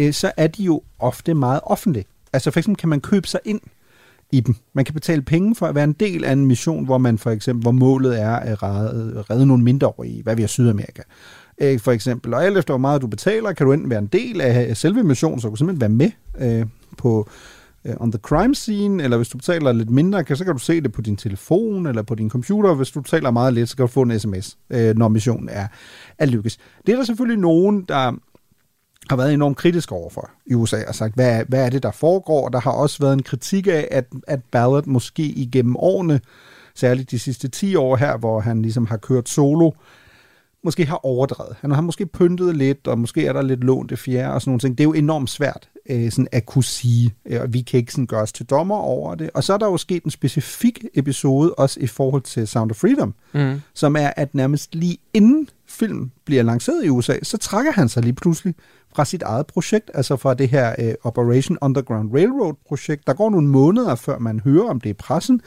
øh, 0.00 0.12
så 0.12 0.32
er 0.36 0.46
de 0.46 0.62
jo 0.62 0.82
ofte 0.98 1.34
meget 1.34 1.60
offentlige. 1.62 2.04
Altså 2.32 2.50
for 2.50 2.60
eksempel 2.60 2.80
kan 2.80 2.88
man 2.88 3.00
købe 3.00 3.28
sig 3.28 3.40
ind 3.44 3.60
i 4.32 4.40
dem. 4.40 4.54
Man 4.72 4.84
kan 4.84 4.94
betale 4.94 5.22
penge 5.22 5.54
for 5.54 5.66
at 5.66 5.74
være 5.74 5.84
en 5.84 5.92
del 5.92 6.24
af 6.24 6.32
en 6.32 6.46
mission, 6.46 6.84
hvor 6.84 6.98
man 6.98 7.18
for 7.18 7.30
eksempel, 7.30 7.62
hvor 7.62 7.72
målet 7.72 8.20
er 8.20 8.36
at 8.36 8.62
redde, 8.62 9.24
redde 9.30 9.46
nogle 9.46 9.64
mindreårige, 9.64 10.22
hvad 10.22 10.36
vi 10.36 10.42
har 10.42 10.46
Sydamerika. 10.46 11.02
Øh, 11.60 11.80
for 11.80 11.92
eksempel. 11.92 12.34
Og 12.34 12.44
alt 12.44 12.58
efter 12.58 12.72
hvor 12.72 12.78
meget 12.78 13.02
du 13.02 13.06
betaler, 13.06 13.52
kan 13.52 13.66
du 13.66 13.72
enten 13.72 13.90
være 13.90 13.98
en 13.98 14.06
del 14.06 14.40
af 14.40 14.76
selve 14.76 15.02
missionen, 15.02 15.40
så 15.40 15.46
du 15.46 15.50
kan 15.50 15.56
simpelthen 15.56 15.80
være 15.80 15.88
med 15.88 16.10
øh, 16.60 16.66
på 16.98 17.28
øh, 17.84 17.94
on 18.00 18.12
the 18.12 18.20
crime 18.22 18.54
scene, 18.54 19.02
eller 19.02 19.16
hvis 19.16 19.28
du 19.28 19.38
betaler 19.38 19.72
lidt 19.72 19.90
mindre, 19.90 20.24
kan, 20.24 20.36
så 20.36 20.44
kan 20.44 20.52
du 20.52 20.58
se 20.58 20.80
det 20.80 20.92
på 20.92 21.02
din 21.02 21.16
telefon 21.16 21.86
eller 21.86 22.02
på 22.02 22.14
din 22.14 22.30
computer. 22.30 22.74
Hvis 22.74 22.90
du 22.90 23.00
betaler 23.00 23.30
meget 23.30 23.54
lidt, 23.54 23.68
så 23.68 23.76
kan 23.76 23.82
du 23.82 23.92
få 23.92 24.02
en 24.02 24.20
sms, 24.20 24.58
øh, 24.70 24.96
når 24.96 25.08
missionen 25.08 25.48
er, 25.48 25.66
er 26.18 26.26
lykkes. 26.26 26.58
Det 26.86 26.92
er 26.92 26.96
der 26.96 27.04
selvfølgelig 27.04 27.40
nogen, 27.40 27.82
der 27.82 28.12
har 29.10 29.16
været 29.16 29.34
enormt 29.34 29.56
kritisk 29.56 29.92
overfor 29.92 30.30
i 30.46 30.54
USA 30.54 30.76
og 30.88 30.94
sagt, 30.94 31.14
hvad, 31.14 31.44
hvad 31.48 31.66
er 31.66 31.70
det, 31.70 31.82
der 31.82 31.90
foregår? 31.90 32.48
Der 32.48 32.60
har 32.60 32.70
også 32.70 32.98
været 33.00 33.12
en 33.12 33.22
kritik 33.22 33.66
af, 33.66 33.88
at, 33.90 34.06
at 34.26 34.40
Ballard 34.50 34.86
måske 34.86 35.22
igennem 35.22 35.76
årene, 35.76 36.20
særligt 36.74 37.10
de 37.10 37.18
sidste 37.18 37.48
10 37.48 37.76
år 37.76 37.96
her, 37.96 38.16
hvor 38.16 38.40
han 38.40 38.62
ligesom 38.62 38.86
har 38.86 38.96
kørt 38.96 39.28
solo, 39.28 39.70
måske 40.68 40.86
har 40.86 41.06
overdrevet. 41.06 41.56
Han 41.60 41.70
har 41.70 41.80
måske 41.80 42.06
pyntet 42.06 42.56
lidt, 42.56 42.86
og 42.86 42.98
måske 42.98 43.26
er 43.26 43.32
der 43.32 43.42
lidt 43.42 43.64
lånte 43.64 43.96
fjerde 43.96 44.34
og 44.34 44.40
sådan 44.40 44.50
nogle 44.50 44.60
ting. 44.60 44.78
Det 44.78 44.84
er 44.84 44.88
jo 44.88 44.92
enormt 44.92 45.30
svært 45.30 45.68
øh, 45.90 46.10
sådan 46.10 46.28
at 46.32 46.46
kunne 46.46 46.64
sige, 46.64 47.14
øh, 47.26 47.40
og 47.40 47.52
vi 47.52 47.60
kan 47.60 47.78
ikke 47.80 47.92
sådan 47.92 48.06
gøre 48.06 48.22
os 48.22 48.32
til 48.32 48.46
dommer 48.46 48.76
over 48.76 49.14
det. 49.14 49.30
Og 49.34 49.44
så 49.44 49.52
er 49.52 49.58
der 49.58 49.66
jo 49.66 49.76
sket 49.76 50.02
en 50.04 50.10
specifik 50.10 50.84
episode, 50.94 51.54
også 51.54 51.80
i 51.80 51.86
forhold 51.86 52.22
til 52.22 52.48
Sound 52.48 52.70
of 52.70 52.76
Freedom, 52.76 53.14
Mm. 53.34 53.60
som 53.74 53.96
er, 53.96 54.10
at 54.16 54.34
nærmest 54.34 54.74
lige 54.74 54.98
inden 55.14 55.48
film 55.68 56.10
bliver 56.24 56.42
lanceret 56.42 56.84
i 56.84 56.88
USA, 56.88 57.14
så 57.22 57.38
trækker 57.38 57.72
han 57.72 57.88
sig 57.88 58.02
lige 58.02 58.12
pludselig 58.12 58.54
fra 58.94 59.04
sit 59.04 59.22
eget 59.22 59.46
projekt, 59.46 59.90
altså 59.94 60.16
fra 60.16 60.34
det 60.34 60.48
her 60.48 60.74
øh, 60.78 60.94
Operation 61.02 61.58
Underground 61.62 62.12
Railroad-projekt. 62.14 63.06
Der 63.06 63.12
går 63.12 63.30
nogle 63.30 63.48
måneder, 63.48 63.94
før 63.94 64.18
man 64.18 64.40
hører 64.40 64.68
om 64.68 64.80
det 64.80 64.90
i 64.90 64.92
pressen 64.92 65.40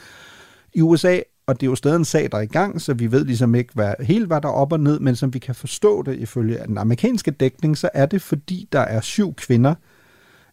i 0.74 0.82
USA, 0.82 1.20
og 1.52 1.62
det 1.62 1.68
er 1.68 1.70
jo 1.70 1.76
stadig 1.76 1.96
en 1.96 2.06
sag, 2.06 2.30
der 2.32 2.38
er 2.38 2.42
i 2.42 2.46
gang, 2.46 2.82
så 2.82 2.94
vi 2.94 3.12
ved 3.12 3.26
ligesom 3.26 3.56
ikke 3.56 3.74
hvad, 3.74 3.94
helt, 4.00 4.28
hvad 4.28 4.42
der 4.42 4.48
er 4.48 4.54
op 4.54 4.74
og 4.74 4.80
ned, 4.80 5.00
men 5.00 5.16
som 5.16 5.34
vi 5.34 5.40
kan 5.40 5.56
forstå 5.56 6.02
det 6.02 6.20
ifølge 6.20 6.60
den 6.68 6.78
amerikanske 6.78 7.32
dækning, 7.32 7.78
så 7.78 7.90
er 7.94 8.06
det 8.06 8.22
fordi, 8.22 8.68
der 8.72 8.80
er 8.80 9.02
syv 9.02 9.34
kvinder, 9.34 9.76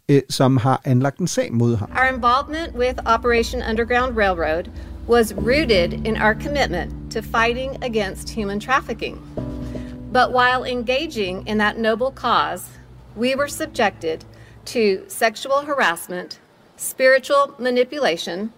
øh, 0.09 0.23
som 0.31 0.57
har 0.57 0.81
anlagt 0.85 1.19
en 1.19 1.29
sag 1.29 1.53
mod 1.53 1.77
ham. 1.77 1.91
Our 1.91 2.15
involvement 2.15 2.77
with 2.79 2.99
Operation 3.07 3.63
Underground 3.71 4.17
Railroad 4.17 4.71
was 5.09 5.35
rooted 5.35 5.93
in 6.07 6.17
our 6.17 6.35
commitment 6.35 7.13
to 7.13 7.23
fighting 7.23 7.85
against 7.85 8.31
human 8.31 8.61
trafficking. 8.61 9.17
But 10.13 10.33
while 10.33 10.65
engaging 10.65 11.49
in 11.49 11.59
that 11.59 11.79
noble 11.79 12.11
cause, 12.15 12.65
we 13.17 13.35
were 13.37 13.49
subjected 13.49 14.19
to 14.65 15.05
sexual 15.09 15.61
harassment, 15.67 16.39
spiritual 16.77 17.55
manipulation, 17.59 18.51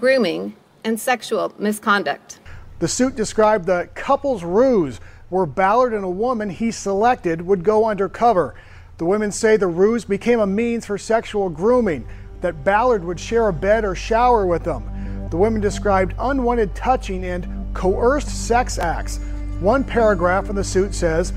grooming, 0.00 0.52
and 0.84 1.00
sexual 1.00 1.52
misconduct. 1.58 2.40
The 2.78 2.88
suit 2.88 3.14
described 3.14 3.66
the 3.66 3.88
couple's 3.94 4.42
ruse, 4.42 5.00
where 5.28 5.46
Ballard 5.46 5.94
and 5.94 6.04
a 6.04 6.10
woman 6.10 6.50
he 6.50 6.70
selected 6.70 7.40
would 7.42 7.64
go 7.64 7.88
undercover. 7.88 8.54
The 8.98 9.04
women 9.04 9.32
say 9.32 9.56
the 9.56 9.66
ruse 9.66 10.04
became 10.04 10.40
a 10.40 10.46
means 10.46 10.84
for 10.86 10.98
sexual 10.98 11.48
grooming, 11.48 12.06
that 12.40 12.64
Ballard 12.64 13.04
would 13.04 13.20
share 13.20 13.48
a 13.48 13.52
bed 13.52 13.84
or 13.84 13.94
shower 13.94 14.46
with 14.46 14.64
them. 14.64 15.28
The 15.30 15.36
women 15.36 15.60
described 15.60 16.14
unwanted 16.18 16.74
touching 16.74 17.24
and 17.24 17.46
coerced 17.74 18.28
sex 18.28 18.78
acts. 18.78 19.18
One 19.60 19.84
paragraph 19.84 20.50
in 20.50 20.56
the 20.56 20.64
suit 20.64 20.94
says 20.94 21.32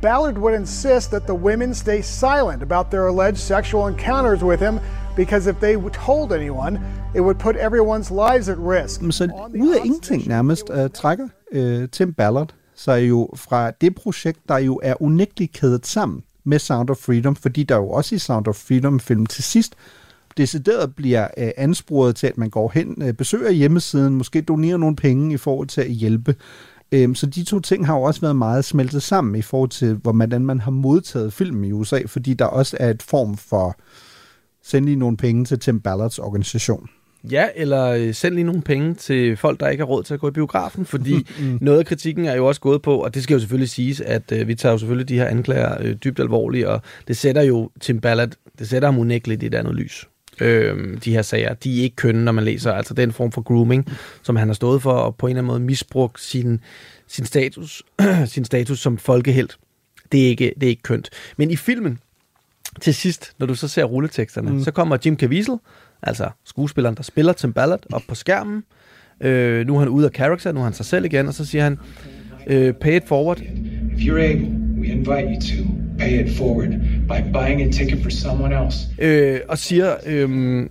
Ballard 0.00 0.36
would 0.38 0.54
insist 0.54 1.10
that 1.12 1.26
the 1.26 1.34
women 1.34 1.72
stay 1.72 2.02
silent 2.02 2.62
about 2.62 2.90
their 2.90 3.06
alleged 3.06 3.38
sexual 3.38 3.86
encounters 3.86 4.42
with 4.42 4.58
him 4.58 4.80
because 5.20 5.46
if 5.46 5.56
they 5.56 5.74
told 6.06 6.32
anyone, 6.32 6.80
it 7.14 7.20
would 7.20 7.38
put 7.38 7.56
everyone's 7.56 8.10
lives 8.10 8.48
at 8.48 8.58
risk. 8.58 9.00
Så 9.10 9.24
ud 9.58 9.74
af 9.74 9.84
ingenting 9.84 10.28
nærmest 10.28 10.70
uh, 10.70 10.90
trækker 10.94 11.28
uh, 11.52 11.88
Tim 11.92 12.12
Ballard 12.12 12.54
sig 12.74 13.08
jo 13.08 13.28
fra 13.34 13.70
det 13.70 13.94
projekt, 13.94 14.38
der 14.48 14.58
jo 14.58 14.80
er 14.82 15.02
unægteligt 15.02 15.52
kædet 15.52 15.86
sammen 15.86 16.22
med 16.44 16.58
Sound 16.58 16.90
of 16.90 16.96
Freedom, 16.96 17.36
fordi 17.36 17.62
der 17.62 17.76
jo 17.76 17.90
også 17.90 18.14
i 18.14 18.18
Sound 18.18 18.48
of 18.48 18.54
Freedom-film 18.54 19.26
til 19.26 19.44
sidst 19.44 19.74
decideret 20.36 20.94
bliver 20.94 21.28
uh, 21.36 21.48
ansporet 21.56 22.16
til, 22.16 22.26
at 22.26 22.38
man 22.38 22.50
går 22.50 22.70
hen, 22.74 23.02
uh, 23.02 23.10
besøger 23.10 23.50
hjemmesiden, 23.50 24.14
måske 24.14 24.40
donerer 24.40 24.76
nogle 24.76 24.96
penge 24.96 25.34
i 25.34 25.36
forhold 25.36 25.68
til 25.68 25.80
at 25.80 25.90
hjælpe. 25.90 26.34
Um, 27.04 27.14
så 27.14 27.26
de 27.26 27.44
to 27.44 27.60
ting 27.60 27.86
har 27.86 27.94
jo 27.94 28.02
også 28.02 28.20
været 28.20 28.36
meget 28.36 28.64
smeltet 28.64 29.02
sammen 29.02 29.34
i 29.34 29.42
forhold 29.42 29.70
til, 29.70 29.94
hvordan 29.94 30.44
man 30.44 30.60
har 30.60 30.70
modtaget 30.70 31.32
filmen 31.32 31.64
i 31.64 31.72
USA, 31.72 32.00
fordi 32.06 32.34
der 32.34 32.44
også 32.44 32.76
er 32.80 32.90
et 32.90 33.02
form 33.02 33.36
for 33.36 33.76
send 34.64 34.84
lige 34.84 34.96
nogle 34.96 35.16
penge 35.16 35.44
til 35.44 35.58
Tim 35.58 35.80
Ballards 35.80 36.18
organisation. 36.18 36.88
Ja, 37.30 37.48
eller 37.56 37.86
øh, 37.86 38.14
send 38.14 38.34
lige 38.34 38.44
nogle 38.44 38.62
penge 38.62 38.94
til 38.94 39.36
folk, 39.36 39.60
der 39.60 39.68
ikke 39.68 39.80
har 39.80 39.86
råd 39.86 40.02
til 40.02 40.14
at 40.14 40.20
gå 40.20 40.28
i 40.28 40.30
biografen, 40.30 40.86
fordi 40.86 41.14
Mm. 41.40 41.58
noget 41.60 41.78
af 41.78 41.86
kritikken 41.86 42.24
er 42.24 42.34
jo 42.34 42.46
også 42.46 42.60
gået 42.60 42.82
på, 42.82 42.96
og 42.96 43.14
det 43.14 43.22
skal 43.22 43.34
jo 43.34 43.40
selvfølgelig 43.40 43.70
siges, 43.70 44.00
at 44.00 44.32
øh, 44.32 44.48
vi 44.48 44.54
tager 44.54 44.72
jo 44.72 44.78
selvfølgelig 44.78 45.08
de 45.08 45.14
her 45.18 45.26
anklager 45.26 45.76
øh, 45.80 45.94
dybt 45.94 46.20
alvorligt, 46.20 46.66
og 46.66 46.82
det 47.08 47.16
sætter 47.16 47.42
jo 47.42 47.70
Tim 47.80 48.00
Ballard, 48.00 48.30
det 48.58 48.68
sætter 48.68 48.88
ham 48.88 48.98
unægteligt 48.98 49.42
i 49.42 49.46
et 49.46 49.54
andet 49.54 49.74
lys. 49.74 50.08
Øhm, 50.40 50.98
de 50.98 51.12
her 51.12 51.22
sager, 51.22 51.54
de 51.54 51.78
er 51.78 51.82
ikke 51.82 51.96
kønne, 51.96 52.24
når 52.24 52.32
man 52.32 52.44
læser, 52.44 52.72
altså 52.72 52.94
den 52.94 53.12
form 53.12 53.32
for 53.32 53.40
grooming, 53.42 53.88
som 54.22 54.36
han 54.36 54.48
har 54.48 54.54
stået 54.54 54.82
for, 54.82 54.92
og 54.92 55.16
på 55.16 55.26
en 55.26 55.30
eller 55.30 55.38
anden 55.38 55.46
måde 55.46 55.60
misbrugt 55.60 56.20
sin, 56.20 56.60
sin, 57.06 57.24
status, 57.24 57.82
sin 58.26 58.44
status 58.44 58.78
som 58.80 58.98
folkehelt. 58.98 59.56
Det 60.12 60.24
er, 60.24 60.28
ikke, 60.28 60.52
det 60.54 60.62
er 60.66 60.70
ikke 60.70 60.82
kønt. 60.82 61.10
Men 61.36 61.50
i 61.50 61.56
filmen, 61.56 61.98
til 62.80 62.94
sidst, 62.94 63.32
når 63.38 63.46
du 63.46 63.54
så 63.54 63.68
ser 63.68 63.84
rulleteksterne, 63.84 64.50
Mm. 64.50 64.62
så 64.62 64.70
kommer 64.70 64.96
Jim 65.06 65.16
Caviezel, 65.18 65.54
altså 66.02 66.28
skuespilleren, 66.44 66.94
der 66.96 67.02
spiller 67.02 67.32
Tim 67.32 67.52
Ballard, 67.52 67.80
op 67.92 68.02
på 68.08 68.14
skærmen. 68.14 68.62
Øh, 69.20 69.66
nu 69.66 69.74
er 69.74 69.78
han 69.78 69.88
ude 69.88 70.06
af 70.06 70.12
character, 70.12 70.52
nu 70.52 70.60
er 70.60 70.64
han 70.64 70.72
sig 70.72 70.86
selv 70.86 71.04
igen, 71.04 71.26
og 71.28 71.34
så 71.34 71.44
siger 71.44 71.62
han, 71.64 71.78
øh, 72.46 72.72
pay 72.74 72.96
it 72.96 73.02
forward. 73.06 73.40
If 73.40 73.98
you're 73.98 74.18
able, 74.20 74.48
we 74.80 74.86
invite 74.86 75.28
you 75.34 75.40
to 75.40 75.70
pay 75.98 76.24
it 76.26 76.36
forward 76.36 76.68
by 77.08 77.32
buying 77.32 77.62
a 77.62 77.70
ticket 77.72 78.02
for 78.02 78.10
someone 78.10 78.64
else. 78.64 78.78
Øh, 78.98 79.40
og 79.48 79.58
siger, 79.58 79.94
øh, 80.06 80.66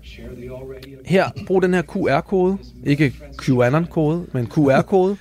her, 1.05 1.25
brug 1.47 1.61
den 1.61 1.73
her 1.73 1.81
QR-kode, 1.81 2.57
ikke 2.83 3.13
QAnon-kode, 3.41 4.25
men 4.33 4.47
QR-kode, 4.47 5.17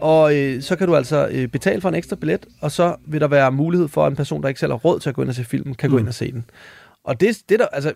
og 0.00 0.36
øh, 0.36 0.62
så 0.62 0.76
kan 0.76 0.86
du 0.86 0.96
altså 0.96 1.28
øh, 1.30 1.48
betale 1.48 1.80
for 1.80 1.88
en 1.88 1.94
ekstra 1.94 2.16
billet, 2.16 2.46
og 2.60 2.70
så 2.70 2.96
vil 3.06 3.20
der 3.20 3.28
være 3.28 3.52
mulighed 3.52 3.88
for, 3.88 4.06
at 4.06 4.10
en 4.10 4.16
person, 4.16 4.42
der 4.42 4.48
ikke 4.48 4.60
selv 4.60 4.72
har 4.72 4.78
råd 4.78 5.00
til 5.00 5.08
at 5.08 5.14
gå 5.14 5.22
ind 5.22 5.28
og 5.28 5.34
se 5.34 5.44
filmen, 5.44 5.74
kan 5.74 5.90
mm. 5.90 5.94
gå 5.94 5.98
ind 5.98 6.08
og 6.08 6.14
se 6.14 6.32
den. 6.32 6.44
Og 7.04 7.20
det, 7.20 7.38
det 7.48 7.58
der, 7.58 7.66
altså, 7.66 7.92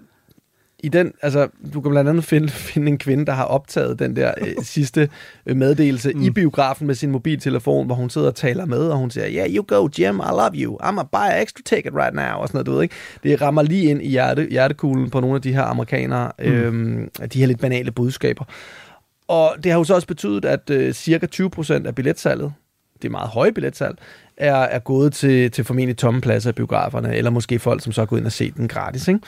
i 0.84 0.88
den, 0.88 1.12
altså, 1.22 1.48
du 1.74 1.80
kan 1.80 1.90
blandt 1.90 2.10
andet 2.10 2.24
finde, 2.24 2.48
finde 2.72 2.88
en 2.88 2.98
kvinde, 2.98 3.26
der 3.26 3.32
har 3.32 3.44
optaget 3.44 3.98
den 3.98 4.16
der 4.16 4.32
øh, 4.40 4.54
sidste 4.74 5.08
øh, 5.46 5.56
meddelelse 5.56 6.12
mm. 6.12 6.22
i 6.22 6.30
biografen 6.30 6.86
med 6.86 6.94
sin 6.94 7.10
mobiltelefon, 7.10 7.86
hvor 7.86 7.94
hun 7.94 8.10
sidder 8.10 8.26
og 8.26 8.34
taler 8.34 8.64
med, 8.64 8.88
og 8.88 8.98
hun 8.98 9.10
siger, 9.10 9.30
yeah, 9.30 9.54
you 9.54 9.64
go, 9.68 9.88
Jim, 9.98 10.16
I 10.16 10.30
love 10.30 10.50
you, 10.54 10.78
I'm 10.82 11.00
a 11.00 11.02
buy 11.02 11.42
extra 11.42 11.62
ticket 11.64 11.92
right 11.94 12.14
now, 12.14 12.40
og 12.40 12.48
sådan 12.48 12.56
noget, 12.56 12.66
du 12.66 12.72
ved 12.72 12.82
ikke. 12.82 12.94
Det 13.22 13.40
rammer 13.40 13.62
lige 13.62 13.90
ind 13.90 14.02
i 14.02 14.08
hjerte, 14.08 14.46
hjertekuglen 14.50 15.10
på 15.10 15.20
nogle 15.20 15.36
af 15.36 15.42
de 15.42 15.52
her 15.52 15.62
amerikanere, 15.62 16.32
mm. 16.38 16.44
øhm, 16.44 17.10
de 17.32 17.38
her 17.38 17.46
lidt 17.46 17.60
banale 17.60 17.92
budskaber. 17.92 18.44
Og 19.28 19.56
det 19.64 19.72
har 19.72 19.78
jo 19.78 19.84
så 19.84 19.94
også 19.94 20.06
betydet, 20.06 20.44
at 20.44 20.70
øh, 20.70 20.92
cirka 20.92 21.26
20% 21.34 21.86
af 21.86 21.94
billetsalget, 21.94 22.52
det 23.02 23.08
er 23.08 23.12
meget 23.12 23.28
høje 23.28 23.52
billetsalg, 23.52 23.98
er, 24.36 24.54
er 24.54 24.78
gået 24.78 25.12
til, 25.12 25.50
til 25.50 25.64
formentlig 25.64 25.96
tomme 25.96 26.20
pladser 26.20 26.50
i 26.50 26.52
biograferne, 26.52 27.16
eller 27.16 27.30
måske 27.30 27.58
folk, 27.58 27.82
som 27.82 27.92
så 27.92 28.02
er 28.02 28.06
gået 28.06 28.18
ind 28.18 28.26
og 28.26 28.32
set 28.32 28.56
den 28.56 28.68
gratis. 28.68 29.08
Ikke? 29.08 29.20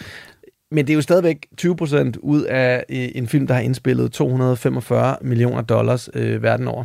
Men 0.71 0.87
det 0.87 0.93
er 0.93 0.95
jo 0.95 1.03
stadigvæk 1.03 1.47
20% 1.63 2.13
ud 2.19 2.43
af 2.43 2.85
øh, 2.89 3.09
en 3.15 3.29
film, 3.29 3.47
der 3.47 3.55
har 3.55 3.61
indspillet 3.61 4.13
245 4.13 5.17
millioner 5.21 5.63
dollars 5.63 6.09
øh, 6.15 6.43
verden 6.43 6.69
over. 6.69 6.85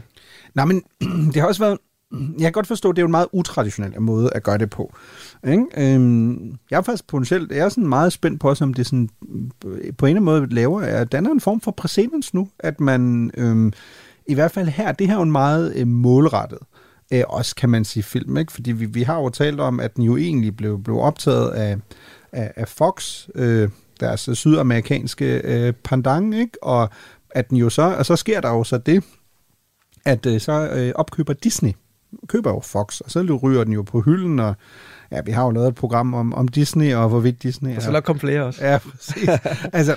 Nej, 0.56 0.66
men 0.66 0.84
det 1.34 1.36
har 1.36 1.48
også 1.48 1.64
været... 1.64 1.78
Jeg 2.12 2.44
kan 2.44 2.52
godt 2.52 2.68
forstå, 2.68 2.90
at 2.90 2.96
det 2.96 3.00
er 3.00 3.04
jo 3.04 3.08
en 3.08 3.12
meget 3.12 3.28
utraditionel 3.32 4.02
måde 4.02 4.30
at 4.36 4.44
gøre 4.44 4.58
det 4.58 4.70
på. 4.70 4.96
Ikke? 5.48 5.66
Øhm, 5.78 6.58
jeg 6.72 6.78
er 6.78 6.82
faktisk 6.82 7.08
potentielt, 7.08 7.52
jeg 7.52 7.60
er 7.60 7.70
sådan 7.70 7.88
meget 7.88 8.14
spændt 8.14 8.40
på, 8.40 8.56
som 8.56 8.74
det 8.74 8.86
sådan, 8.86 9.10
på 9.60 9.68
en 9.68 9.78
eller 9.78 10.06
anden 10.06 10.24
måde 10.24 10.48
laver, 10.48 10.82
at 10.82 11.12
danner 11.12 11.32
en 11.32 11.40
form 11.40 11.62
for 11.62 11.72
præcedens 11.72 12.34
nu, 12.34 12.50
at 12.60 12.80
man 12.80 13.32
øhm, 13.38 13.74
i 14.28 14.34
hvert 14.34 14.52
fald 14.52 14.68
her, 14.68 14.92
det 14.92 15.08
her 15.08 15.14
er 15.14 15.18
jo 15.18 15.24
en 15.24 15.32
meget 15.32 15.74
øh, 15.76 15.88
målrettet, 15.88 16.60
øh, 17.14 17.24
også 17.28 17.56
kan 17.56 17.70
man 17.70 17.86
sige 17.86 18.04
film, 18.04 18.38
ikke? 18.38 18.52
fordi 18.52 18.72
vi, 18.72 18.86
vi 18.86 19.04
har 19.04 19.18
jo 19.18 19.30
talt 19.30 19.60
om, 19.60 19.80
at 19.80 19.96
den 19.96 20.04
jo 20.04 20.18
egentlig 20.18 20.58
blev, 20.58 20.84
blev 20.84 20.98
optaget 20.98 21.50
af, 21.50 21.78
af, 22.32 22.52
af 22.56 22.68
Fox, 22.68 23.28
øh, 23.36 23.70
deres 24.00 24.30
sydamerikanske 24.34 25.42
øh, 25.44 25.74
pandang, 25.74 26.36
ikke? 26.36 26.64
og 26.64 26.90
at 27.30 27.50
den 27.50 27.58
jo 27.58 27.70
så, 27.70 27.96
og 27.98 28.06
så 28.06 28.16
sker 28.16 28.42
der 28.42 28.50
jo 28.50 28.64
så 28.64 28.78
det, 28.78 29.04
at 30.06 30.26
øh, 30.26 30.42
så 30.42 30.70
øh, 30.70 30.92
opkøber 30.96 31.34
Disney, 31.34 31.72
køber 32.28 32.50
jo 32.50 32.60
Fox, 32.60 33.00
og 33.00 33.12
så 33.12 33.40
ryger 33.44 33.64
den 33.64 33.74
jo 33.74 33.82
på 33.82 34.02
hylden, 34.02 34.40
og 34.40 34.56
ja, 35.12 35.22
vi 35.26 35.32
har 35.32 35.46
jo 35.46 35.52
lavet 35.52 35.68
et 35.68 35.76
program 35.76 36.14
om, 36.14 36.34
om 36.34 36.48
Disney, 36.48 36.94
og 36.94 37.10
hvorvidt 37.10 37.44
Disney 37.44 37.76
Og 37.76 37.82
så 37.82 37.92
nok 37.92 38.04
komme 38.04 38.20
flere 38.20 38.44
også. 38.44 38.66
Ja, 38.66 38.78
præcis. 38.78 39.30
altså, 39.74 39.96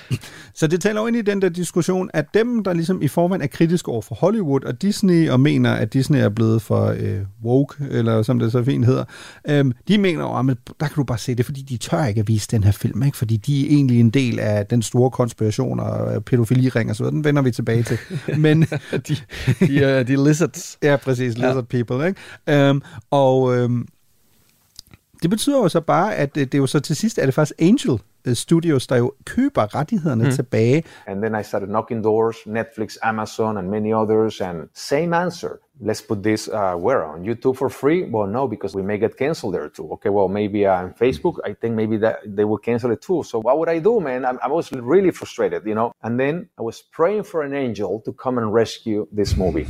så 0.55 0.67
det 0.67 0.81
taler 0.81 1.01
jo 1.01 1.07
ind 1.07 1.17
i 1.17 1.23
den 1.23 1.43
der 1.43 1.49
diskussion, 1.49 2.11
at 2.15 2.35
dem, 2.35 2.65
der 2.65 2.73
ligesom 2.73 3.03
i 3.03 3.09
forvejen 3.09 3.43
er 3.43 3.47
kritiske 3.47 3.89
over 3.89 4.03
for 4.03 4.15
Hollywood 4.15 4.65
og 4.65 4.83
Disney, 4.83 5.31
og 5.31 5.41
mener, 5.41 5.73
at 5.73 5.93
Disney 5.93 6.19
er 6.19 6.29
blevet 6.29 6.62
for 6.62 6.87
øh, 6.99 7.21
woke, 7.45 7.85
eller 7.91 8.23
som 8.23 8.39
det 8.39 8.53
så 8.53 8.65
fint 8.65 8.87
hedder, 8.87 9.05
øh, 9.49 9.65
de 9.89 9.99
mener 9.99 10.23
jo, 10.23 10.51
at 10.51 10.57
der 10.81 10.87
kan 10.87 10.95
du 10.97 11.05
bare 11.05 11.19
se 11.19 11.35
det, 11.35 11.45
fordi 11.45 11.62
de 11.62 11.77
tør 11.77 12.05
ikke 12.05 12.21
at 12.21 12.29
vise 12.29 12.49
den 12.51 12.65
her 12.65 12.73
film, 12.73 13.03
ikke? 13.03 13.17
fordi 13.17 13.37
de 13.37 13.67
er 13.67 13.71
egentlig 13.71 14.01
en 14.01 14.11
del 14.11 14.41
af 14.41 14.67
den 14.67 14.83
store 14.83 15.11
konspiration 15.11 15.81
og 15.81 16.15
øh, 16.15 16.21
pædofiliring 16.21 16.91
og 16.91 16.97
så 16.97 17.03
videre. 17.03 17.15
Den 17.15 17.25
vender 17.25 17.43
vi 17.43 17.51
tilbage 17.51 17.83
til. 17.83 17.99
Men 18.39 18.62
de, 19.09 19.17
de, 19.61 19.85
er, 19.85 20.03
de 20.03 20.12
er 20.12 20.27
lizards. 20.27 20.79
Ja, 20.83 20.97
præcis. 20.97 21.35
Lizard 21.35 21.67
ja. 21.73 21.83
people. 21.83 22.07
Ikke? 22.07 22.71
Um, 22.71 22.83
og 23.11 23.43
um, 23.43 23.87
det 25.25 25.31
betyder 25.31 25.59
jo 25.59 25.68
så 25.68 25.81
bare, 25.81 26.16
at 26.16 26.35
det 26.35 26.55
er 26.55 26.59
jo 26.59 26.66
så 26.66 26.81
til 26.81 26.97
sidst, 26.97 27.18
er 27.18 27.25
det 27.25 27.35
faktisk 27.35 27.61
Angel 27.61 28.01
øh, 28.25 28.35
Studios, 28.35 28.87
der 28.87 28.97
jo 28.97 29.12
køber 29.25 29.75
rettighederne 29.75 30.25
mm. 30.25 30.31
tilbage. 30.31 30.85
And 31.07 31.22
then 31.22 31.41
I 31.41 31.43
started 31.43 31.68
knocking 31.68 32.05
doors, 32.05 32.37
Netflix, 32.47 32.97
Amazon, 33.03 33.57
and 33.59 33.68
many 33.68 33.95
others, 33.95 34.41
and 34.41 34.57
same 34.75 35.16
answer. 35.16 35.49
Let's 35.81 36.01
put 36.01 36.22
this 36.22 36.49
uh, 36.49 36.77
where 36.77 37.05
on 37.05 37.25
YouTube 37.25 37.57
for 37.57 37.68
free? 37.68 38.05
Well, 38.05 38.29
no, 38.29 38.47
because 38.47 38.77
we 38.77 38.83
may 38.83 38.97
get 38.97 39.16
canceled 39.16 39.55
there 39.55 39.68
too. 39.68 39.91
Okay, 39.95 40.09
well, 40.09 40.29
maybe 40.29 40.66
uh, 40.66 40.83
on 40.83 40.95
Facebook, 40.95 41.39
I 41.45 41.53
think 41.53 41.75
maybe 41.75 41.97
that 41.97 42.20
they 42.25 42.45
will 42.45 42.59
cancel 42.59 42.93
it 42.93 43.03
too. 43.03 43.25
So 43.25 43.41
what 43.41 43.59
would 43.59 43.68
I 43.68 43.81
do, 43.81 44.01
man? 44.01 44.25
I, 44.25 44.37
I 44.43 44.49
was 44.49 44.70
really 44.72 45.11
frustrated, 45.11 45.66
you 45.66 45.75
know. 45.75 45.93
And 46.03 46.18
then 46.18 46.49
I 46.57 46.62
was 46.62 46.81
praying 46.81 47.25
for 47.25 47.43
an 47.43 47.55
angel 47.55 48.01
to 48.05 48.12
come 48.12 48.39
and 48.39 48.55
rescue 48.55 49.09
this 49.11 49.37
movie. 49.37 49.66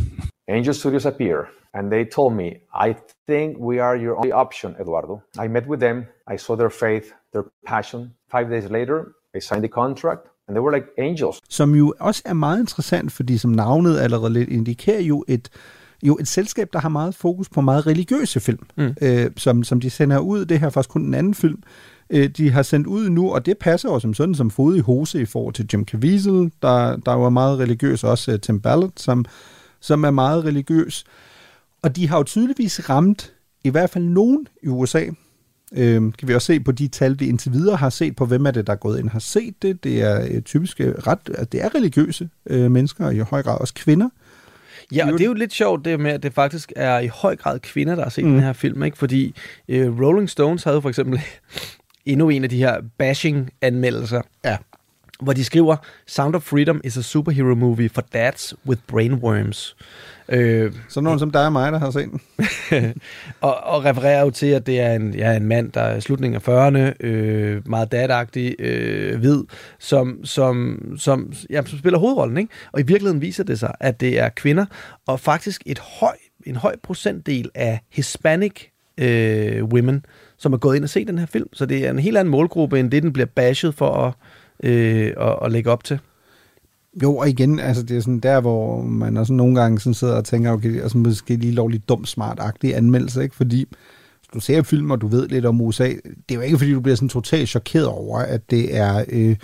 Angel 0.47 0.75
Studios 0.75 1.07
appear, 1.07 1.49
and 1.73 1.91
they 1.91 2.05
told 2.05 2.35
me, 2.35 2.61
I 2.75 2.97
think 3.27 3.57
we 3.59 3.79
are 3.79 3.97
your 3.97 4.17
only 4.17 4.33
option, 4.33 4.77
Eduardo. 4.79 5.23
I 5.39 5.49
met 5.49 5.67
with 5.67 5.81
them. 5.81 6.07
I 6.27 6.37
saw 6.37 6.55
their 6.55 6.71
faith, 6.71 7.15
their 7.33 7.45
passion. 7.67 8.13
Five 8.31 8.51
days 8.51 8.71
later, 8.71 9.15
I 9.35 9.39
signed 9.39 9.65
the 9.65 9.69
contract, 9.69 10.29
and 10.47 10.55
they 10.55 10.61
were 10.61 10.73
like 10.73 10.87
angels. 10.99 11.41
Som 11.49 11.75
jo 11.75 11.95
også 12.01 12.23
er 12.25 12.35
meget 12.35 12.61
interessant, 12.61 13.13
fordi 13.13 13.39
som 13.39 13.51
navnet 13.51 13.99
allerede 13.99 14.33
lidt 14.33 14.49
indikerer 14.49 15.01
jo 15.01 15.25
et, 15.29 15.49
jo 16.05 16.17
et 16.21 16.29
selskab, 16.29 16.69
der 16.73 16.79
har 16.79 16.89
meget 16.89 17.15
fokus 17.15 17.49
på 17.49 17.61
meget 17.61 17.87
religiøse 17.87 18.41
film, 18.41 18.67
mm. 18.77 18.95
øh, 19.03 19.31
som, 19.37 19.65
som 19.65 19.81
de 19.81 19.91
sender 19.91 20.19
ud. 20.19 20.45
Det 20.45 20.61
her 20.61 20.67
er 20.67 20.71
faktisk 20.71 20.91
kun 20.91 21.05
den 21.05 21.15
anden 21.15 21.35
film, 21.35 21.63
øh, 22.11 22.29
de 22.29 22.51
har 22.51 22.63
sendt 22.63 22.87
ud 22.87 23.09
nu, 23.09 23.31
og 23.31 23.47
det 23.47 23.59
passer 23.59 23.89
jo 23.89 23.99
som 23.99 24.15
sådan 24.15 24.35
som 24.35 24.51
fod 24.51 24.77
i 24.77 24.81
hose 24.81 25.21
i 25.21 25.25
forhold 25.25 25.55
til 25.55 25.69
Jim 25.73 25.87
Caviezel, 25.87 26.53
der, 26.63 26.97
der 26.97 27.13
var 27.13 27.31
meget 27.31 27.59
religiøs, 27.59 28.05
også 28.05 28.33
uh, 28.33 28.39
Tim 28.39 28.61
Ballard, 28.61 28.93
som, 28.97 29.25
som 29.81 30.05
er 30.05 30.11
meget 30.11 30.45
religiøs. 30.45 31.05
Og 31.83 31.97
de 31.97 32.09
har 32.09 32.17
jo 32.17 32.23
tydeligvis 32.23 32.91
ramt 32.91 33.33
i 33.65 33.69
hvert 33.69 33.91
fald 33.91 34.05
nogen 34.05 34.49
i 34.63 34.69
USA. 34.69 35.05
Øhm, 35.77 36.13
kan 36.13 36.29
vi 36.29 36.35
også 36.35 36.47
se 36.47 36.61
på 36.61 36.73
de 36.73 36.89
tal, 36.89 37.21
vi 37.21 37.27
indtil 37.27 37.53
videre 37.53 37.77
har 37.77 37.91
set 37.91 38.17
på, 38.17 38.27
hvem 38.27 38.47
er 38.47 38.51
det, 38.51 38.67
der 38.67 38.73
er 38.73 38.77
gået 38.77 38.99
ind 38.99 39.07
og 39.07 39.13
har 39.13 39.19
set 39.19 39.63
det. 39.63 39.85
Det 39.85 40.03
er 40.03 40.29
øh, 40.31 40.43
typisk 40.43 40.81
øh, 40.81 40.95
ret, 40.95 41.19
altså, 41.29 41.45
det 41.45 41.65
er 41.65 41.75
religiøse 41.75 42.29
øh, 42.47 42.71
mennesker, 42.71 43.07
og 43.07 43.15
i 43.15 43.19
høj 43.19 43.43
grad 43.43 43.61
også 43.61 43.75
kvinder. 43.75 44.09
Ja, 44.93 45.07
og 45.07 45.13
det 45.13 45.21
er 45.21 45.25
jo 45.25 45.33
lidt 45.33 45.53
sjovt 45.53 45.85
det 45.85 46.01
med, 46.01 46.11
at 46.11 46.23
det 46.23 46.35
faktisk 46.35 46.73
er 46.77 46.99
i 46.99 47.07
høj 47.07 47.37
grad 47.37 47.59
kvinder, 47.59 47.95
der 47.95 48.03
har 48.03 48.11
set 48.11 48.25
mm. 48.25 48.31
den 48.31 48.41
her 48.41 48.53
film, 48.53 48.83
ikke? 48.83 48.99
Fordi 48.99 49.35
øh, 49.69 50.01
Rolling 50.01 50.31
Stones 50.31 50.65
havde 50.65 50.83
for 50.83 50.89
eksempel 50.89 51.21
endnu 52.07 52.29
en 52.29 52.45
af 52.45 52.51
de 52.51 52.59
her 52.59 52.81
bashing-anmeldelser. 52.99 54.21
Ja. 54.45 54.57
Hvor 55.21 55.33
de 55.33 55.45
skriver, 55.45 55.77
Sound 56.07 56.35
of 56.35 56.43
Freedom 56.43 56.81
is 56.85 56.97
a 56.97 57.03
superhero 57.03 57.55
movie 57.55 57.89
for 57.89 58.01
dads 58.13 58.55
with 58.67 58.83
brainworms. 58.87 59.77
Øh, 60.29 60.73
så 60.89 61.01
nogen 61.01 61.19
som 61.19 61.31
dig 61.31 61.47
og 61.47 61.53
mig, 61.53 61.73
der 61.73 61.79
har 61.79 61.91
set 61.91 62.09
den. 62.11 62.21
og, 63.41 63.57
og 63.65 63.85
refererer 63.85 64.21
jo 64.21 64.31
til, 64.31 64.47
at 64.47 64.67
det 64.67 64.81
er 64.81 64.93
en, 64.93 65.15
ja, 65.15 65.37
en 65.37 65.47
mand, 65.47 65.73
der 65.73 65.81
er 65.81 66.01
slutningen 66.01 66.43
af 66.45 66.49
40'erne, 66.49 67.07
øh, 67.07 67.69
meget 67.69 67.93
dadagtig, 67.93 68.55
øh, 68.59 69.19
hvid, 69.19 69.43
som, 69.79 70.25
som, 70.25 70.79
som, 70.99 71.33
ja, 71.51 71.63
som 71.67 71.79
spiller 71.79 71.99
hovedrollen. 71.99 72.37
Ikke? 72.37 72.53
Og 72.73 72.81
i 72.81 72.83
virkeligheden 72.83 73.21
viser 73.21 73.45
det 73.45 73.59
sig, 73.59 73.75
at 73.81 74.01
det 74.01 74.19
er 74.19 74.29
kvinder, 74.29 74.67
og 75.07 75.21
faktisk 75.21 75.63
et 75.67 75.79
høj, 75.79 76.17
en 76.47 76.57
høj 76.57 76.77
procentdel 76.83 77.51
af 77.55 77.81
hispanic 77.93 78.63
øh, 78.99 79.65
women, 79.65 80.05
som 80.39 80.53
er 80.53 80.57
gået 80.57 80.77
ind 80.77 80.85
og 80.85 80.91
set 80.91 81.09
den 81.09 81.19
her 81.19 81.27
film. 81.27 81.49
Så 81.53 81.67
det 81.67 81.87
er 81.87 81.91
en 81.91 81.99
helt 81.99 82.17
anden 82.17 82.31
målgruppe, 82.31 82.81
end 82.81 82.91
det, 82.91 83.03
den 83.03 83.13
bliver 83.13 83.27
bashed 83.27 83.73
for 83.73 83.91
at, 83.91 84.15
øh, 84.71 85.13
at, 85.21 85.39
at 85.43 85.53
lægge 85.53 85.71
op 85.71 85.85
til. 85.85 85.99
Jo, 87.03 87.17
og 87.17 87.29
igen, 87.29 87.59
altså 87.59 87.83
det 87.83 87.97
er 87.97 88.01
sådan 88.01 88.21
der, 88.21 88.41
hvor 88.41 88.83
man 88.83 89.17
også 89.17 89.33
nogle 89.33 89.61
gange 89.61 89.81
sådan 89.81 89.95
sidder 89.95 90.17
og 90.17 90.25
tænker, 90.25 90.53
okay, 90.53 90.83
altså 90.83 90.99
måske 90.99 91.37
lige 91.37 91.53
lovligt 91.53 91.89
dum 91.89 92.05
smart 92.05 92.41
anmeldelse, 92.65 93.23
ikke? 93.23 93.37
Fordi 93.37 93.67
hvis 94.19 94.29
du 94.35 94.41
ser 94.41 94.63
film, 94.63 94.91
og 94.91 95.01
du 95.01 95.07
ved 95.07 95.29
lidt 95.29 95.47
om 95.47 95.61
USA, 95.61 95.89
det 95.89 96.31
er 96.31 96.35
jo 96.35 96.41
ikke, 96.41 96.59
fordi 96.59 96.73
du 96.73 96.81
bliver 96.81 96.97
sådan 96.97 97.09
totalt 97.09 97.49
chokeret 97.49 97.87
over, 97.87 98.19
at 98.19 98.51
det 98.51 98.77
er 98.77 99.05
øh, 99.09 99.37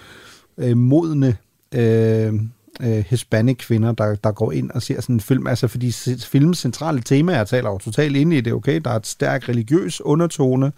øh, 0.58 0.76
modne 0.76 1.36
øh, 1.74 2.34
øh, 2.82 3.04
hispanic 3.08 3.58
kvinder, 3.58 3.92
der, 3.92 4.14
der 4.14 4.32
går 4.32 4.52
ind 4.52 4.70
og 4.70 4.82
ser 4.82 5.00
sådan 5.00 5.16
en 5.16 5.20
film. 5.20 5.46
Altså 5.46 5.68
fordi 5.68 5.92
filmens 6.18 6.58
centrale 6.58 7.00
tema, 7.00 7.36
jeg 7.36 7.46
taler 7.46 7.70
jo 7.70 7.78
totalt 7.78 8.16
ind 8.16 8.32
i 8.32 8.40
det, 8.40 8.52
okay? 8.52 8.80
Der 8.84 8.90
er 8.90 8.96
et 8.96 9.06
stærk 9.06 9.48
religiøs 9.48 10.00
undertone. 10.00 10.72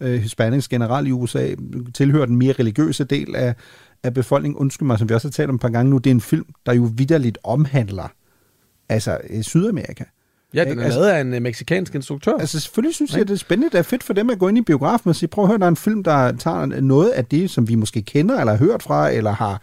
Øh, 0.00 0.20
Hispanics 0.20 0.68
generelt 0.68 1.08
i 1.08 1.12
USA 1.12 1.54
tilhører 1.94 2.26
den 2.26 2.36
mere 2.36 2.52
religiøse 2.52 3.04
del 3.04 3.36
af, 3.36 3.54
af 4.06 4.14
befolkningen, 4.14 4.58
undskyld 4.58 4.86
mig, 4.86 4.98
som 4.98 5.08
vi 5.08 5.14
også 5.14 5.28
har 5.28 5.32
talt 5.32 5.48
om 5.48 5.54
et 5.54 5.60
par 5.60 5.68
gange 5.68 5.90
nu, 5.90 5.98
det 5.98 6.10
er 6.10 6.14
en 6.14 6.20
film, 6.20 6.46
der 6.66 6.72
jo 6.72 6.90
vidderligt 6.96 7.38
omhandler 7.44 8.08
altså 8.88 9.18
øh, 9.30 9.42
Sydamerika. 9.42 10.04
Ja, 10.54 10.64
den 10.64 10.78
er 10.78 10.84
Altså- 10.84 10.98
lavet 11.00 11.12
af 11.12 11.20
en 11.20 11.34
øh, 11.34 11.42
meksikansk 11.42 11.94
instruktør. 11.94 12.32
Altså 12.32 12.60
selvfølgelig 12.60 12.94
synes 12.94 13.16
jeg, 13.16 13.28
det 13.28 13.34
er 13.34 13.38
spændende. 13.38 13.70
Det 13.72 13.78
er 13.78 13.82
fedt 13.82 14.02
for 14.02 14.12
dem 14.12 14.30
at 14.30 14.38
gå 14.38 14.48
ind 14.48 14.58
i 14.58 14.62
biografen 14.62 15.08
og 15.10 15.16
sige, 15.16 15.28
prøv 15.28 15.44
at 15.44 15.48
høre, 15.48 15.58
der 15.58 15.64
er 15.64 15.68
en 15.68 15.76
film, 15.76 16.04
der 16.04 16.32
tager 16.32 16.66
noget 16.66 17.10
af 17.10 17.24
det, 17.24 17.50
som 17.50 17.68
vi 17.68 17.74
måske 17.74 18.02
kender 18.02 18.40
eller 18.40 18.52
har 18.52 18.58
hørt 18.58 18.82
fra, 18.82 19.10
eller 19.10 19.30
har 19.30 19.62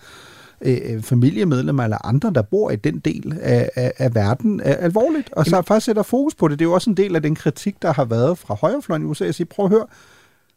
øh, 0.62 0.78
øh, 0.86 1.02
familiemedlemmer 1.02 1.84
eller 1.84 2.06
andre, 2.06 2.32
der 2.36 2.42
bor 2.42 2.72
i 2.72 2.76
den 2.76 3.00
del 3.00 3.38
af, 3.42 3.70
af, 3.76 3.94
af 3.98 4.16
verden, 4.16 4.62
er 4.64 4.76
alvorligt. 4.76 5.30
Og 5.34 5.46
så 5.46 5.62
faktisk 5.68 5.86
sætter 5.86 6.04
fokus 6.04 6.36
på 6.36 6.48
det. 6.48 6.60
Det 6.60 6.66
er 6.66 6.70
jo 6.70 6.74
også 6.74 6.90
en 6.90 6.98
del 6.98 7.16
af 7.16 7.22
den 7.22 7.36
kritik, 7.36 7.82
der 7.82 7.94
har 7.94 8.06
været 8.06 8.38
fra 8.38 8.56
højrefløjen 8.56 9.04
i 9.04 9.06
USA. 9.06 9.26
Jeg 9.26 9.36
siger, 9.36 9.48
prøv 9.52 9.66
at 9.66 9.72
høre, 9.72 9.86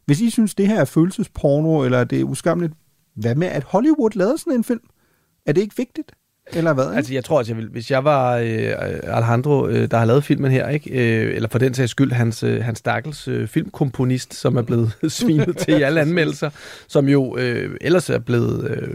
hvis 0.06 0.20
I 0.20 0.30
synes, 0.30 0.54
det 0.54 0.66
her 0.66 0.80
er 0.80 0.84
følelsesporno, 0.84 1.84
eller 1.84 2.04
det 2.04 2.20
er 2.20 2.24
uskamligt, 2.24 2.72
hvad 3.16 3.34
med, 3.34 3.46
at 3.46 3.64
Hollywood 3.64 4.10
lavede 4.14 4.38
sådan 4.38 4.52
en 4.52 4.64
film? 4.64 4.88
Er 5.46 5.52
det 5.52 5.60
ikke 5.60 5.76
vigtigt? 5.76 6.12
Eller 6.52 6.72
hvad? 6.72 6.84
ikke? 6.84 6.96
Altså, 6.96 7.14
jeg 7.14 7.24
tror 7.24 7.38
også, 7.38 7.52
jeg 7.52 7.56
vil, 7.56 7.68
hvis 7.68 7.90
jeg 7.90 8.04
var 8.04 8.36
øh, 8.36 8.72
Alejandro, 9.02 9.66
øh, 9.66 9.90
der 9.90 9.98
har 9.98 10.04
lavet 10.04 10.24
filmen 10.24 10.50
her, 10.50 10.68
ikke? 10.68 10.90
Øh, 10.90 11.36
eller 11.36 11.48
for 11.48 11.58
den 11.58 11.74
sags 11.74 11.90
skyld, 11.90 12.12
hans, 12.12 12.42
øh, 12.42 12.64
hans 12.64 12.78
stakkels 12.78 13.28
øh, 13.28 13.48
filmkomponist, 13.48 14.34
som 14.34 14.56
er 14.56 14.62
blevet 14.62 14.92
svinet 15.08 15.56
til 15.56 15.78
i 15.78 15.82
alle 15.82 16.00
anmeldelser, 16.06 16.50
som 16.86 17.08
jo 17.08 17.36
øh, 17.36 17.76
ellers 17.80 18.10
er 18.10 18.18
blevet, 18.18 18.70
øh, 18.70 18.94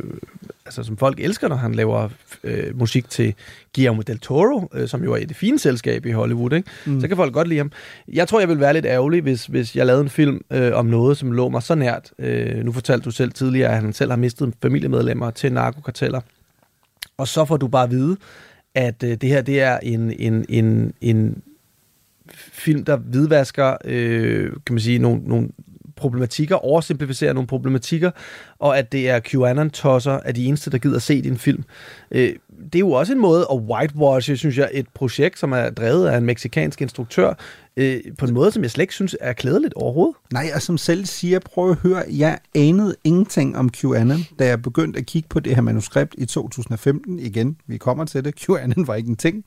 altså 0.65 0.83
som 0.83 0.97
folk 0.97 1.19
elsker, 1.19 1.47
når 1.47 1.55
han 1.55 1.75
laver 1.75 2.09
øh, 2.43 2.79
musik 2.79 3.09
til 3.09 3.33
Guillermo 3.75 4.01
del 4.01 4.19
Toro, 4.19 4.69
øh, 4.73 4.87
som 4.87 5.03
jo 5.03 5.13
er 5.13 5.17
i 5.17 5.25
det 5.25 5.35
fine 5.35 5.59
selskab 5.59 6.05
i 6.05 6.11
Hollywood, 6.11 6.53
ikke? 6.53 6.69
Mm. 6.85 6.93
Mm. 6.93 7.01
så 7.01 7.07
kan 7.07 7.17
folk 7.17 7.33
godt 7.33 7.47
lide 7.47 7.57
ham. 7.59 7.71
Jeg 8.13 8.27
tror, 8.27 8.39
jeg 8.39 8.49
vil 8.49 8.59
være 8.59 8.73
lidt 8.73 8.85
ærgerlig, 8.85 9.21
hvis, 9.21 9.45
hvis 9.45 9.75
jeg 9.75 9.85
lavede 9.85 10.03
en 10.03 10.09
film 10.09 10.41
øh, 10.51 10.71
om 10.73 10.85
noget, 10.85 11.17
som 11.17 11.31
lå 11.31 11.49
mig 11.49 11.63
så 11.63 11.75
nært. 11.75 12.11
Øh, 12.19 12.65
nu 12.65 12.71
fortalte 12.71 13.05
du 13.05 13.11
selv 13.11 13.31
tidligere, 13.31 13.69
at 13.69 13.81
han 13.81 13.93
selv 13.93 14.11
har 14.11 14.17
mistet 14.17 14.53
familiemedlemmer 14.61 15.31
til 15.31 15.53
narkokarteller. 15.53 16.21
Og 17.21 17.27
så 17.27 17.45
får 17.45 17.57
du 17.57 17.67
bare 17.67 17.83
at 17.83 17.91
vide, 17.91 18.17
at 18.75 19.03
øh, 19.03 19.17
det 19.21 19.29
her 19.29 19.41
det 19.41 19.61
er 19.61 19.79
en, 19.79 20.11
en, 20.11 20.45
en, 20.49 20.93
en 21.01 21.41
film, 22.37 22.85
der 22.85 22.97
hvidvasker 22.97 23.77
øh, 23.85 24.51
kan 24.65 24.73
man 24.73 24.79
sige, 24.79 24.99
nogle, 24.99 25.21
nogle 25.25 25.49
problematikker, 25.95 26.55
oversimplificerer 26.55 27.33
nogle 27.33 27.47
problematikker, 27.47 28.11
og 28.59 28.77
at 28.77 28.91
det 28.91 29.09
er 29.09 29.19
QAnon-tosser 29.19 30.19
er 30.25 30.31
de 30.31 30.45
eneste, 30.45 30.71
der 30.71 30.77
gider 30.77 30.99
se 30.99 31.21
din 31.21 31.37
film. 31.37 31.63
Øh, 32.11 32.35
det 32.63 32.75
er 32.75 32.79
jo 32.79 32.91
også 32.91 33.13
en 33.13 33.19
måde 33.19 33.47
at 33.51 33.57
whitewash, 33.57 34.35
synes 34.35 34.57
jeg, 34.57 34.69
et 34.73 34.87
projekt, 34.93 35.39
som 35.39 35.51
er 35.51 35.69
drevet 35.69 36.07
af 36.07 36.17
en 36.17 36.25
meksikansk 36.25 36.81
instruktør, 36.81 37.33
øh, 37.77 38.01
på 38.17 38.25
en 38.25 38.33
måde, 38.33 38.51
som 38.51 38.63
jeg 38.63 38.71
slet 38.71 38.83
ikke 38.83 38.93
synes 38.93 39.15
er 39.21 39.33
klædeligt 39.33 39.73
overhovedet. 39.73 40.15
Nej, 40.33 40.51
og 40.55 40.61
som 40.61 40.77
selv 40.77 41.05
siger, 41.05 41.39
prøv 41.39 41.71
at 41.71 41.77
høre, 41.77 42.03
jeg 42.09 42.39
anede 42.55 42.95
ingenting 43.03 43.57
om 43.57 43.69
QAnon, 43.69 44.25
da 44.39 44.45
jeg 44.45 44.61
begyndte 44.61 44.99
at 44.99 45.05
kigge 45.05 45.29
på 45.29 45.39
det 45.39 45.55
her 45.55 45.61
manuskript 45.61 46.15
i 46.17 46.25
2015. 46.25 47.19
Igen, 47.19 47.57
vi 47.67 47.77
kommer 47.77 48.05
til 48.05 48.25
det. 48.25 48.35
QAnon 48.45 48.87
var 48.87 48.95
ikke 48.95 49.09
en 49.09 49.15
ting 49.15 49.45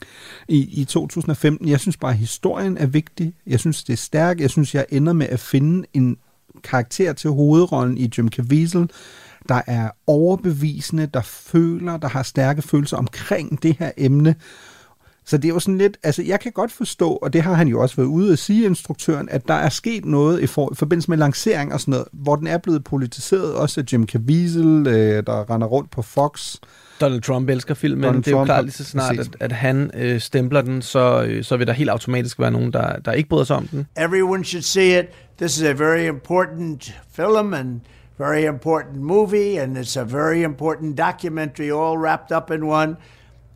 i, 0.49 0.81
i 0.81 0.85
2015. 0.85 1.69
Jeg 1.69 1.81
synes 1.81 1.97
bare, 1.97 2.13
at 2.13 2.19
historien 2.19 2.79
er 2.79 2.87
vigtig. 2.87 3.35
Jeg 3.47 3.61
synes, 3.61 3.85
det 3.85 3.93
er 3.93 3.97
stærkt. 3.97 4.41
Jeg 4.41 4.51
synes, 4.51 4.75
jeg 4.75 4.87
ender 4.91 5.13
med 5.13 5.27
at 5.27 5.41
finde 5.41 5.87
en 5.93 6.17
karakter 6.65 7.13
til 7.13 7.31
hovedrollen 7.31 7.99
i 7.99 8.11
Jim 8.19 8.29
Caviezel, 8.29 8.91
der 9.49 9.63
er 9.67 9.91
overbevisende, 10.07 11.07
der 11.07 11.23
føler, 11.23 11.97
der 11.97 12.09
har 12.09 12.23
stærke 12.23 12.63
følelser 12.63 12.97
omkring 12.97 13.63
det 13.63 13.77
her 13.79 13.91
emne. 13.97 14.35
Så 15.27 15.37
det 15.37 15.45
er 15.45 15.49
jo 15.55 15.61
sådan 15.61 15.79
lidt, 15.79 15.97
altså 16.03 16.23
jeg 16.23 16.41
kan 16.41 16.53
godt 16.53 16.73
forstå, 16.73 17.11
og 17.13 17.33
det 17.33 17.43
har 17.43 17.55
han 17.55 17.69
jo 17.69 17.81
også 17.81 17.97
været 17.97 18.07
ude 18.07 18.33
at 18.33 18.39
sige, 18.39 18.67
instruktøren, 18.67 19.29
at 19.29 19.49
der 19.49 19.55
er 19.55 19.69
sket 19.69 20.05
noget 20.05 20.43
i, 20.43 20.47
for, 20.47 20.73
i 20.73 20.75
forbindelse 20.75 21.11
med 21.11 21.19
lancering 21.19 21.73
og 21.73 21.81
sådan 21.81 21.93
noget, 21.93 22.07
hvor 22.13 22.37
den 22.37 22.47
er 22.47 22.59
blevet 22.59 22.85
politiseret, 22.85 23.55
også 23.55 23.81
af 23.81 23.85
Jim 23.93 24.07
Caviezel, 24.07 24.87
øh, 24.87 25.23
der 25.27 25.51
render 25.51 25.67
rundt 25.67 25.91
på 25.91 26.03
Fox. 26.03 26.57
Donald 27.01 27.21
Trump 27.21 27.51
elsker 27.51 27.75
filmen. 27.75 28.05
Donald 28.05 28.23
det 28.23 28.31
er 28.31 28.33
jo 28.33 28.37
Trump 28.37 28.47
klart 28.47 28.65
lige 28.65 28.73
så 28.73 28.85
snart, 28.85 29.19
at, 29.19 29.37
at 29.41 29.53
han 29.53 29.91
øh, 29.95 30.21
stempler 30.21 30.61
den, 30.63 30.83
så, 30.83 31.25
øh, 31.29 31.45
så 31.45 31.57
vil 31.57 31.67
der 31.67 31.73
helt 31.73 31.91
automatisk 31.91 32.39
være 32.41 32.51
nogen, 32.51 32.73
der, 32.73 32.97
der 32.97 33.13
ikke 33.13 33.29
bryder 33.29 33.45
sig 33.45 33.57
om 33.57 33.69
den. 33.69 33.87
Everyone 33.97 34.45
should 34.45 34.63
see 34.63 34.99
it. 34.99 35.07
This 35.39 35.57
is 35.57 35.63
a 35.63 35.73
very 35.73 36.09
important 36.09 36.95
film 37.17 37.55
and 37.55 37.81
very 38.19 38.45
important 38.45 39.03
movie, 39.03 39.59
and 39.59 39.77
it's 39.77 39.97
a 39.97 40.05
very 40.05 40.43
important 40.43 40.97
documentary 40.97 41.71
all 41.71 41.99
wrapped 41.99 42.33
up 42.33 42.51
in 42.51 42.67
one. 42.67 42.97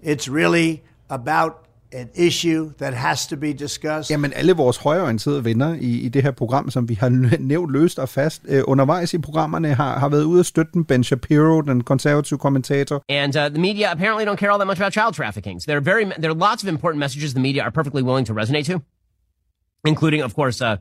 It's 0.02 0.28
really 0.28 0.82
about 1.08 1.52
an 1.92 2.10
issue 2.14 2.72
that 2.78 2.94
has 2.94 3.26
to 3.26 3.36
be 3.36 3.52
discussed. 3.52 4.10
Jamen 4.10 4.32
alle 4.32 4.52
vores 4.52 4.76
højreorienterede 4.76 5.44
venner 5.44 5.74
i, 5.74 5.98
i 6.00 6.08
det 6.08 6.22
her 6.22 6.30
program, 6.30 6.70
som 6.70 6.88
vi 6.88 6.94
har 6.94 7.08
nævnt 7.38 7.72
løst 7.72 7.98
og 7.98 8.08
fast 8.08 8.42
øh, 8.48 8.62
undervejs 8.66 9.14
i 9.14 9.18
programmerne, 9.18 9.74
har, 9.74 9.98
har 9.98 10.08
været 10.08 10.22
ude 10.24 10.40
at 10.40 10.46
støtte 10.46 10.72
den. 10.72 10.84
Ben 10.84 11.04
Shapiro, 11.04 11.60
den 11.60 11.84
konservative 11.84 12.38
kommentator, 12.38 13.04
And 13.08 13.36
uh, 13.36 13.42
the 13.42 13.60
media 13.60 13.90
apparently 13.90 14.24
don't 14.24 14.36
care 14.36 14.50
all 14.50 14.58
that 14.58 14.66
much 14.66 14.80
about 14.80 14.92
child 14.92 15.14
trafficking. 15.14 15.62
So 15.62 15.66
there 15.66 15.76
are 15.76 15.84
very 15.84 16.04
there 16.04 16.30
are 16.30 16.38
lots 16.50 16.62
of 16.62 16.68
important 16.68 16.98
messages 16.98 17.32
the 17.32 17.40
media 17.40 17.62
are 17.62 17.70
perfectly 17.70 18.02
willing 18.02 18.26
to 18.26 18.34
resonate 18.34 18.64
to, 18.72 18.80
including, 19.84 20.24
of 20.24 20.34
course, 20.34 20.64
uh, 20.64 20.76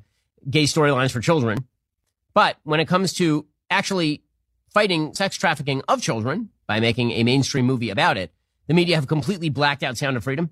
gay 0.50 0.66
storylines 0.66 1.12
for 1.12 1.22
children. 1.22 1.58
But 2.34 2.56
when 2.64 2.80
it 2.80 2.88
comes 2.88 3.14
to 3.14 3.46
actually 3.70 4.24
fighting 4.74 5.14
sex 5.14 5.36
trafficking 5.36 5.82
of 5.88 6.02
children 6.02 6.50
by 6.68 6.80
making 6.80 7.12
a 7.12 7.24
mainstream 7.24 7.66
movie 7.66 7.90
about 7.90 8.18
it, 8.18 8.32
the 8.68 8.74
media 8.74 8.96
have 8.96 9.08
completely 9.08 9.50
blacked 9.50 9.84
out 9.84 9.98
Sound 9.98 10.18
of 10.18 10.24
Freedom. 10.24 10.52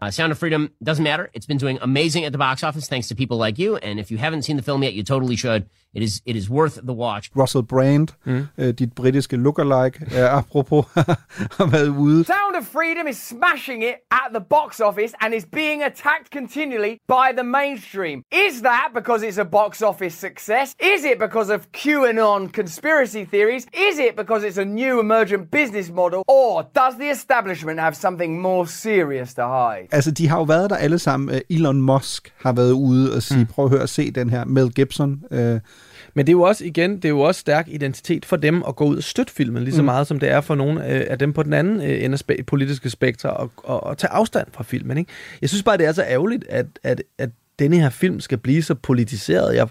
Uh, 0.00 0.10
Sound 0.10 0.30
of 0.30 0.38
Freedom 0.38 0.72
doesn't 0.82 1.02
matter. 1.02 1.30
It's 1.32 1.46
been 1.46 1.56
doing 1.56 1.78
amazing 1.80 2.24
at 2.24 2.32
the 2.32 2.38
box 2.38 2.62
office 2.62 2.88
thanks 2.88 3.08
to 3.08 3.14
people 3.14 3.38
like 3.38 3.58
you. 3.58 3.76
And 3.76 3.98
if 3.98 4.10
you 4.10 4.18
haven't 4.18 4.42
seen 4.42 4.56
the 4.56 4.62
film 4.62 4.82
yet, 4.82 4.92
you 4.94 5.02
totally 5.02 5.36
should. 5.36 5.68
It 5.96 6.02
is 6.02 6.22
it 6.26 6.36
is 6.36 6.50
worth 6.50 6.74
the 6.74 6.92
watch. 6.92 7.30
Russell 7.36 7.62
Brand, 7.62 8.08
mm. 8.24 8.46
øh, 8.58 8.74
dit 8.74 8.92
britiske 8.92 9.36
lookalike, 9.36 9.98
øh, 10.04 10.38
apropos, 10.38 10.84
har 11.58 11.66
været 11.70 11.88
ude. 11.88 12.24
Sound 12.24 12.56
of 12.60 12.64
Freedom 12.64 13.06
is 13.08 13.16
smashing 13.16 13.82
it 13.82 13.94
at 14.10 14.28
the 14.34 14.44
box 14.50 14.80
office 14.80 15.14
and 15.20 15.34
is 15.34 15.46
being 15.52 15.82
attacked 15.82 16.28
continually 16.32 16.92
by 17.08 17.26
the 17.38 17.44
mainstream. 17.44 18.22
Is 18.46 18.54
that 18.60 18.88
because 18.94 19.20
it's 19.28 19.38
a 19.38 19.44
box 19.44 19.82
office 19.82 20.14
success? 20.26 20.74
Is 20.94 21.04
it 21.04 21.18
because 21.26 21.50
of 21.54 21.60
QAnon 21.72 22.52
conspiracy 22.52 23.24
theories? 23.24 23.64
Is 23.90 23.98
it 23.98 24.16
because 24.16 24.42
it's 24.48 24.58
a 24.58 24.64
new 24.64 25.00
emergent 25.00 25.50
business 25.50 25.88
model? 25.90 26.20
Or 26.28 26.52
does 26.74 26.94
the 27.02 27.10
establishment 27.10 27.80
have 27.80 27.94
something 27.96 28.40
more 28.40 28.66
serious 28.66 29.34
to 29.34 29.42
hide? 29.42 29.88
Altså, 29.92 30.10
de 30.10 30.28
har 30.28 30.36
jo 30.36 30.42
været 30.44 30.70
der 30.70 30.76
alle 30.76 30.98
sammen. 30.98 31.34
Øh, 31.34 31.40
Elon 31.50 31.80
Musk 31.80 32.32
har 32.36 32.52
været 32.52 32.72
ude 32.72 33.16
og 33.16 33.22
sige, 33.22 33.40
mm. 33.40 33.46
prøv 33.46 33.64
at 33.64 33.70
høre, 33.70 33.86
se 33.86 34.10
den 34.10 34.30
her. 34.30 34.44
Mel 34.44 34.72
Gibson. 34.74 35.22
Øh, 35.30 35.60
Men 36.14 36.26
det 36.26 36.30
er 36.32 36.36
jo 36.36 36.42
også, 36.42 36.64
igen, 36.64 36.96
det 36.96 37.04
er 37.04 37.08
jo 37.08 37.20
også 37.20 37.40
stærk 37.40 37.68
identitet 37.68 38.24
for 38.24 38.36
dem 38.36 38.62
at 38.68 38.76
gå 38.76 38.84
ud 38.84 38.96
og 38.96 39.02
støtte 39.02 39.32
filmen, 39.32 39.64
lige 39.64 39.74
så 39.74 39.82
Mm. 39.82 39.84
meget 39.86 40.06
som 40.06 40.18
det 40.20 40.30
er 40.30 40.40
for 40.40 40.54
nogle 40.54 40.86
øh, 40.92 41.06
af 41.10 41.18
dem 41.18 41.32
på 41.32 41.42
den 41.42 41.52
anden 41.52 41.80
øh, 41.80 42.04
ende 42.04 42.14
af 42.14 42.20
spe- 42.36 42.42
politiske 42.42 42.90
spektrum 42.90 43.32
og, 43.36 43.52
og, 43.56 43.84
og 43.84 43.98
tage 43.98 44.10
afstand 44.10 44.46
fra 44.52 44.64
filmen. 44.64 44.98
Ikke? 44.98 45.10
Jeg 45.40 45.48
synes 45.48 45.62
bare, 45.62 45.76
det 45.76 45.86
er 45.86 45.92
så 45.92 46.02
ærgerligt, 46.02 46.44
at, 46.48 46.66
at, 46.82 47.02
at 47.18 47.30
denne 47.58 47.80
her 47.80 47.90
film 47.90 48.20
skal 48.20 48.38
blive 48.38 48.62
så 48.62 48.74
politiseret. 48.74 49.56
Jeg, 49.56 49.68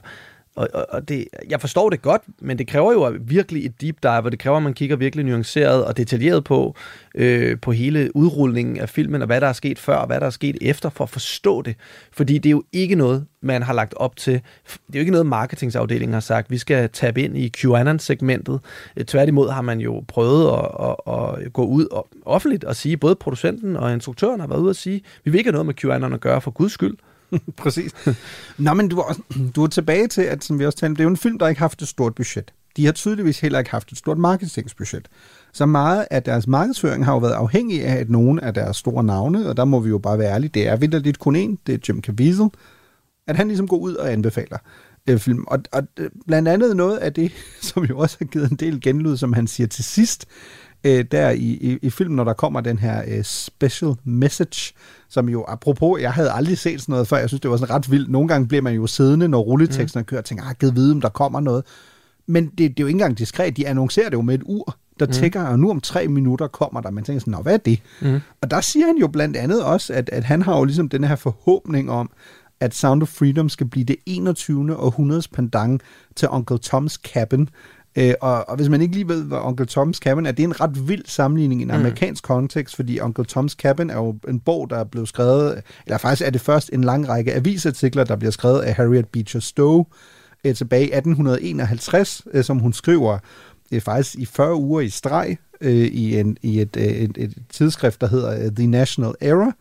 og, 0.56 0.68
og, 0.74 0.86
og 0.89 1.10
det, 1.10 1.28
jeg 1.49 1.62
forstår 1.62 1.89
det 1.89 2.01
godt, 2.01 2.22
men 2.39 2.58
det 2.58 2.68
kræver 2.68 2.93
jo 2.93 3.18
virkelig 3.22 3.66
et 3.66 3.82
deep 3.82 3.95
dive, 4.03 4.12
og 4.12 4.32
det 4.32 4.39
kræver, 4.39 4.58
at 4.58 4.64
man 4.64 4.74
kigger 4.74 4.95
virkelig 4.95 5.26
nuanceret 5.26 5.86
og 5.86 5.97
detaljeret 5.97 6.43
på, 6.43 6.76
øh, 7.16 7.60
på 7.60 7.72
hele 7.72 8.16
udrulningen 8.16 8.78
af 8.78 8.89
filmen, 8.89 9.22
og 9.22 9.26
hvad 9.26 9.41
der 9.41 9.47
er 9.47 9.53
sket 9.53 9.80
før, 9.80 9.95
og 9.95 10.08
hvad 10.08 10.20
der 10.20 10.26
er 10.26 10.30
sket 10.30 10.58
efter, 10.62 10.89
for 10.89 11.03
at 11.03 11.10
forstå 11.10 11.62
det. 11.62 11.76
Fordi 12.12 12.38
det 12.38 12.49
er 12.49 12.51
jo 12.51 12.64
ikke 12.72 12.95
noget, 12.95 13.26
man 13.41 13.64
har 13.64 13.74
lagt 13.74 13.93
op 13.97 14.16
til. 14.16 14.34
Det 14.34 14.41
er 14.93 14.93
jo 14.93 14.99
ikke 14.99 15.12
noget, 15.12 15.26
marketingsafdelingen 15.26 16.14
har 16.14 16.22
sagt, 16.22 16.51
vi 16.51 16.58
skal 16.58 16.89
tabe 16.89 17.22
ind 17.22 17.38
i 17.38 17.49
QAnon-segmentet. 17.49 18.60
Øh, 18.97 19.06
tværtimod 19.06 19.49
har 19.49 19.62
man 19.62 19.80
jo 19.80 20.03
prøvet 20.08 20.53
at, 20.53 20.95
at, 21.08 21.43
at 21.43 21.53
gå 21.53 21.66
ud 21.66 21.86
og, 21.86 22.08
offentligt 22.26 22.64
og 22.64 22.76
sige, 22.76 22.97
både 22.97 23.16
producenten 23.16 23.76
og 23.76 23.93
instruktøren 23.93 24.39
har 24.39 24.47
været 24.47 24.60
ude 24.60 24.70
at 24.70 24.76
sige, 24.76 25.01
vi 25.24 25.32
vil 25.32 25.38
ikke 25.38 25.47
have 25.47 25.53
noget 25.53 25.66
med 25.66 25.74
QAnon 25.74 26.14
at 26.14 26.22
gøre, 26.22 26.41
for 26.41 26.51
guds 26.51 26.72
skyld. 26.72 26.95
Præcis. 27.57 27.91
Nå, 28.57 28.73
men 28.73 28.88
du 28.88 28.99
er, 28.99 29.19
du 29.55 29.63
er 29.63 29.67
tilbage 29.67 30.07
til, 30.07 30.21
at 30.21 30.43
som 30.43 30.59
vi 30.59 30.65
også 30.65 30.77
talte 30.77 30.93
det 30.93 30.99
er 30.99 31.03
jo 31.03 31.09
en 31.09 31.17
film, 31.17 31.39
der 31.39 31.47
ikke 31.47 31.59
har 31.59 31.63
haft 31.67 31.81
et 31.81 31.88
stort 31.88 32.15
budget. 32.15 32.53
De 32.77 32.86
har 32.86 32.91
tydeligvis 32.91 33.39
heller 33.39 33.59
ikke 33.59 33.71
haft 33.71 33.91
et 33.91 33.97
stort 33.97 34.17
marketingsbudget. 34.17 35.07
Så 35.53 35.65
meget 35.65 36.05
af 36.11 36.23
deres 36.23 36.47
markedsføring 36.47 37.05
har 37.05 37.13
jo 37.13 37.19
været 37.19 37.33
afhængig 37.33 37.86
af, 37.86 37.95
at 37.95 38.09
nogen 38.09 38.39
af 38.39 38.53
deres 38.53 38.77
store 38.77 39.03
navne, 39.03 39.49
og 39.49 39.57
der 39.57 39.65
må 39.65 39.79
vi 39.79 39.89
jo 39.89 39.97
bare 39.97 40.19
være 40.19 40.33
ærlige, 40.33 40.51
det 40.53 40.67
er 40.67 40.75
vinterligt 40.75 41.19
kun 41.19 41.36
en, 41.36 41.59
det 41.67 41.73
er 41.73 41.79
Jim 41.89 42.01
Caviezel, 42.01 42.49
at 43.27 43.36
han 43.36 43.47
ligesom 43.47 43.67
går 43.67 43.77
ud 43.77 43.95
og 43.95 44.11
anbefaler 44.11 44.57
øh, 45.09 45.19
film. 45.19 45.43
Og, 45.47 45.59
og 45.71 45.83
øh, 45.99 46.09
blandt 46.27 46.47
andet 46.47 46.75
noget 46.75 46.97
af 46.97 47.13
det, 47.13 47.31
som 47.61 47.83
jo 47.83 47.97
også 47.97 48.17
har 48.19 48.25
givet 48.25 48.51
en 48.51 48.57
del 48.57 48.81
genlyd, 48.81 49.17
som 49.17 49.33
han 49.33 49.47
siger 49.47 49.67
til 49.67 49.83
sidst, 49.83 50.25
øh, 50.86 51.05
der 51.11 51.29
i, 51.29 51.38
i, 51.43 51.77
i 51.81 51.89
filmen, 51.89 52.15
når 52.15 52.23
der 52.23 52.33
kommer 52.33 52.61
den 52.61 52.79
her 52.79 53.03
øh, 53.07 53.23
special 53.23 53.93
message, 54.03 54.73
som 55.09 55.29
jo, 55.29 55.45
apropos, 55.47 56.01
jeg 56.01 56.13
havde 56.13 56.31
aldrig 56.31 56.57
set 56.57 56.81
sådan 56.81 56.93
noget 56.93 57.07
før, 57.07 57.17
jeg 57.17 57.29
synes, 57.29 57.41
det 57.41 57.51
var 57.51 57.57
sådan 57.57 57.75
ret 57.75 57.91
vildt. 57.91 58.11
Nogle 58.11 58.27
gange 58.27 58.47
bliver 58.47 58.61
man 58.61 58.73
jo 58.73 58.88
siddende, 58.88 59.27
når 59.27 59.39
rulleteksten 59.39 59.99
mm. 59.99 60.05
kører, 60.05 60.21
og 60.21 60.25
tænker, 60.25 60.43
ah, 60.43 60.55
givet 60.59 60.75
vide, 60.75 60.91
om 60.91 61.01
der 61.01 61.09
kommer 61.09 61.39
noget. 61.39 61.63
Men 62.27 62.45
det, 62.45 62.57
det 62.57 62.67
er 62.67 62.73
jo 62.79 62.88
ikke 62.88 62.95
engang 62.95 63.17
diskret, 63.17 63.57
de 63.57 63.67
annoncerer 63.67 64.09
det 64.09 64.17
jo 64.17 64.21
med 64.21 64.36
et 64.36 64.41
ur, 64.45 64.77
der 64.99 65.05
mm. 65.05 65.11
tækker, 65.11 65.43
og 65.43 65.59
nu 65.59 65.69
om 65.69 65.81
tre 65.81 66.07
minutter 66.07 66.47
kommer 66.47 66.81
der. 66.81 66.91
Man 66.91 67.03
tænker 67.03 67.19
sådan, 67.19 67.31
nå, 67.31 67.41
hvad 67.41 67.53
er 67.53 67.57
det? 67.57 67.79
Mm. 68.01 68.19
Og 68.41 68.51
der 68.51 68.61
siger 68.61 68.86
han 68.86 68.97
jo 68.97 69.07
blandt 69.07 69.38
andet 69.38 69.63
også, 69.63 69.93
at, 69.93 70.09
at 70.09 70.23
han 70.23 70.41
har 70.41 70.57
jo 70.57 70.63
ligesom 70.63 70.89
den 70.89 71.03
her 71.03 71.15
forhåbning 71.15 71.91
om, 71.91 72.09
at 72.59 72.75
Sound 72.75 73.01
of 73.01 73.07
Freedom 73.07 73.49
skal 73.49 73.67
blive 73.67 73.86
det 73.86 73.95
21. 74.05 74.77
århundredes 74.77 75.27
pendant 75.27 75.81
til 76.15 76.29
Uncle 76.29 76.59
Tom's 76.65 76.97
Cabin, 77.13 77.49
Øh, 77.98 78.14
og, 78.22 78.50
og 78.50 78.56
hvis 78.56 78.70
man 78.70 78.82
ikke 78.82 78.93
lige 78.93 79.08
ved, 79.08 79.24
hvad 79.24 79.38
Uncle 79.38 79.66
Tom's 79.72 79.93
Cabin 80.00 80.26
er, 80.26 80.32
det 80.32 80.43
er 80.43 80.48
en 80.48 80.62
ret 80.62 80.88
vild 80.88 81.06
sammenligning 81.06 81.62
i 81.62 81.64
en 81.64 81.68
Mm. 81.68 81.74
amerikansk 81.76 82.24
kontekst, 82.24 82.76
fordi 82.76 83.00
Uncle 83.00 83.26
Tom's 83.38 83.56
Cabin 83.56 83.89
er 83.89 83.96
jo 83.98 84.16
en 84.28 84.39
bog, 84.39 84.70
der 84.70 84.78
er 84.78 84.84
blevet 84.84 85.08
skrevet, 85.10 85.62
eller 85.86 85.98
faktisk 85.98 86.28
er 86.28 86.30
det 86.30 86.41
først 86.41 86.70
en 86.74 86.84
lang 86.84 87.10
række 87.10 87.34
avisartikler, 87.34 88.04
der 88.04 88.16
bliver 88.16 88.32
skrevet 88.32 88.60
af 88.62 88.74
Harriet 88.74 89.08
Beecher 89.08 89.39
Stowe 89.39 89.86
øh, 90.46 90.56
tilbage 90.56 90.82
i 90.88 90.91
1851, 90.93 92.22
øh, 92.34 92.43
som 92.43 92.60
hun 92.60 92.74
skriver 92.74 93.18
øh, 93.72 93.82
faktisk 93.82 94.16
i 94.16 94.26
40 94.26 94.56
uger 94.56 94.82
i 94.82 94.89
streg 94.89 95.38
øh, 95.62 95.72
i, 95.74 96.20
en, 96.20 96.38
i 96.41 96.62
et, 96.62 96.78
øh, 96.78 96.84
et, 96.84 97.12
et 97.18 97.34
tidsskrift, 97.50 98.02
der 98.02 98.08
hedder 98.08 98.46
øh, 98.46 98.52
The 98.52 98.68
National 98.68 99.14
Era, 99.22 99.52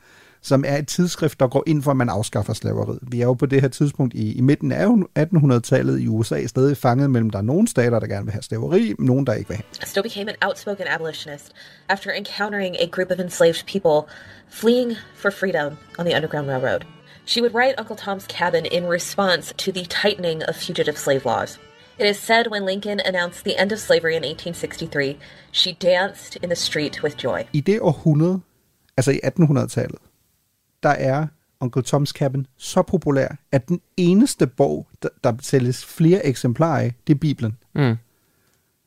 som 0.44 0.64
er 0.66 0.76
et 0.76 0.88
tidsskrift, 0.88 1.40
der 1.40 1.48
går 1.48 1.62
ind 1.66 1.82
for, 1.82 1.90
at 1.90 1.96
man 1.96 2.08
afskaffer 2.08 2.52
slaveriet. 2.52 2.98
Vi 3.02 3.20
er 3.20 3.24
jo 3.24 3.34
på 3.34 3.46
det 3.46 3.60
her 3.60 3.68
tidspunkt 3.68 4.14
i, 4.14 4.32
i 4.32 4.40
midten 4.40 4.72
af 4.72 4.86
1800-tallet 5.18 6.00
i 6.00 6.08
USA 6.08 6.46
stadig 6.46 6.76
fanget 6.76 7.10
mellem, 7.10 7.30
der 7.30 7.38
er 7.38 7.42
nogle 7.42 7.68
stater, 7.68 7.98
der 7.98 8.06
gerne 8.06 8.24
vil 8.24 8.32
have 8.32 8.42
slaveri, 8.42 8.94
nogen, 8.98 9.26
der 9.26 9.32
ikke 9.32 9.48
vil 9.48 9.56
have. 9.56 9.64
Stowe 9.84 10.02
became 10.02 10.30
an 10.30 10.36
outspoken 10.48 10.86
abolitionist 10.88 11.52
after 11.88 12.10
encountering 12.10 12.76
a 12.80 12.86
group 12.86 13.10
of 13.10 13.18
enslaved 13.18 13.66
people 13.66 14.12
fleeing 14.50 14.92
for 15.14 15.30
freedom 15.30 15.72
on 15.98 16.04
the 16.06 16.16
Underground 16.16 16.48
Railroad. 16.48 16.82
She 17.26 17.40
would 17.40 17.54
write 17.54 17.74
Uncle 17.78 17.96
Tom's 17.96 18.26
Cabin 18.38 18.64
in 18.76 18.84
response 18.96 19.54
to 19.64 19.72
the 19.72 19.84
tightening 20.02 20.42
of 20.48 20.54
fugitive 20.56 20.98
slave 20.98 21.24
laws. 21.24 21.60
It 21.98 22.06
is 22.10 22.16
said 22.16 22.44
when 22.50 22.66
Lincoln 22.66 23.00
announced 23.10 23.44
the 23.44 23.56
end 23.62 23.72
of 23.72 23.78
slavery 23.78 24.16
in 24.16 24.22
1863, 24.22 25.16
she 25.52 25.72
danced 25.72 26.36
in 26.42 26.48
the 26.48 26.56
street 26.56 27.02
with 27.02 27.16
joy. 27.24 27.44
I 27.52 27.60
det 27.60 27.80
århundrede, 27.80 28.40
altså 28.96 29.10
i 29.10 29.20
1800-tallet, 29.24 29.98
der 30.84 30.90
er 30.90 31.26
Uncle 31.60 31.82
Tom's 31.86 32.12
Cabin 32.12 32.46
så 32.56 32.82
populær, 32.82 33.28
at 33.52 33.68
den 33.68 33.80
eneste 33.96 34.46
bog, 34.46 34.86
der, 35.02 35.08
der 35.24 35.32
sælges 35.40 35.84
flere 35.84 36.26
eksemplarer 36.26 36.80
af, 36.80 36.94
det 37.06 37.14
er 37.14 37.18
Bibelen. 37.18 37.56
Mm. 37.74 37.94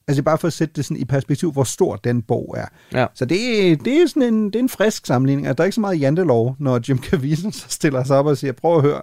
Altså 0.08 0.24
bare 0.24 0.38
for 0.38 0.48
at 0.48 0.54
sætte 0.54 0.74
det 0.76 0.86
sådan 0.86 0.98
i 0.98 1.06
perspektiv, 1.06 1.52
hvor 1.52 1.64
stor 1.64 1.96
den 1.96 2.22
bog 2.22 2.56
er. 2.58 2.66
Ja. 3.00 3.06
Så 3.14 3.26
det, 3.26 3.72
er- 3.72 3.76
det, 3.76 4.02
er 4.02 4.08
sådan 4.08 4.34
en, 4.34 4.46
det 4.46 4.56
er 4.56 4.60
en 4.60 4.70
frisk 4.70 5.06
sammenligning. 5.06 5.48
Altså, 5.48 5.56
der 5.58 5.64
er 5.64 5.66
ikke 5.66 5.76
så 5.76 5.82
meget 5.82 6.00
jantelov, 6.02 6.56
når 6.60 6.80
Jim 6.90 7.04
Caviezel 7.04 7.54
så 7.54 7.66
stiller 7.70 8.04
sig 8.04 8.18
op 8.18 8.26
og 8.26 8.38
siger, 8.38 8.52
prøv 8.54 8.76
at 8.78 8.82
høre, 8.82 9.02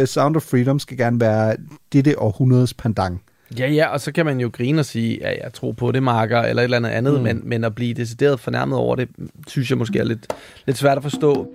uh, 0.00 0.04
Sound 0.06 0.36
of 0.36 0.42
Freedom 0.42 0.78
skal 0.78 0.96
gerne 0.96 1.20
være 1.20 1.56
dette 1.92 2.18
århundredes 2.18 2.74
pandang. 2.74 3.22
Ja, 3.58 3.68
ja, 3.68 3.86
og 3.86 4.00
så 4.00 4.12
kan 4.12 4.26
man 4.26 4.40
jo 4.40 4.50
grine 4.52 4.80
og 4.80 4.84
sige, 4.84 5.18
ja, 5.20 5.44
jeg 5.44 5.52
tror 5.52 5.72
på 5.72 5.92
det, 5.92 6.02
marker, 6.02 6.40
eller 6.40 6.62
et 6.62 6.64
eller 6.64 6.76
andet 6.76 6.90
andet, 6.90 7.14
mm. 7.14 7.22
men, 7.22 7.42
men 7.44 7.64
at 7.64 7.74
blive 7.74 7.94
decideret 7.94 8.40
fornærmet 8.40 8.78
over 8.78 8.96
det, 8.96 9.08
synes 9.48 9.70
jeg 9.70 9.78
måske 9.78 9.98
er 9.98 10.04
lidt, 10.04 10.26
lidt 10.66 10.78
svært 10.78 10.96
at 10.96 11.02
forstå. 11.02 11.52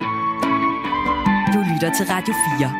Du 1.54 1.58
lytter 1.74 1.90
til 1.96 2.06
Radio 2.10 2.34
4. 2.58 2.72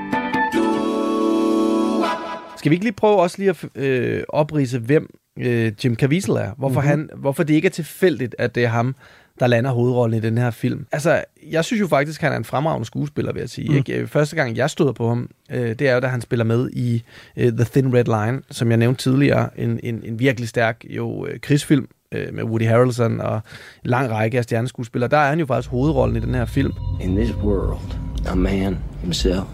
Skal 2.59 2.71
vi 2.71 2.75
ikke 2.75 2.85
lige 2.85 2.93
prøve 2.95 3.21
også 3.21 3.39
lige 3.39 3.51
at 3.51 3.65
øh, 3.75 4.23
oprise, 4.29 4.79
hvem 4.79 5.07
øh, 5.39 5.73
Jim 5.85 5.97
Caviezel 5.97 6.35
er? 6.35 6.51
Hvorfor, 6.59 6.81
Mhm. 6.81 6.89
mm-hmm. 6.91 7.09
han, 7.13 7.21
hvorfor 7.21 7.43
det 7.43 7.55
ikke 7.55 7.67
er 7.67 7.71
tilfældigt, 7.71 8.35
at 8.39 8.55
det 8.55 8.65
er 8.65 8.69
ham, 8.69 8.95
der 9.41 9.47
lander 9.47 9.71
hovedrollen 9.71 10.19
i 10.19 10.21
den 10.21 10.39
her 10.39 10.51
film. 10.51 10.87
Altså, 10.93 11.25
jeg 11.51 11.65
synes 11.65 11.81
jo 11.81 11.87
faktisk, 11.87 12.21
at 12.23 12.25
han 12.25 12.33
er 12.33 12.37
en 12.37 12.45
fremragende 12.45 12.87
skuespiller, 12.87 13.33
vil 13.33 13.41
jeg 13.41 13.49
sige. 13.51 13.69
Mm. 13.71 13.77
Ikke? 13.77 13.99
Øh, 13.99 14.09
Første 14.09 14.37
gang, 14.37 14.57
jeg 14.57 14.71
støder 14.71 14.93
på 14.93 15.09
ham, 15.09 15.29
øh, 15.51 15.69
det 15.79 15.89
er 15.89 15.95
jo, 15.95 16.01
da 16.01 16.07
han 16.07 16.21
spiller 16.21 16.45
med 16.45 16.71
i 16.73 17.03
øh, 17.37 17.53
The 17.53 17.65
Thin 17.65 17.95
Red 17.95 18.05
Line, 18.05 18.43
som 18.51 18.69
jeg 18.71 18.77
nævnte 18.77 19.03
tidligere. 19.03 19.49
En, 19.61 19.81
en, 19.83 20.01
en 20.05 20.19
virkelig 20.19 20.49
stærk 20.49 20.85
jo, 20.91 21.27
øh, 21.27 21.41
krigsfilm 21.41 21.89
øh, 22.13 22.35
med 22.35 22.45
Woody 22.45 22.67
Harrelson 22.67 23.21
og 23.21 23.35
en 23.35 23.91
lang 23.91 24.11
række 24.11 24.39
af 24.39 24.45
stjerneskuespillere. 24.45 25.11
Der 25.11 25.19
er 25.19 25.29
han 25.29 25.39
jo 25.41 25.47
faktisk 25.47 25.71
hovedrollen 25.71 26.17
i 26.17 26.21
den 26.21 26.35
her 26.35 26.45
film. 26.45 26.73
In 27.01 27.17
this 27.17 27.35
world, 27.35 27.79
a 28.27 28.35
man 28.35 28.79
himself 29.01 29.47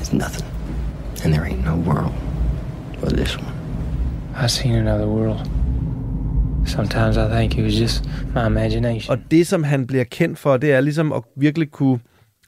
is 0.00 0.12
nothing. 0.12 0.46
And 1.24 1.32
there 1.34 1.44
ain't 1.46 1.64
no 1.64 1.76
world 1.76 2.12
but 3.00 3.10
this 3.10 3.36
one. 3.36 3.54
I've 4.36 4.50
seen 4.50 4.74
another 4.74 5.06
world. 5.06 5.40
Sometimes 6.66 7.16
I 7.16 7.28
think 7.28 7.58
it 7.58 7.64
was 7.64 7.74
just 7.74 8.04
my 8.34 8.46
imagination. 8.46 9.10
Og 9.10 9.18
det, 9.30 9.46
som 9.46 9.64
han 9.64 9.86
bliver 9.86 10.04
kendt 10.04 10.38
for, 10.38 10.56
det 10.56 10.72
er 10.72 10.80
ligesom 10.80 11.12
at 11.12 11.22
virkelig 11.36 11.70
kunne 11.70 11.98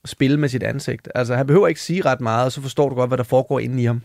spille 0.04 0.36
med 0.36 0.48
sit 0.48 0.62
ansigt. 0.62 1.08
Altså, 1.14 1.34
han 1.34 1.46
behøver 1.46 1.68
ikke 1.68 1.80
sige 1.80 2.04
ret 2.04 2.20
meget, 2.20 2.44
og 2.44 2.52
så 2.52 2.60
forstår 2.60 2.88
du 2.88 2.94
godt, 2.94 3.10
hvad 3.10 3.18
der 3.18 3.24
foregår 3.24 3.60
inde 3.60 3.82
i 3.82 3.84
ham. 3.84 4.02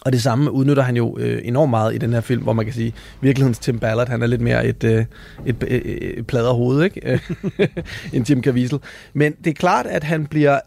Og 0.00 0.12
det 0.12 0.22
samme 0.22 0.50
udnytter 0.50 0.82
han 0.82 0.96
jo 0.96 1.18
øh, 1.18 1.40
enormt 1.44 1.70
meget 1.70 1.94
i 1.94 1.98
den 1.98 2.12
her 2.12 2.20
film, 2.20 2.42
hvor 2.42 2.52
man 2.52 2.64
kan 2.64 2.74
sige, 2.74 2.94
virkelighedens 3.20 3.58
Tim 3.58 3.78
Ballard, 3.78 4.08
han 4.08 4.22
er 4.22 4.26
lidt 4.26 4.40
mere 4.40 4.66
et, 4.66 4.84
øh, 4.84 5.04
et, 5.46 5.56
et, 5.68 6.18
et 6.18 6.26
pladerhoved, 6.26 6.84
ikke? 6.84 7.20
end 8.12 8.30
Jim 8.30 8.42
Caviezel. 8.42 8.78
Men 9.14 9.32
det 9.32 9.50
er 9.50 9.54
klart, 9.54 9.86
at 9.86 10.04
han 10.04 10.26
bliver 10.26 10.60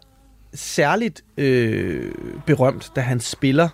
særligt 0.56 1.24
øh, 1.38 2.12
berømt, 2.46 2.92
da 2.96 3.00
han 3.00 3.20
spiller, 3.20 3.68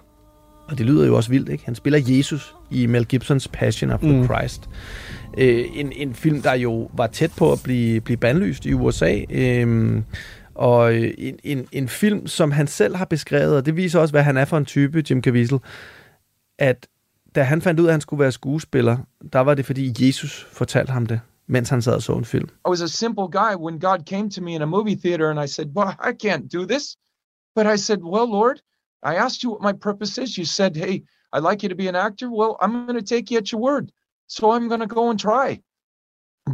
og 0.69 0.79
det 0.79 0.87
lyder 0.87 1.07
jo 1.07 1.17
også 1.17 1.31
vildt, 1.31 1.49
ikke? 1.49 1.65
Han 1.65 1.75
spiller 1.75 1.99
Jesus 2.07 2.55
i 2.71 2.87
Mel 2.87 3.07
Gibsons 3.07 3.49
Passion 3.49 3.91
of 3.91 4.01
the 4.01 4.13
Mm. 4.19 4.25
Christ. 4.25 4.69
Øh, 5.39 5.65
en, 5.75 5.93
en 5.93 6.15
film, 6.15 6.43
der 6.43 6.55
jo 6.55 6.91
var 6.95 7.07
tæt 7.07 7.33
på 7.37 7.53
at 7.53 7.59
blive, 7.65 8.01
blive 8.01 8.17
bandlyst 8.17 8.67
i 8.67 8.73
USA. 8.75 9.21
Øh, 9.31 10.03
og 10.55 10.95
øh, 10.95 11.15
en, 11.19 11.39
en, 11.45 11.67
en 11.73 11.89
film, 11.89 12.27
som 12.27 12.51
han 12.51 12.67
selv 12.67 12.97
har 12.97 13.05
beskrevet, 13.05 13.57
og 13.57 13.67
det 13.67 13.77
viser 13.77 14.01
også, 14.01 14.13
hvad 14.13 14.23
han 14.23 14.37
er 14.37 14.45
for 14.45 14.59
en 14.59 14.65
type, 14.65 15.05
Jim 15.11 15.23
Caviezel, 15.23 15.59
at 16.59 16.87
da 17.35 17.43
han 17.43 17.63
fandt 17.63 17.81
ud 17.81 17.85
af, 17.87 17.89
at 17.89 17.95
han 17.95 18.01
skulle 18.01 18.21
være 18.21 18.33
skuespiller, 18.33 18.97
der 19.33 19.41
var 19.41 19.55
det, 19.55 19.67
fordi 19.67 20.07
Jesus 20.07 20.47
fortalte 20.53 20.93
ham 20.93 21.07
det, 21.07 21.21
mens 21.47 21.69
han 21.69 21.83
sad 21.83 21.95
og 21.95 22.03
så 22.03 22.13
en 22.13 22.25
film. 22.25 22.49
I 22.67 22.69
was 22.69 22.81
a 22.81 22.89
simple 22.89 23.29
guy 23.29 23.55
when 23.55 23.79
God 23.79 23.99
came 24.07 24.31
to 24.31 24.43
me 24.43 24.55
in 24.55 24.63
a 24.63 24.67
movie 24.67 24.97
theater 24.97 25.31
and 25.31 25.41
I 25.41 25.47
said, 25.47 25.67
Well, 25.75 25.95
I 26.09 26.13
can't 26.13 26.53
do 26.53 26.67
this. 26.67 26.97
But 27.55 27.67
I 27.67 27.77
said, 27.77 27.99
Well, 28.03 28.31
Lord, 28.31 28.61
I 29.03 29.15
asked 29.17 29.43
you 29.43 29.51
what 29.51 29.63
my 29.63 29.73
purpose 29.73 30.23
is. 30.23 30.39
You 30.39 30.45
said, 30.45 30.77
Hey, 30.77 31.03
I'd 31.33 31.43
like 31.51 31.63
you 31.63 31.69
to 31.69 31.75
be 31.75 31.89
an 31.89 31.97
actor. 31.97 32.31
Well, 32.31 32.57
I'm 32.61 32.87
going 32.87 33.05
to 33.05 33.15
take 33.15 33.31
you 33.31 33.39
at 33.39 33.53
your 33.53 33.61
word. 33.61 33.93
So 34.27 34.53
I'm 34.53 34.69
going 34.69 34.89
to 34.89 34.95
go 34.95 35.11
and 35.11 35.21
try. 35.21 35.61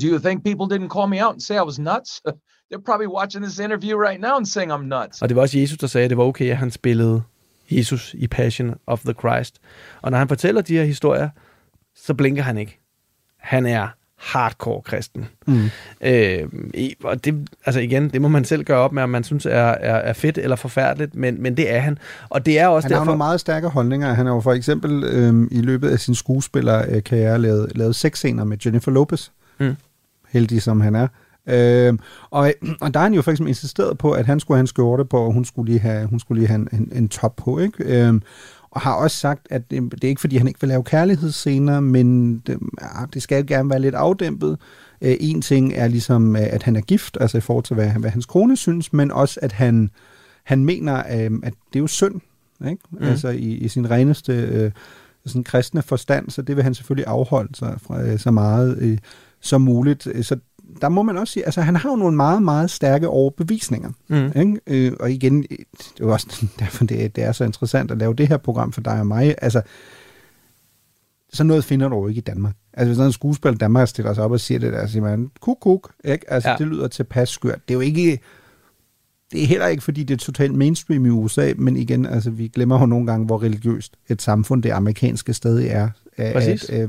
Do 0.01 0.07
you 0.07 0.19
think 0.19 0.45
people 0.45 0.67
didn't 0.67 0.89
call 0.89 1.07
me 1.07 1.19
out 1.19 1.33
and 1.33 1.43
say 1.43 1.57
I 1.57 1.63
was 1.63 1.79
nuts? 1.79 2.21
They're 2.69 2.85
probably 2.85 3.07
watching 3.07 3.43
this 3.43 3.59
interview 3.59 3.97
right 3.97 4.21
now 4.21 4.37
and 4.37 4.47
saying 4.49 4.71
I'm 4.71 4.85
nuts. 4.85 5.23
Og 5.23 5.29
det 5.29 5.37
var 5.37 5.43
også 5.43 5.59
Jesus, 5.59 5.79
der 5.79 5.87
sagde, 5.87 6.05
at 6.05 6.11
det 6.11 6.19
var 6.19 6.25
okay, 6.25 6.51
at 6.51 6.57
han 6.57 6.71
spillede 6.71 7.23
Jesus 7.71 8.15
i 8.15 8.27
Passion 8.27 8.75
of 8.87 9.01
the 9.01 9.13
Christ. 9.13 9.59
Og 10.03 10.11
når 10.11 10.19
han 10.19 10.29
fortæller 10.29 10.61
de 10.61 10.77
her 10.77 10.85
historier, 10.85 11.31
så 11.95 12.15
blinker 12.15 12.43
han 12.43 12.59
ikke. 12.59 12.81
Han 13.39 13.67
er 13.67 13.89
hardcore 14.19 14.83
kristen. 14.83 15.27
Mm. 15.47 15.71
Øh, 16.01 16.49
og 17.05 17.25
det, 17.25 17.49
altså 17.67 17.81
igen, 17.81 18.09
det 18.09 18.23
må 18.23 18.29
man 18.29 18.45
selv 18.45 18.65
gøre 18.65 18.79
op 18.79 18.93
med, 18.93 19.03
om 19.03 19.11
man 19.11 19.25
synes 19.25 19.47
er, 19.47 19.51
er, 19.51 19.95
er 19.95 20.13
fedt 20.13 20.39
eller 20.39 20.57
forfærdeligt, 20.57 21.15
men, 21.15 21.43
men 21.43 21.57
det 21.57 21.73
er 21.73 21.79
han. 21.79 21.99
Og 22.29 22.47
det 22.47 22.59
er 22.59 22.67
også 22.67 22.89
Han 22.89 22.93
har 22.93 22.99
derfor... 22.99 23.05
nogle 23.05 23.19
meget 23.19 23.41
stærke 23.41 23.69
holdninger. 23.69 24.15
Han 24.15 24.27
har 24.27 24.35
jo 24.35 24.41
for 24.41 24.53
eksempel 24.53 25.05
øhm, 25.05 25.49
i 25.51 25.61
løbet 25.61 25.89
af 25.91 25.99
sin 25.99 26.15
skuespillerkarriere 26.15 27.39
lavet, 27.39 27.73
lavet 27.75 27.97
sexscener 27.97 28.45
med 28.45 28.59
Jennifer 28.65 28.91
Lopez. 28.91 29.29
Mm. 29.61 29.77
Heldig 30.29 30.63
som 30.63 30.81
han 30.81 30.95
er. 30.95 31.09
Øhm, 31.47 32.01
og, 32.31 32.53
og 32.81 32.95
der 32.95 33.01
har 33.01 33.07
han 33.07 33.15
jo 33.15 33.23
for 33.23 33.31
eksempel 33.31 33.49
insisteret 33.49 33.99
på, 33.99 34.13
at 34.13 34.27
han 34.27 34.41
skulle 34.41 34.57
have 34.57 34.61
en 34.61 34.67
skjorte 34.67 35.05
på, 35.05 35.19
og 35.19 35.33
hun 35.33 35.45
skulle 35.45 35.71
lige 35.71 35.81
have, 35.81 36.07
hun 36.07 36.21
skulle 36.21 36.41
lige 36.41 36.49
have 36.49 36.61
en, 36.61 36.69
en, 36.73 36.93
en 36.93 37.09
top 37.09 37.37
på. 37.37 37.59
Ikke? 37.59 37.85
Øhm, 37.85 38.23
og 38.79 38.83
har 38.83 38.95
også 38.95 39.17
sagt, 39.17 39.47
at 39.51 39.71
det, 39.71 39.93
det 39.93 40.05
er 40.05 40.09
ikke 40.09 40.21
fordi, 40.21 40.37
han 40.37 40.49
ikke 40.49 40.61
vil 40.61 40.69
lave 40.69 40.85
kærlighedsscener, 40.85 41.81
men 41.81 42.39
det, 42.39 42.59
ja, 42.83 43.05
det 43.15 43.23
skal 43.23 43.39
jo 43.39 43.45
gerne 43.49 43.71
være 43.71 43.81
lidt 43.81 43.95
afdæmpet. 43.95 44.59
Øh, 45.03 45.17
en 45.21 45.43
ting 45.43 45.73
er 45.75 45.89
ligesom, 45.89 46.37
øh, 46.37 46.43
at 46.43 46.63
han 46.63 46.77
er 46.77 46.81
gift, 46.81 47.17
altså 47.21 47.39
i 47.39 47.41
forhold 47.41 47.65
til, 47.65 47.75
hvad, 47.75 47.91
hvad 47.91 48.11
hans 48.11 48.27
kone 48.27 48.57
synes, 48.57 48.93
men 48.93 49.11
også, 49.11 49.41
at 49.43 49.53
han, 49.53 49.91
han 50.45 50.65
mener, 50.65 50.97
øh, 50.99 51.31
at 51.43 51.53
det 51.73 51.79
er 51.79 51.81
jo 51.81 51.87
synd, 51.87 52.21
ikke? 52.69 52.83
Mm. 52.91 53.03
Altså 53.03 53.29
i, 53.29 53.55
i 53.55 53.69
sin 53.69 53.91
reneste 53.91 54.33
øh, 54.33 54.71
sådan 55.27 55.45
kristne 55.45 55.83
forstand, 55.83 56.31
så 56.31 56.43
det 56.43 56.57
vil 56.57 56.65
han 56.65 56.75
selvfølgelig 56.75 57.07
afholde 57.07 57.57
sig 57.57 57.79
fra 57.83 58.03
øh, 58.03 58.19
så 58.19 58.31
meget 58.31 58.79
øh, 58.79 58.99
som 59.41 59.61
muligt. 59.61 60.09
Så 60.23 60.37
der 60.81 60.89
må 60.89 61.03
man 61.03 61.17
også 61.17 61.33
sige, 61.33 61.45
altså 61.45 61.61
han 61.61 61.77
har 61.77 61.91
jo 61.91 61.97
nogle 61.97 62.17
meget, 62.17 62.43
meget 62.43 62.71
stærke 62.71 63.09
overbevisninger. 63.09 63.91
Mm. 64.09 64.33
Ikke? 64.37 64.61
Øh, 64.67 64.93
og 65.01 65.11
igen, 65.11 65.43
det 65.43 65.61
er 66.01 66.05
jo 66.05 66.13
også 66.13 66.47
derfor, 66.61 66.85
det 66.85 67.05
er, 67.05 67.09
det 67.09 67.25
er 67.25 67.33
så 67.33 67.45
interessant 67.45 67.91
at 67.91 67.99
lave 67.99 68.15
det 68.15 68.29
her 68.29 68.37
program 68.37 68.73
for 68.73 68.81
dig 68.81 69.01
og 69.01 69.07
mig. 69.07 69.35
Altså, 69.43 69.63
sådan 71.33 71.49
noget 71.49 71.65
finder 71.65 71.89
du 71.89 71.97
jo 71.97 72.09
ikke 72.09 72.19
i 72.19 72.23
Danmark. 72.23 72.55
Altså, 72.73 72.89
hvis 72.89 72.97
der 72.97 73.03
er 73.03 73.07
en 73.07 73.13
skuespiller 73.13 73.55
i 73.55 73.59
Danmark, 73.59 73.81
der 73.81 73.87
stiller 73.87 74.15
sig 74.15 74.25
op 74.25 74.33
og 74.33 74.41
siger 74.41 74.59
det 74.59 74.73
der, 74.73 74.87
så 74.87 74.93
siger 74.93 75.03
man, 75.03 75.31
kuk, 75.41 75.59
kuk, 75.61 75.93
ikke? 76.05 76.33
Altså. 76.33 76.51
Ja. 76.51 76.57
det 76.57 76.67
lyder 76.67 76.89
tilpas 76.89 77.29
skørt. 77.29 77.69
Det 77.69 77.75
er 77.75 77.79
jo 77.79 77.81
ikke, 77.81 78.21
det 79.33 79.43
er 79.43 79.47
heller 79.47 79.67
ikke, 79.67 79.83
fordi 79.83 80.05
det 80.05 80.15
er 80.15 80.19
totalt 80.19 80.55
mainstream 80.55 81.07
i 81.07 81.11
USA, 81.11 81.53
men 81.57 81.77
igen, 81.77 82.07
altså, 82.07 82.31
vi 82.31 82.49
glemmer 82.49 82.81
jo 82.81 82.87
nogle 82.87 83.07
gange, 83.07 83.27
hvor 83.27 83.43
religiøst 83.43 83.97
et 84.09 84.23
samfund 84.23 84.63
det 84.63 84.71
amerikanske 84.71 85.35
stadig 85.35 85.69
er 85.69 85.89
af 86.19 86.33
Præcis. 86.33 86.65
et 86.65 86.81
øh, 86.83 86.89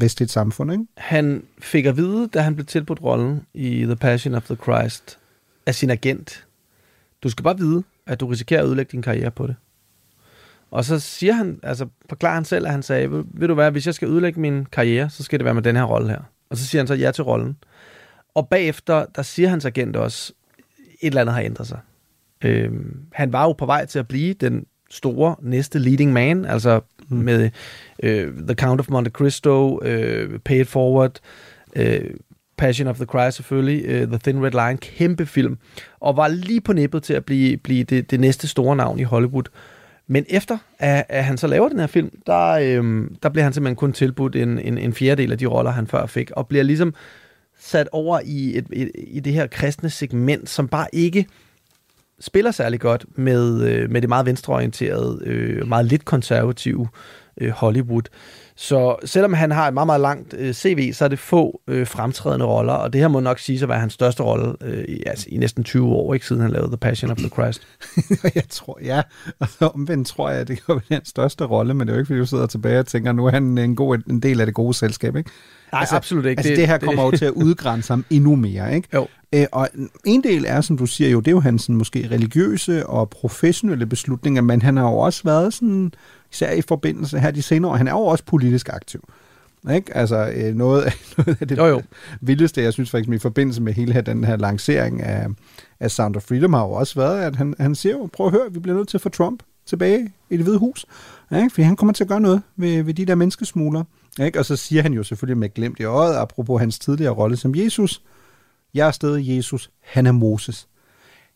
vestligt 0.00 0.30
samfund, 0.30 0.72
ikke? 0.72 0.84
Han 0.96 1.42
fik 1.58 1.86
at 1.86 1.96
vide, 1.96 2.28
da 2.28 2.40
han 2.40 2.54
blev 2.54 2.66
tilbudt 2.66 3.02
rollen 3.02 3.46
i 3.54 3.82
The 3.84 3.96
Passion 3.96 4.34
of 4.34 4.44
the 4.44 4.56
Christ, 4.56 5.18
af 5.66 5.74
sin 5.74 5.90
agent, 5.90 6.46
du 7.22 7.28
skal 7.28 7.42
bare 7.42 7.58
vide, 7.58 7.82
at 8.06 8.20
du 8.20 8.26
risikerer 8.26 8.60
at 8.60 8.66
ødelægge 8.66 8.92
din 8.92 9.02
karriere 9.02 9.30
på 9.30 9.46
det. 9.46 9.56
Og 10.70 10.84
så 10.84 10.98
siger 10.98 11.32
han, 11.32 11.60
altså 11.62 11.86
forklarer 12.08 12.34
han 12.34 12.44
selv, 12.44 12.66
at 12.66 12.72
han 12.72 12.82
sagde, 12.82 13.10
ved, 13.10 13.24
ved 13.34 13.48
du 13.48 13.54
hvad, 13.54 13.70
hvis 13.70 13.86
jeg 13.86 13.94
skal 13.94 14.08
ødelægge 14.08 14.40
min 14.40 14.64
karriere, 14.64 15.10
så 15.10 15.22
skal 15.22 15.38
det 15.38 15.44
være 15.44 15.54
med 15.54 15.62
den 15.62 15.76
her 15.76 15.84
rolle 15.84 16.08
her. 16.08 16.20
Og 16.50 16.56
så 16.56 16.66
siger 16.66 16.82
han 16.82 16.86
så 16.86 16.94
ja 16.94 17.10
til 17.10 17.24
rollen. 17.24 17.56
Og 18.34 18.48
bagefter, 18.48 19.06
der 19.16 19.22
siger 19.22 19.48
hans 19.48 19.64
agent 19.64 19.96
også, 19.96 20.32
et 21.00 21.06
eller 21.06 21.20
andet 21.20 21.34
har 21.34 21.42
ændret 21.42 21.66
sig. 21.66 21.78
Øhm, 22.44 23.02
han 23.12 23.32
var 23.32 23.44
jo 23.44 23.52
på 23.52 23.66
vej 23.66 23.86
til 23.86 23.98
at 23.98 24.08
blive 24.08 24.34
den 24.34 24.66
store 24.90 25.36
næste 25.42 25.78
leading 25.78 26.12
man, 26.12 26.44
altså 26.44 26.80
mm. 27.10 27.16
med 27.16 27.50
øh, 28.02 28.32
The 28.34 28.54
Count 28.54 28.80
of 28.80 28.88
Monte 28.88 29.10
Cristo, 29.10 29.82
øh, 29.82 30.38
Pay 30.38 30.60
It 30.60 30.68
Forward, 30.68 31.20
øh, 31.76 32.10
Passion 32.56 32.88
of 32.88 32.96
the 32.96 33.04
Christ 33.04 33.36
selvfølgelig, 33.36 33.84
øh, 33.84 34.06
The 34.08 34.18
Thin 34.18 34.44
Red 34.44 34.50
Line, 34.50 34.78
kæmpe 34.78 35.26
film, 35.26 35.58
og 36.00 36.16
var 36.16 36.28
lige 36.28 36.60
på 36.60 36.72
nippet 36.72 37.02
til 37.02 37.14
at 37.14 37.24
blive, 37.24 37.56
blive 37.56 37.84
det, 37.84 38.10
det 38.10 38.20
næste 38.20 38.48
store 38.48 38.76
navn 38.76 38.98
i 38.98 39.02
Hollywood. 39.02 39.44
Men 40.06 40.24
efter 40.28 40.58
at, 40.78 41.04
at 41.08 41.24
han 41.24 41.38
så 41.38 41.46
laver 41.46 41.68
den 41.68 41.78
her 41.78 41.86
film, 41.86 42.10
der, 42.26 42.48
øh, 42.50 43.04
der 43.22 43.28
bliver 43.28 43.44
han 43.44 43.52
simpelthen 43.52 43.76
kun 43.76 43.92
tilbudt 43.92 44.36
en, 44.36 44.58
en, 44.58 44.78
en 44.78 44.94
fjerdedel 44.94 45.32
af 45.32 45.38
de 45.38 45.46
roller, 45.46 45.70
han 45.70 45.86
før 45.86 46.06
fik, 46.06 46.30
og 46.30 46.48
bliver 46.48 46.64
ligesom 46.64 46.94
sat 47.58 47.88
over 47.92 48.20
i, 48.24 48.58
et, 48.58 48.66
et, 48.72 48.90
i 48.94 49.20
det 49.20 49.32
her 49.32 49.46
kristne 49.46 49.90
segment, 49.90 50.48
som 50.48 50.68
bare 50.68 50.86
ikke 50.92 51.26
spiller 52.20 52.50
særlig 52.50 52.80
godt 52.80 53.04
med, 53.18 53.62
øh, 53.68 53.90
med 53.90 54.00
det 54.00 54.08
meget 54.08 54.26
venstreorienterede, 54.26 55.20
øh, 55.26 55.68
meget 55.68 55.86
lidt 55.86 56.04
konservative 56.04 56.88
øh, 57.40 57.50
Hollywood. 57.50 58.02
Så 58.60 58.96
selvom 59.04 59.32
han 59.32 59.50
har 59.50 59.68
et 59.68 59.74
meget, 59.74 59.86
meget 59.86 60.00
langt 60.00 60.34
øh, 60.38 60.54
CV, 60.54 60.92
så 60.92 61.04
er 61.04 61.08
det 61.08 61.18
få 61.18 61.60
øh, 61.68 61.86
fremtrædende 61.86 62.46
roller, 62.46 62.72
og 62.72 62.92
det 62.92 63.00
her 63.00 63.08
må 63.08 63.20
nok 63.20 63.38
sige 63.38 63.62
at 63.62 63.68
være 63.68 63.80
hans 63.80 63.92
største 63.92 64.22
rolle 64.22 64.54
øh, 64.60 64.84
i, 64.88 65.02
altså, 65.06 65.26
i 65.28 65.36
næsten 65.36 65.64
20 65.64 65.86
år, 65.86 66.14
ikke 66.14 66.26
siden 66.26 66.42
han 66.42 66.50
lavede 66.50 66.68
The 66.68 66.76
Passion 66.76 67.10
of 67.10 67.16
the 67.16 67.28
Christ. 67.28 67.62
jeg 68.34 68.42
tror, 68.50 68.78
ja, 68.84 69.02
og 69.38 69.48
omvendt 69.74 70.08
tror 70.08 70.30
jeg, 70.30 70.40
at 70.40 70.48
det 70.48 70.66
kan 70.66 70.74
være 70.74 70.80
hans 70.90 71.08
største 71.08 71.44
rolle, 71.44 71.74
men 71.74 71.86
det 71.86 71.92
er 71.92 71.96
jo 71.96 71.98
ikke, 71.98 72.06
fordi 72.06 72.18
du 72.18 72.26
sidder 72.26 72.46
tilbage 72.46 72.78
og 72.78 72.86
tænker, 72.86 73.12
nu 73.12 73.26
er 73.26 73.30
han 73.30 73.58
en, 73.58 73.76
god, 73.76 73.98
en 74.10 74.20
del 74.20 74.40
af 74.40 74.46
det 74.46 74.54
gode 74.54 74.74
selskab, 74.74 75.16
ikke? 75.16 75.30
Nej, 75.72 75.80
altså, 75.80 75.96
absolut 75.96 76.26
ikke. 76.26 76.40
Altså 76.40 76.50
det, 76.50 76.58
det 76.58 76.66
her 76.66 76.78
kommer 76.78 77.04
det... 77.04 77.12
jo 77.12 77.18
til 77.18 77.24
at 77.24 77.32
udgrænse 77.32 77.92
ham 77.92 78.04
endnu 78.10 78.36
mere, 78.36 78.74
ikke? 78.74 78.88
Jo. 78.94 79.06
Æ, 79.32 79.44
og 79.52 79.68
en 80.04 80.22
del 80.22 80.44
er, 80.48 80.60
som 80.60 80.78
du 80.78 80.86
siger 80.86 81.10
jo, 81.10 81.20
det 81.20 81.28
er 81.28 81.32
jo 81.32 81.40
hans 81.40 81.62
sådan, 81.62 81.76
måske 81.76 82.08
religiøse 82.10 82.86
og 82.86 83.10
professionelle 83.10 83.86
beslutninger, 83.86 84.42
men 84.42 84.62
han 84.62 84.76
har 84.76 84.90
jo 84.90 84.98
også 84.98 85.22
været 85.24 85.54
sådan 85.54 85.92
især 86.32 86.52
i 86.52 86.62
forbindelse 86.62 87.18
her 87.18 87.30
de 87.30 87.42
senere 87.42 87.70
år. 87.70 87.76
Han 87.76 87.88
er 87.88 87.92
jo 87.92 88.00
også 88.00 88.24
politisk 88.24 88.68
aktiv. 88.68 89.08
Ikke? 89.74 89.96
Altså 89.96 90.32
øh, 90.34 90.54
noget, 90.54 90.92
noget 91.16 91.36
af 91.40 91.48
det 91.48 91.58
jo, 91.58 91.66
jo. 91.66 91.82
vildeste, 92.20 92.62
jeg 92.62 92.72
synes 92.72 92.90
faktisk 92.90 93.10
i 93.10 93.18
forbindelse 93.18 93.62
med 93.62 93.72
hele 93.72 93.92
her, 93.92 94.00
den 94.00 94.24
her 94.24 94.36
lancering 94.36 95.02
af, 95.02 95.26
af 95.80 95.90
Sound 95.90 96.16
of 96.16 96.22
Freedom 96.22 96.52
har 96.52 96.62
jo 96.62 96.70
også 96.70 96.94
været, 96.94 97.20
at 97.20 97.36
han, 97.36 97.54
han 97.58 97.74
siger 97.74 97.92
jo, 97.92 98.08
prøv 98.12 98.26
at 98.26 98.32
høre, 98.32 98.52
vi 98.52 98.58
bliver 98.58 98.76
nødt 98.76 98.88
til 98.88 98.96
at 98.96 99.00
få 99.00 99.08
Trump 99.08 99.42
tilbage 99.66 100.12
i 100.30 100.36
det 100.36 100.44
hvide 100.44 100.58
hus. 100.58 100.86
Ikke? 101.36 101.50
Fordi 101.50 101.62
han 101.62 101.76
kommer 101.76 101.92
til 101.92 102.04
at 102.04 102.08
gøre 102.08 102.20
noget 102.20 102.42
ved, 102.56 102.82
ved 102.82 102.94
de 102.94 103.06
der 103.06 103.14
menneskesmuglere. 103.14 103.84
Ikke? 104.20 104.38
Og 104.38 104.44
så 104.44 104.56
siger 104.56 104.82
han 104.82 104.92
jo 104.92 105.02
selvfølgelig 105.02 105.38
med 105.38 105.54
glemt 105.54 105.80
i 105.80 105.84
øjet, 105.84 106.16
apropos 106.16 106.60
hans 106.60 106.78
tidligere 106.78 107.12
rolle 107.12 107.36
som 107.36 107.54
Jesus, 107.54 108.02
jeg 108.74 108.86
er 108.86 108.90
stadig 108.90 109.36
Jesus, 109.36 109.70
han 109.80 110.06
er 110.06 110.12
Moses. 110.12 110.68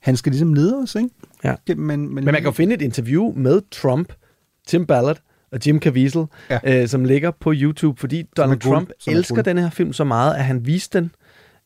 Han 0.01 0.17
skal 0.17 0.33
ligesom 0.33 0.55
lede 0.55 0.77
os, 0.77 0.95
ikke? 0.95 1.09
Ja. 1.45 1.55
Men, 1.69 1.77
men, 1.77 2.15
men 2.15 2.25
man 2.25 2.35
kan 2.35 2.45
jo 2.45 2.51
finde 2.51 2.75
et 2.75 2.83
interview 2.83 3.33
med 3.37 3.63
Trump, 3.71 4.13
Tim 4.67 4.87
Ballard 4.87 5.19
og 5.53 5.59
Jim 5.67 5.81
Caviezel, 5.81 6.25
ja. 6.51 6.59
øh, 6.65 6.89
som 6.89 7.05
ligger 7.05 7.31
på 7.31 7.53
YouTube, 7.57 8.01
fordi 8.01 8.23
Donald 8.37 8.61
Trump 8.61 8.89
guld, 9.07 9.17
elsker 9.17 9.43
den 9.43 9.59
her 9.59 9.71
film 9.71 9.93
så 9.93 10.05
meget, 10.05 10.35
at 10.35 10.45
han 10.45 10.67
viste 10.67 10.99
den 10.99 11.11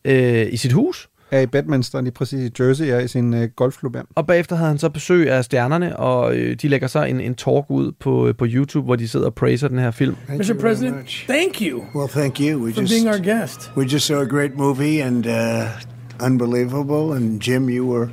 øh, 0.04 0.52
i 0.52 0.56
sit 0.56 0.72
hus. 0.72 1.08
Ja, 1.32 1.40
i 1.40 1.46
Batmanster, 1.46 2.00
lige 2.00 2.12
præcis 2.12 2.50
i 2.50 2.62
Jersey, 2.62 2.86
ja, 2.86 2.98
i 2.98 3.08
sin 3.08 3.34
øh, 3.34 3.48
golfklub. 3.56 3.96
Ja. 3.96 4.00
Og 4.14 4.26
bagefter 4.26 4.56
havde 4.56 4.68
han 4.68 4.78
så 4.78 4.88
besøg 4.88 5.30
af 5.30 5.44
stjernerne, 5.44 5.96
og 5.96 6.36
øh, 6.36 6.56
de 6.62 6.68
lægger 6.68 6.88
så 6.88 7.04
en, 7.04 7.20
en 7.20 7.34
talk 7.34 7.64
ud 7.68 7.92
på, 7.92 8.28
øh, 8.28 8.34
på 8.34 8.46
YouTube, 8.48 8.84
hvor 8.84 8.96
de 8.96 9.08
sidder 9.08 9.26
og 9.26 9.34
praiser 9.34 9.68
den 9.68 9.78
her 9.78 9.90
film. 9.90 10.16
Thank 10.26 10.48
Mr. 10.48 10.60
President, 10.60 11.06
thank 11.28 11.60
you. 11.60 11.82
Well, 11.94 12.08
thank 12.08 12.40
you. 12.40 12.64
We 12.64 12.72
for 12.72 12.80
just, 12.80 12.92
being 12.92 13.08
our 13.08 13.38
guest. 13.38 13.70
We 13.76 13.84
just 13.84 14.06
saw 14.06 14.20
a 14.20 14.26
great 14.26 14.56
movie 14.56 15.02
and 15.02 15.26
uh, 15.26 16.26
unbelievable, 16.26 17.16
and 17.16 17.40
Jim, 17.40 17.68
you 17.68 17.92
were 17.92 18.08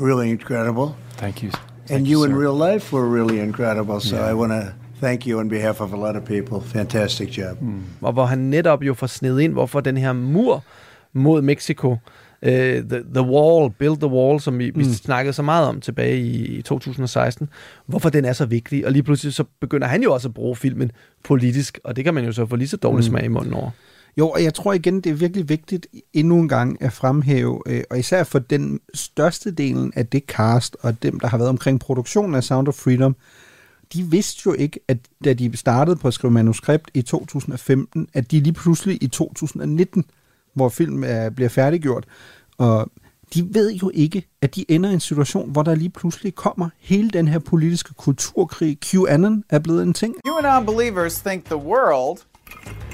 really 0.00 0.30
incredible. 0.30 0.94
Thank 1.16 1.42
you. 1.42 1.71
And 1.90 2.06
you, 2.06 2.12
you, 2.12 2.24
in 2.24 2.36
real 2.36 2.72
life 2.74 2.96
were 2.96 3.20
really 3.20 3.40
incredible. 3.40 4.00
So 4.00 4.16
Yeah. 4.16 4.30
I 4.30 4.34
want 4.34 4.52
to 4.52 4.72
thank 5.06 5.26
you 5.26 5.38
on 5.40 5.48
behalf 5.48 5.80
of 5.80 5.92
a 5.92 5.96
lot 5.96 6.16
of 6.16 6.24
people. 6.24 6.60
Fantastic 6.68 7.38
job. 7.38 7.58
Og 8.00 8.12
hvor 8.12 8.24
han 8.24 8.38
netop 8.38 8.82
jo 8.82 8.94
får 8.94 9.06
sned 9.06 9.38
ind, 9.38 9.52
hvorfor 9.52 9.80
den 9.80 9.96
her 9.96 10.12
mur 10.12 10.64
mod 11.12 11.42
Mexico, 11.42 11.90
uh, 11.90 11.98
the, 12.48 13.02
the 13.14 13.22
Wall, 13.22 13.70
Build 13.78 13.96
the 13.96 14.06
Wall, 14.06 14.40
som 14.40 14.58
vi, 14.58 14.70
mm. 14.70 14.78
vi 14.78 14.84
snakkede 14.84 15.32
så 15.32 15.42
meget 15.42 15.68
om 15.68 15.80
tilbage 15.80 16.18
i, 16.18 16.44
i 16.58 16.62
2016, 16.62 17.48
hvorfor 17.86 18.08
den 18.08 18.24
er 18.24 18.32
så 18.32 18.46
vigtig. 18.46 18.86
Og 18.86 18.92
lige 18.92 19.02
pludselig 19.02 19.34
så 19.34 19.44
begynder 19.60 19.86
han 19.86 20.02
jo 20.02 20.12
også 20.12 20.28
at 20.28 20.34
bruge 20.34 20.56
filmen 20.56 20.90
politisk, 21.24 21.78
og 21.84 21.96
det 21.96 22.04
kan 22.04 22.14
man 22.14 22.24
jo 22.24 22.32
så 22.32 22.46
få 22.46 22.56
lige 22.56 22.68
så 22.68 22.76
dårlig 22.76 22.96
Mm. 23.04 23.10
smag 23.10 23.24
i 23.24 23.28
munden 23.28 23.54
over. 23.54 23.70
Jo, 24.16 24.30
og 24.30 24.42
jeg 24.42 24.54
tror 24.54 24.72
igen, 24.72 25.00
det 25.00 25.10
er 25.10 25.14
virkelig 25.14 25.48
vigtigt 25.48 25.86
endnu 26.12 26.40
en 26.40 26.48
gang 26.48 26.82
at 26.82 26.92
fremhæve, 26.92 27.62
øh, 27.66 27.84
og 27.90 27.98
især 27.98 28.24
for 28.24 28.38
den 28.38 28.80
største 28.94 29.50
delen 29.50 29.92
af 29.96 30.06
det 30.06 30.22
cast, 30.26 30.76
og 30.80 31.02
dem, 31.02 31.20
der 31.20 31.28
har 31.28 31.38
været 31.38 31.48
omkring 31.48 31.80
produktionen 31.80 32.34
af 32.34 32.44
Sound 32.44 32.68
of 32.68 32.74
Freedom, 32.74 33.16
de 33.92 34.02
vidste 34.02 34.42
jo 34.46 34.52
ikke, 34.52 34.80
at 34.88 34.98
da 35.24 35.32
de 35.32 35.56
startede 35.56 35.96
på 35.96 36.08
at 36.08 36.14
skrive 36.14 36.30
manuskript 36.30 36.90
i 36.94 37.02
2015, 37.02 38.08
at 38.14 38.30
de 38.30 38.40
lige 38.40 38.52
pludselig 38.52 39.02
i 39.02 39.08
2019, 39.08 40.04
hvor 40.54 40.68
film 40.68 41.04
er, 41.06 41.30
bliver 41.30 41.48
færdiggjort, 41.48 42.04
og 42.58 42.90
de 43.34 43.54
ved 43.54 43.72
jo 43.72 43.90
ikke, 43.94 44.28
at 44.42 44.54
de 44.54 44.64
ender 44.68 44.90
i 44.90 44.92
en 44.92 45.00
situation, 45.00 45.50
hvor 45.50 45.62
der 45.62 45.74
lige 45.74 45.90
pludselig 45.90 46.34
kommer 46.34 46.68
hele 46.78 47.10
den 47.10 47.28
her 47.28 47.38
politiske 47.38 47.94
kulturkrig. 47.94 48.78
QAnon 48.80 49.44
er 49.50 49.58
blevet 49.58 49.82
en 49.82 49.94
ting. 49.94 50.14
QAnon 50.26 50.66
believers 50.66 51.14
think 51.14 51.44
the 51.44 51.56
world, 51.56 52.18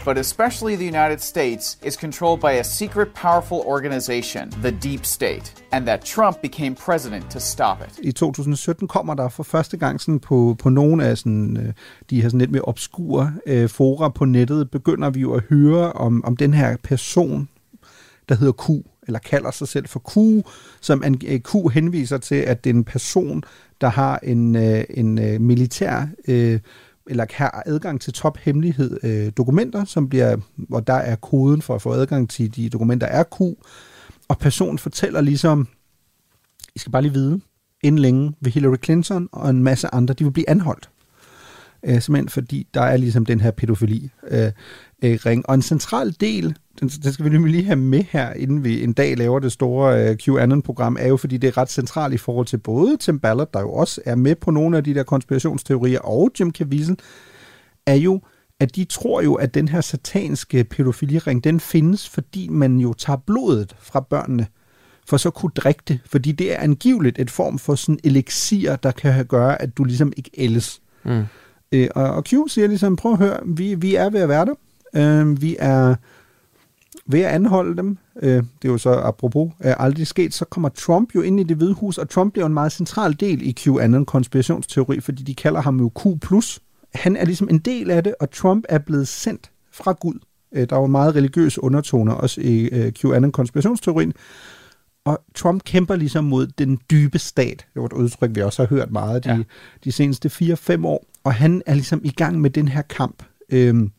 but 0.08 0.18
especially 0.18 0.76
the 0.76 0.86
United 0.86 1.20
States, 1.20 1.78
is 1.82 1.96
controlled 1.96 2.40
by 2.40 2.52
a 2.52 2.64
secret, 2.64 3.08
powerful 3.14 3.58
organization, 3.66 4.50
the 4.62 4.70
Deep 4.70 5.04
State, 5.04 5.54
and 5.72 5.86
that 5.86 6.00
Trump 6.04 6.40
became 6.42 6.74
president 6.74 7.30
to 7.30 7.40
stop 7.40 7.78
it. 7.82 7.98
i 8.02 8.12
2017 8.12 8.88
kommer 8.88 9.14
der 9.14 9.28
for 9.28 9.42
første 9.42 9.76
gang 9.76 10.00
sådan 10.00 10.20
på, 10.20 10.56
på 10.58 10.68
nogle 10.68 11.04
af 11.04 11.18
sådan, 11.18 11.56
øh, 11.56 11.72
de 12.10 12.22
her 12.22 12.28
sådan 12.28 12.38
lidt 12.38 12.50
mere 12.50 12.62
obskure 12.62 13.32
øh, 13.46 13.68
fora 13.68 14.08
på 14.08 14.24
nettet, 14.24 14.70
begynder 14.70 15.10
vi 15.10 15.20
jo 15.20 15.32
at 15.32 15.42
høre 15.50 15.92
om, 15.92 16.24
om 16.24 16.36
den 16.36 16.54
her 16.54 16.76
person, 16.76 17.48
der 18.28 18.34
hedder 18.34 18.52
Q, 18.52 18.70
eller 19.06 19.18
kalder 19.18 19.50
sig 19.50 19.68
selv 19.68 19.88
for 19.88 20.00
Q, 20.00 20.46
som 20.80 21.02
en, 21.04 21.20
øh, 21.26 21.40
Q 21.40 21.72
henviser 21.72 22.18
til, 22.18 22.34
at 22.34 22.64
det 22.64 22.70
er 22.70 22.74
en 22.74 22.84
person, 22.84 23.42
der 23.80 23.88
har 23.88 24.18
en, 24.22 24.56
øh, 24.56 24.84
en 24.90 25.18
øh, 25.18 25.40
militær 25.40 26.06
øh, 26.28 26.60
eller 27.08 27.26
har 27.34 27.62
adgang 27.66 28.00
til 28.00 28.12
tophemmelighed 28.12 28.98
øh, 29.02 29.32
dokumenter, 29.36 29.84
som 29.84 30.08
bliver, 30.08 30.36
hvor 30.56 30.80
der 30.80 30.94
er 30.94 31.16
koden 31.16 31.62
for 31.62 31.74
at 31.74 31.82
få 31.82 31.92
adgang 31.92 32.30
til 32.30 32.56
de 32.56 32.68
dokumenter 32.68 33.06
er 33.06 33.22
Q, 33.22 33.40
og 34.28 34.38
personen 34.38 34.78
fortæller 34.78 35.20
ligesom, 35.20 35.68
I 36.74 36.78
skal 36.78 36.92
bare 36.92 37.02
lige 37.02 37.12
vide, 37.12 37.40
inden 37.82 37.98
længe 37.98 38.34
vil 38.40 38.52
Hillary 38.52 38.76
Clinton 38.84 39.28
og 39.32 39.50
en 39.50 39.62
masse 39.62 39.94
andre, 39.94 40.14
de 40.14 40.24
vil 40.24 40.30
blive 40.30 40.50
anholdt. 40.50 40.90
Øh, 41.86 42.02
simpelthen 42.02 42.28
fordi 42.28 42.66
der 42.74 42.82
er 42.82 42.96
ligesom 42.96 43.26
den 43.26 43.40
her 43.40 43.50
pædofili 43.50 44.10
øh, 44.30 44.52
øh, 45.04 45.18
ring. 45.26 45.48
Og 45.48 45.54
en 45.54 45.62
central 45.62 46.16
del, 46.20 46.56
den, 46.80 46.88
den 46.88 47.12
skal 47.12 47.24
vi 47.24 47.30
nemlig 47.30 47.52
lige 47.52 47.64
have 47.64 47.76
med 47.76 48.04
her, 48.10 48.32
inden 48.32 48.64
vi 48.64 48.84
en 48.84 48.92
dag 48.92 49.16
laver 49.16 49.38
det 49.38 49.52
store 49.52 50.10
øh, 50.10 50.16
QAnon-program, 50.16 50.96
er 51.00 51.08
jo 51.08 51.16
fordi 51.16 51.36
det 51.36 51.48
er 51.48 51.58
ret 51.58 51.70
centralt 51.70 52.14
i 52.14 52.18
forhold 52.18 52.46
til 52.46 52.58
både 52.58 52.96
Tim 52.96 53.20
Ballard, 53.20 53.52
der 53.52 53.60
jo 53.60 53.72
også 53.72 54.00
er 54.04 54.14
med 54.14 54.34
på 54.34 54.50
nogle 54.50 54.76
af 54.76 54.84
de 54.84 54.94
der 54.94 55.02
konspirationsteorier, 55.02 56.00
og 56.00 56.30
Jim 56.40 56.52
Caviezel, 56.52 56.98
er 57.86 57.94
jo, 57.94 58.20
at 58.60 58.76
de 58.76 58.84
tror 58.84 59.22
jo, 59.22 59.34
at 59.34 59.54
den 59.54 59.68
her 59.68 59.80
satanske 59.80 60.64
pædofiliring, 60.64 61.44
den 61.44 61.60
findes, 61.60 62.08
fordi 62.08 62.48
man 62.48 62.78
jo 62.78 62.92
tager 62.92 63.16
blodet 63.16 63.76
fra 63.78 64.00
børnene, 64.00 64.46
for 65.08 65.16
så 65.16 65.30
kunne 65.30 65.52
drikke 65.56 65.82
det, 65.88 66.00
fordi 66.06 66.32
det 66.32 66.52
er 66.54 66.58
angiveligt 66.58 67.18
et 67.18 67.30
form 67.30 67.58
for 67.58 67.74
sådan 67.74 67.98
elixir, 68.04 68.76
der 68.76 68.90
kan 68.90 69.26
gøre, 69.26 69.62
at 69.62 69.76
du 69.76 69.84
ligesom 69.84 70.12
ikke 70.16 70.30
ældes. 70.38 70.80
Mm. 71.04 71.24
Øh, 71.72 71.88
og, 71.94 72.04
og 72.04 72.24
Q 72.24 72.32
siger 72.48 72.66
ligesom, 72.66 72.96
prøv 72.96 73.12
at 73.12 73.18
høre, 73.18 73.40
vi, 73.46 73.74
vi 73.74 73.94
er 73.94 74.10
ved 74.10 74.20
at 74.20 74.28
være 74.28 74.46
der. 74.46 74.54
Øh, 74.96 75.42
vi 75.42 75.56
er 75.58 75.94
ved 77.06 77.20
at 77.20 77.30
anholde 77.30 77.76
dem. 77.76 77.98
Øh, 78.22 78.30
det 78.32 78.68
er 78.68 78.68
jo 78.68 78.78
så 78.78 78.90
apropos 78.90 79.52
er 79.60 79.74
aldrig 79.74 80.06
sket. 80.06 80.34
Så 80.34 80.44
kommer 80.44 80.68
Trump 80.68 81.14
jo 81.14 81.20
ind 81.20 81.40
i 81.40 81.42
det 81.42 81.56
hvide 81.56 81.74
hus, 81.74 81.98
og 81.98 82.10
Trump 82.10 82.32
bliver 82.32 82.46
en 82.46 82.54
meget 82.54 82.72
central 82.72 83.16
del 83.20 83.42
i 83.42 83.52
QAnon 83.52 84.04
konspirationsteori, 84.04 85.00
fordi 85.00 85.22
de 85.22 85.34
kalder 85.34 85.60
ham 85.60 85.80
jo 85.80 85.90
Q+. 86.00 86.04
Han 86.94 87.16
er 87.16 87.24
ligesom 87.24 87.48
en 87.48 87.58
del 87.58 87.90
af 87.90 88.04
det, 88.04 88.14
og 88.20 88.30
Trump 88.30 88.64
er 88.68 88.78
blevet 88.78 89.08
sendt 89.08 89.50
fra 89.72 89.92
Gud. 89.92 90.18
Øh, 90.54 90.68
der 90.70 90.76
var 90.76 90.86
meget 90.86 91.14
religiøse 91.14 91.64
undertoner 91.64 92.12
også 92.12 92.40
i 92.40 92.64
øh, 92.64 92.92
QAnon 92.92 93.32
konspirationsteorien. 93.32 94.12
Og 95.04 95.18
Trump 95.34 95.64
kæmper 95.64 95.96
ligesom 95.96 96.24
mod 96.24 96.46
den 96.46 96.78
dybe 96.90 97.18
stat. 97.18 97.66
Det 97.74 97.80
var 97.82 97.86
et 97.86 97.92
udtryk, 97.92 98.30
vi 98.34 98.42
også 98.42 98.62
har 98.62 98.68
hørt 98.68 98.90
meget 98.90 99.24
de, 99.24 99.30
ja. 99.30 99.42
de 99.84 99.92
seneste 99.92 100.28
4-5 100.28 100.86
år. 100.86 101.04
Og 101.28 101.34
han 101.34 101.62
er 101.66 101.74
ligesom 101.74 102.00
i 102.04 102.10
gang 102.10 102.40
med 102.40 102.50
den 102.50 102.68
her 102.68 102.82
kamp. 102.82 103.22
Øhm, 103.52 103.90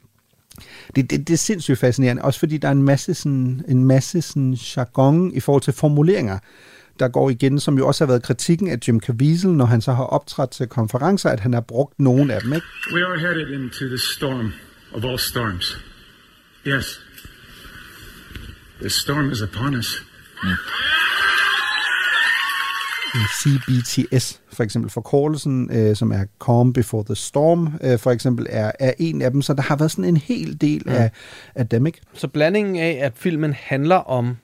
det, 0.96 1.10
det, 1.10 1.28
det 1.28 1.34
er 1.34 1.38
sindssygt 1.38 1.80
fascinerende, 1.80 2.22
også 2.22 2.40
fordi 2.40 2.58
der 2.58 2.68
er 2.68 2.72
en 2.72 2.84
masse, 2.84 3.14
sådan, 3.14 3.66
en 3.68 3.84
masse 3.84 4.22
sådan 4.22 4.54
jargon 4.54 5.34
i 5.34 5.40
forhold 5.40 5.62
til 5.62 5.74
formuleringer, 5.74 6.40
der 7.00 7.08
går 7.08 7.30
igen, 7.30 7.60
som 7.60 7.78
jo 7.78 7.88
også 7.88 8.04
har 8.04 8.08
været 8.08 8.24
kritikken 8.24 8.68
af 8.68 8.78
Jim 8.88 9.00
Caviezel, 9.00 9.50
når 9.52 9.66
han 9.66 9.82
så 9.82 9.94
har 9.94 10.04
optrådt 10.04 10.50
til 10.52 10.68
konferencer, 10.68 11.30
at 11.30 11.40
han 11.40 11.54
har 11.54 11.62
brugt 11.62 12.00
nogle 12.00 12.34
af 12.34 12.42
dem. 12.42 12.54
Ikke? 12.54 12.68
We 12.94 13.06
are 13.06 13.20
headed 13.20 13.50
into 13.50 13.86
the 13.86 13.98
storm 13.98 14.54
of 14.94 15.04
all 15.04 15.20
storms. 15.20 15.78
Yes. 16.68 17.02
The 18.80 18.90
storm 18.90 19.32
is 19.32 19.42
upon 19.42 19.76
us. 19.76 20.04
CBTS, 23.44 24.42
for 24.54 24.64
eksempel 24.64 24.92
forkortelsen, 24.92 25.70
øh, 25.72 25.96
som 25.96 26.12
er 26.12 26.26
Calm 26.46 26.74
Before 26.74 27.04
the 27.06 27.16
Storm, 27.16 27.74
øh, 27.84 28.00
for 28.00 28.12
eksempel, 28.12 28.48
er, 28.50 28.72
er 28.80 28.94
en 29.00 29.22
af 29.22 29.32
dem. 29.32 29.42
Så 29.42 29.54
der 29.54 29.62
har 29.62 29.76
været 29.76 29.92
sådan 29.92 30.06
en 30.06 30.18
hel 30.18 30.62
del 30.62 30.84
Ja. 30.88 30.94
af, 30.94 31.12
af 31.56 31.68
dem, 31.68 31.88
ikke? 31.88 32.00
Så 32.14 32.28
blandingen 32.28 32.76
af, 32.76 33.00
at 33.02 33.12
filmen 33.16 33.54
handler 33.54 33.96
om 33.96 34.38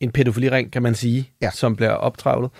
en 0.00 0.10
pædofiliring, 0.10 0.72
kan 0.72 0.82
man 0.82 0.94
sige, 0.94 1.30
ja. 1.42 1.50
som 1.50 1.76
bliver 1.76 1.90
optravlet, 1.92 2.50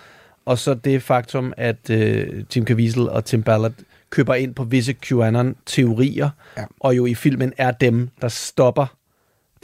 og 0.46 0.58
så 0.58 0.74
det 0.74 1.02
faktum, 1.02 1.52
at 1.56 1.90
øh, 1.90 2.44
Tim 2.48 2.66
Caviezel 2.66 3.08
og 3.08 3.24
Tim 3.24 3.42
Ballard 3.42 3.72
køber 4.10 4.34
ind 4.34 4.54
på 4.54 4.64
visse 4.64 4.92
QAnon-teorier, 4.92 6.30
ja. 6.56 6.64
og 6.80 6.96
jo 6.96 7.06
i 7.06 7.14
filmen 7.14 7.52
er 7.58 7.70
dem, 7.70 8.08
der 8.20 8.28
stopper 8.28 8.86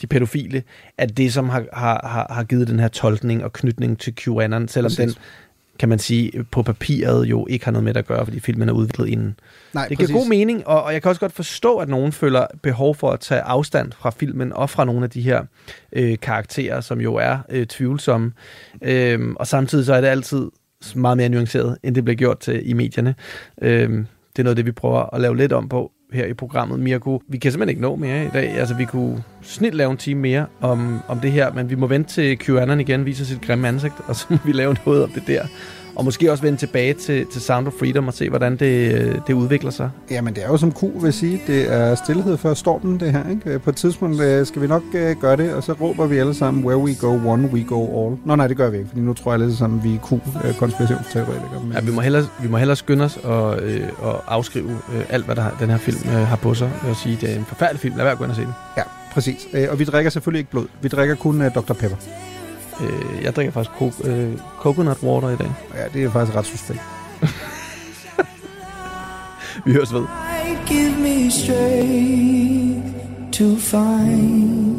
de 0.01 0.07
pædofile, 0.07 0.63
at 0.99 1.17
det, 1.17 1.33
som 1.33 1.49
har, 1.49 1.65
har, 1.73 2.09
har, 2.09 2.27
har 2.35 2.45
givet 2.45 2.69
den 2.69 2.81
her 2.81 2.89
tolkning 2.89 3.45
og 3.45 3.53
knytning 3.53 3.99
til 3.99 4.15
QAnon, 4.15 4.69
selvom 4.69 4.91
Præcis. 4.91 5.15
den, 5.15 5.23
kan 5.79 5.89
man 5.89 5.99
sige, 5.99 6.45
på 6.51 6.63
papiret 6.63 7.27
jo 7.27 7.47
ikke 7.51 7.65
har 7.65 7.73
noget 7.73 7.85
med 7.85 7.95
det 7.95 7.99
at 7.99 8.07
gøre, 8.07 8.27
fordi 8.27 8.41
filmen 8.41 8.69
er 8.69 8.73
udviklet 8.73 9.09
inden. 9.09 9.39
Nej, 9.73 9.89
det 9.89 9.99
giver 9.99 10.09
præcis. 10.09 10.15
god 10.15 10.29
mening, 10.29 10.67
og, 10.67 10.83
og 10.83 10.93
jeg 10.93 11.03
kan 11.03 11.09
også 11.09 11.21
godt 11.21 11.33
forstå, 11.33 11.77
at 11.77 11.89
nogen 11.89 12.13
føler 12.13 12.47
behov 12.63 12.95
for 12.95 13.11
at 13.11 13.21
tage 13.21 13.41
afstand 13.41 13.93
fra 13.93 14.11
filmen 14.11 14.53
og 14.53 14.71
fra 14.71 14.85
nogle 14.85 15.05
af 15.05 15.11
de 15.11 15.23
her 15.23 15.45
øh, 15.93 16.19
karakterer, 16.23 16.81
som 16.81 17.01
jo 17.01 17.15
er 17.15 17.39
øh, 17.49 17.67
tvivlsomme. 17.67 18.33
Øhm, 18.83 19.37
og 19.37 19.47
samtidig 19.47 19.87
så 19.87 19.95
er 19.95 20.01
det 20.01 20.09
altid 20.09 20.51
meget 20.95 21.17
mere 21.17 21.29
nuanceret, 21.29 21.79
end 21.83 21.95
det 21.95 22.05
bliver 22.05 22.17
gjort 22.17 22.39
til 22.39 22.71
i 22.71 22.73
medierne. 22.73 23.15
Øhm, 23.63 24.07
det 24.33 24.39
er 24.39 24.43
noget 24.43 24.53
af 24.53 24.57
det, 24.57 24.67
vi 24.67 24.73
prøver 24.73 25.15
at 25.15 25.21
lave 25.21 25.37
lidt 25.37 25.53
om 25.53 25.69
på 25.69 25.93
her 26.13 26.27
i 26.27 26.35
programmet, 26.35 26.81
Mirko. 26.81 27.23
Vi 27.29 27.39
kan 27.39 27.53
simpelthen 27.53 27.69
ikke 27.69 27.83
nå 27.83 27.97
mere 27.97 28.25
i 28.25 28.29
dag. 28.29 28.51
Altså, 28.51 28.75
vi 28.75 28.85
kunne 28.85 29.25
snit 29.43 29.75
lave 29.75 29.91
en 29.91 29.97
time 29.97 30.21
mere 30.21 30.47
om, 30.61 31.01
om 31.09 31.21
det 31.21 31.33
her, 31.33 31.53
men 31.53 31.71
vi 31.71 31.75
må 31.75 31.87
vente 31.87 32.11
til 32.11 32.39
QAnon 32.39 32.81
igen 32.81 33.07
viser 33.07 33.25
sit 33.25 33.41
grimme 33.41 33.69
ansigt, 33.69 33.95
og 34.07 34.17
så 34.17 34.27
må 34.31 34.39
vi 34.45 34.53
lave 34.53 34.77
noget 34.87 35.05
om 35.05 35.11
det 35.11 35.27
der. 35.27 35.47
Og 35.97 36.05
måske 36.05 36.31
også 36.31 36.43
vende 36.43 36.59
tilbage 36.59 36.95
til, 36.95 37.27
til 37.27 37.41
Sound 37.41 37.67
of 37.67 37.73
Freedom 37.79 38.09
og 38.09 38.15
se, 38.15 38.29
hvordan 38.29 38.57
det, 38.57 38.93
øh, 38.93 39.15
det 39.27 39.35
udvikler 39.35 39.71
sig. 39.71 39.91
Jamen, 40.11 40.35
det 40.35 40.45
er 40.45 40.49
jo 40.49 40.57
som 40.57 40.73
Q 40.73 40.83
vil 41.03 41.13
sige, 41.13 41.43
det 41.47 41.73
er 41.73 41.95
stillhed 41.95 42.37
før 42.37 42.55
stormen, 42.55 43.01
det 43.01 43.13
her. 43.13 43.31
Ikke? 43.31 43.59
På 43.59 43.71
et 43.71 43.77
tidspunkt 43.77 44.21
øh, 44.21 44.47
skal 44.47 44.63
vi 44.63 44.67
nok 44.67 44.83
øh, 44.95 45.17
gøre 45.17 45.37
det, 45.37 45.55
og 45.55 45.63
så 45.63 45.73
råber 45.73 46.07
vi 46.07 46.19
alle 46.19 46.35
sammen, 46.35 46.65
where 46.65 46.79
we 46.79 46.95
go 46.95 47.31
one, 47.33 47.49
we 47.53 47.65
go 47.65 48.07
all. 48.07 48.17
Nå 48.25 48.37
nej, 48.37 48.47
det 48.47 48.57
gør 48.57 48.71
vi 48.71 48.77
ikke, 48.77 48.89
fordi 48.89 49.01
nu 49.01 49.15
tror 49.15 49.33
jeg 49.33 49.43
alle 49.43 49.57
sammen, 49.57 49.85
vi 49.85 49.95
er 49.95 49.99
Q-konspirationsteoretikere. 49.99 51.63
Men... 51.63 51.73
Ja, 51.73 51.81
vi 51.81 51.91
må 51.91 52.01
hellere, 52.01 52.27
vi 52.43 52.49
må 52.49 52.57
hellere 52.57 52.77
skynde 52.77 53.05
os 53.05 53.17
og, 53.17 53.63
øh, 53.63 53.89
og 53.99 54.35
afskrive 54.35 54.71
øh, 54.71 55.05
alt, 55.09 55.25
hvad 55.25 55.37
der 55.37 55.43
har, 55.43 55.57
den 55.61 55.71
her 55.71 55.79
film 55.79 55.99
øh, 56.07 56.27
har 56.27 56.37
på 56.37 56.55
sig. 56.55 56.71
Og 56.89 56.97
sige, 56.97 57.19
det 57.21 57.31
er 57.31 57.37
en 57.37 57.45
forfærdelig 57.45 57.81
film. 57.81 57.97
Lad 57.97 58.05
være 58.05 58.13
at 58.13 58.19
gå 58.19 58.25
ind 58.25 58.31
og 58.31 58.37
se 58.37 58.43
den. 58.43 58.53
Ja, 58.77 58.83
præcis. 59.13 59.49
Øh, 59.53 59.67
og 59.71 59.79
vi 59.79 59.85
drikker 59.85 60.11
selvfølgelig 60.11 60.39
ikke 60.39 60.51
blod. 60.51 60.67
Vi 60.83 60.89
drikker 60.89 61.15
kun 61.15 61.51
Dr. 61.55 61.73
Pepper. 61.73 61.97
Øh, 62.81 63.23
jeg 63.25 63.37
drikker 63.37 63.53
faktisk 63.53 63.77
co- 63.81 64.09
øh, 64.09 64.33
coconut 64.59 65.03
water 65.03 65.29
i 65.31 65.37
dag. 65.37 65.51
Ja, 65.75 65.85
det 65.95 66.05
er 66.05 66.11
faktisk 66.11 66.37
ret 66.37 66.47
suspekt. 66.47 66.81
vi 69.65 69.73
høres 69.73 69.93
ved. 69.95 70.03
Give 70.67 70.97
me 70.99 71.31
strength 71.31 72.87
to 73.33 73.57
find 73.57 74.77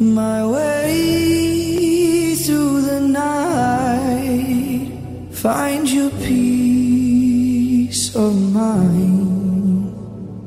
my 0.00 0.42
way 0.44 2.34
through 2.46 2.80
the 2.82 3.00
night. 3.00 4.90
Find 5.32 5.88
your 5.88 6.10
peace 6.10 8.14
of 8.16 8.34
mind. 8.34 9.92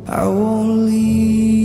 I 0.07 0.27
won't 0.27 0.85
leave 0.89 1.62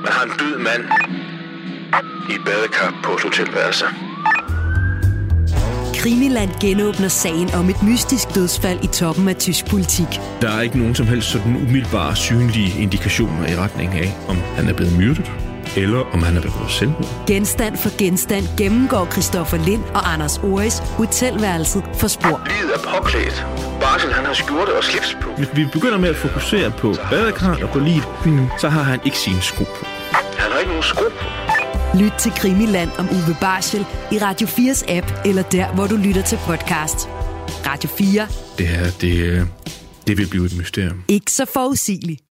Man 0.00 0.12
har 0.12 0.24
en 0.24 0.30
død 0.38 0.58
mand 0.58 0.82
i 2.30 2.34
et 2.34 2.44
badekar 2.44 3.00
på 3.04 3.12
et 3.12 3.20
hotelværelse. 3.22 3.84
Krimiland 5.94 6.50
genåbner 6.60 7.08
sagen 7.08 7.50
om 7.54 7.70
et 7.70 7.82
mystisk 7.82 8.34
dødsfald 8.34 8.84
i 8.84 8.86
toppen 8.86 9.28
af 9.28 9.36
tysk 9.36 9.70
politik. 9.70 10.06
Der 10.40 10.50
er 10.56 10.60
ikke 10.60 10.78
nogen 10.78 10.94
som 10.94 11.06
helst 11.06 11.28
sådan 11.30 11.56
umiddelbare 11.56 12.16
synlige 12.16 12.82
indikationer 12.82 13.48
i 13.48 13.56
retning 13.56 13.92
af, 13.92 14.16
om 14.28 14.36
han 14.56 14.68
er 14.68 14.72
blevet 14.72 14.98
myrdet, 14.98 15.32
eller 15.76 15.98
om 16.14 16.22
han 16.22 16.36
er 16.36 16.40
begået 16.40 16.70
selvmord. 16.70 17.26
Genstand 17.26 17.76
for 17.76 17.98
genstand 17.98 18.44
gennemgår 18.58 19.08
Christoffer 19.12 19.56
Lind 19.56 19.82
og 19.94 20.12
Anders 20.12 20.38
Oris 20.38 20.78
hotelværelset 20.78 21.84
for 21.94 22.08
spor. 22.08 22.40
Livet 22.46 22.74
er 22.74 22.78
påklædt. 22.96 23.46
Barsel, 23.80 24.12
han 24.12 24.24
har 24.24 24.32
skjorte 24.34 24.76
og 24.76 24.84
slips 24.84 25.16
på. 25.22 25.28
Hvis 25.36 25.48
vi 25.54 25.64
begynder 25.72 25.98
med 25.98 26.08
at 26.08 26.16
fokusere 26.16 26.70
på 26.70 26.94
badekarret 27.10 27.62
og 27.62 27.70
på 27.70 27.78
livet, 27.78 28.08
så 28.60 28.68
har 28.68 28.82
han 28.82 29.00
ikke 29.04 29.18
sine 29.18 29.40
sko 29.42 29.64
på. 29.64 29.84
Han 30.12 30.52
har 30.52 30.58
ikke 30.58 30.70
nogen 30.70 30.82
sko 30.82 31.04
på. 31.20 31.24
Lyt 31.98 32.12
til 32.18 32.32
Krimiland 32.32 32.90
om 32.98 33.08
Uwe 33.10 33.36
Barschel 33.40 33.86
i 34.12 34.18
Radio 34.18 34.46
4's 34.46 34.92
app, 34.92 35.12
eller 35.24 35.42
der, 35.42 35.74
hvor 35.74 35.86
du 35.86 35.96
lytter 35.96 36.22
til 36.22 36.38
podcast. 36.46 37.08
Radio 37.66 37.88
4. 37.88 38.26
Det 38.58 38.66
her, 38.68 38.86
det, 39.00 39.16
øh, 39.16 39.40
det 40.06 40.18
vil 40.18 40.26
blive 40.30 40.46
et 40.46 40.56
mysterium. 40.56 41.02
Ikke 41.08 41.32
så 41.32 41.44
forudsigeligt. 41.54 42.24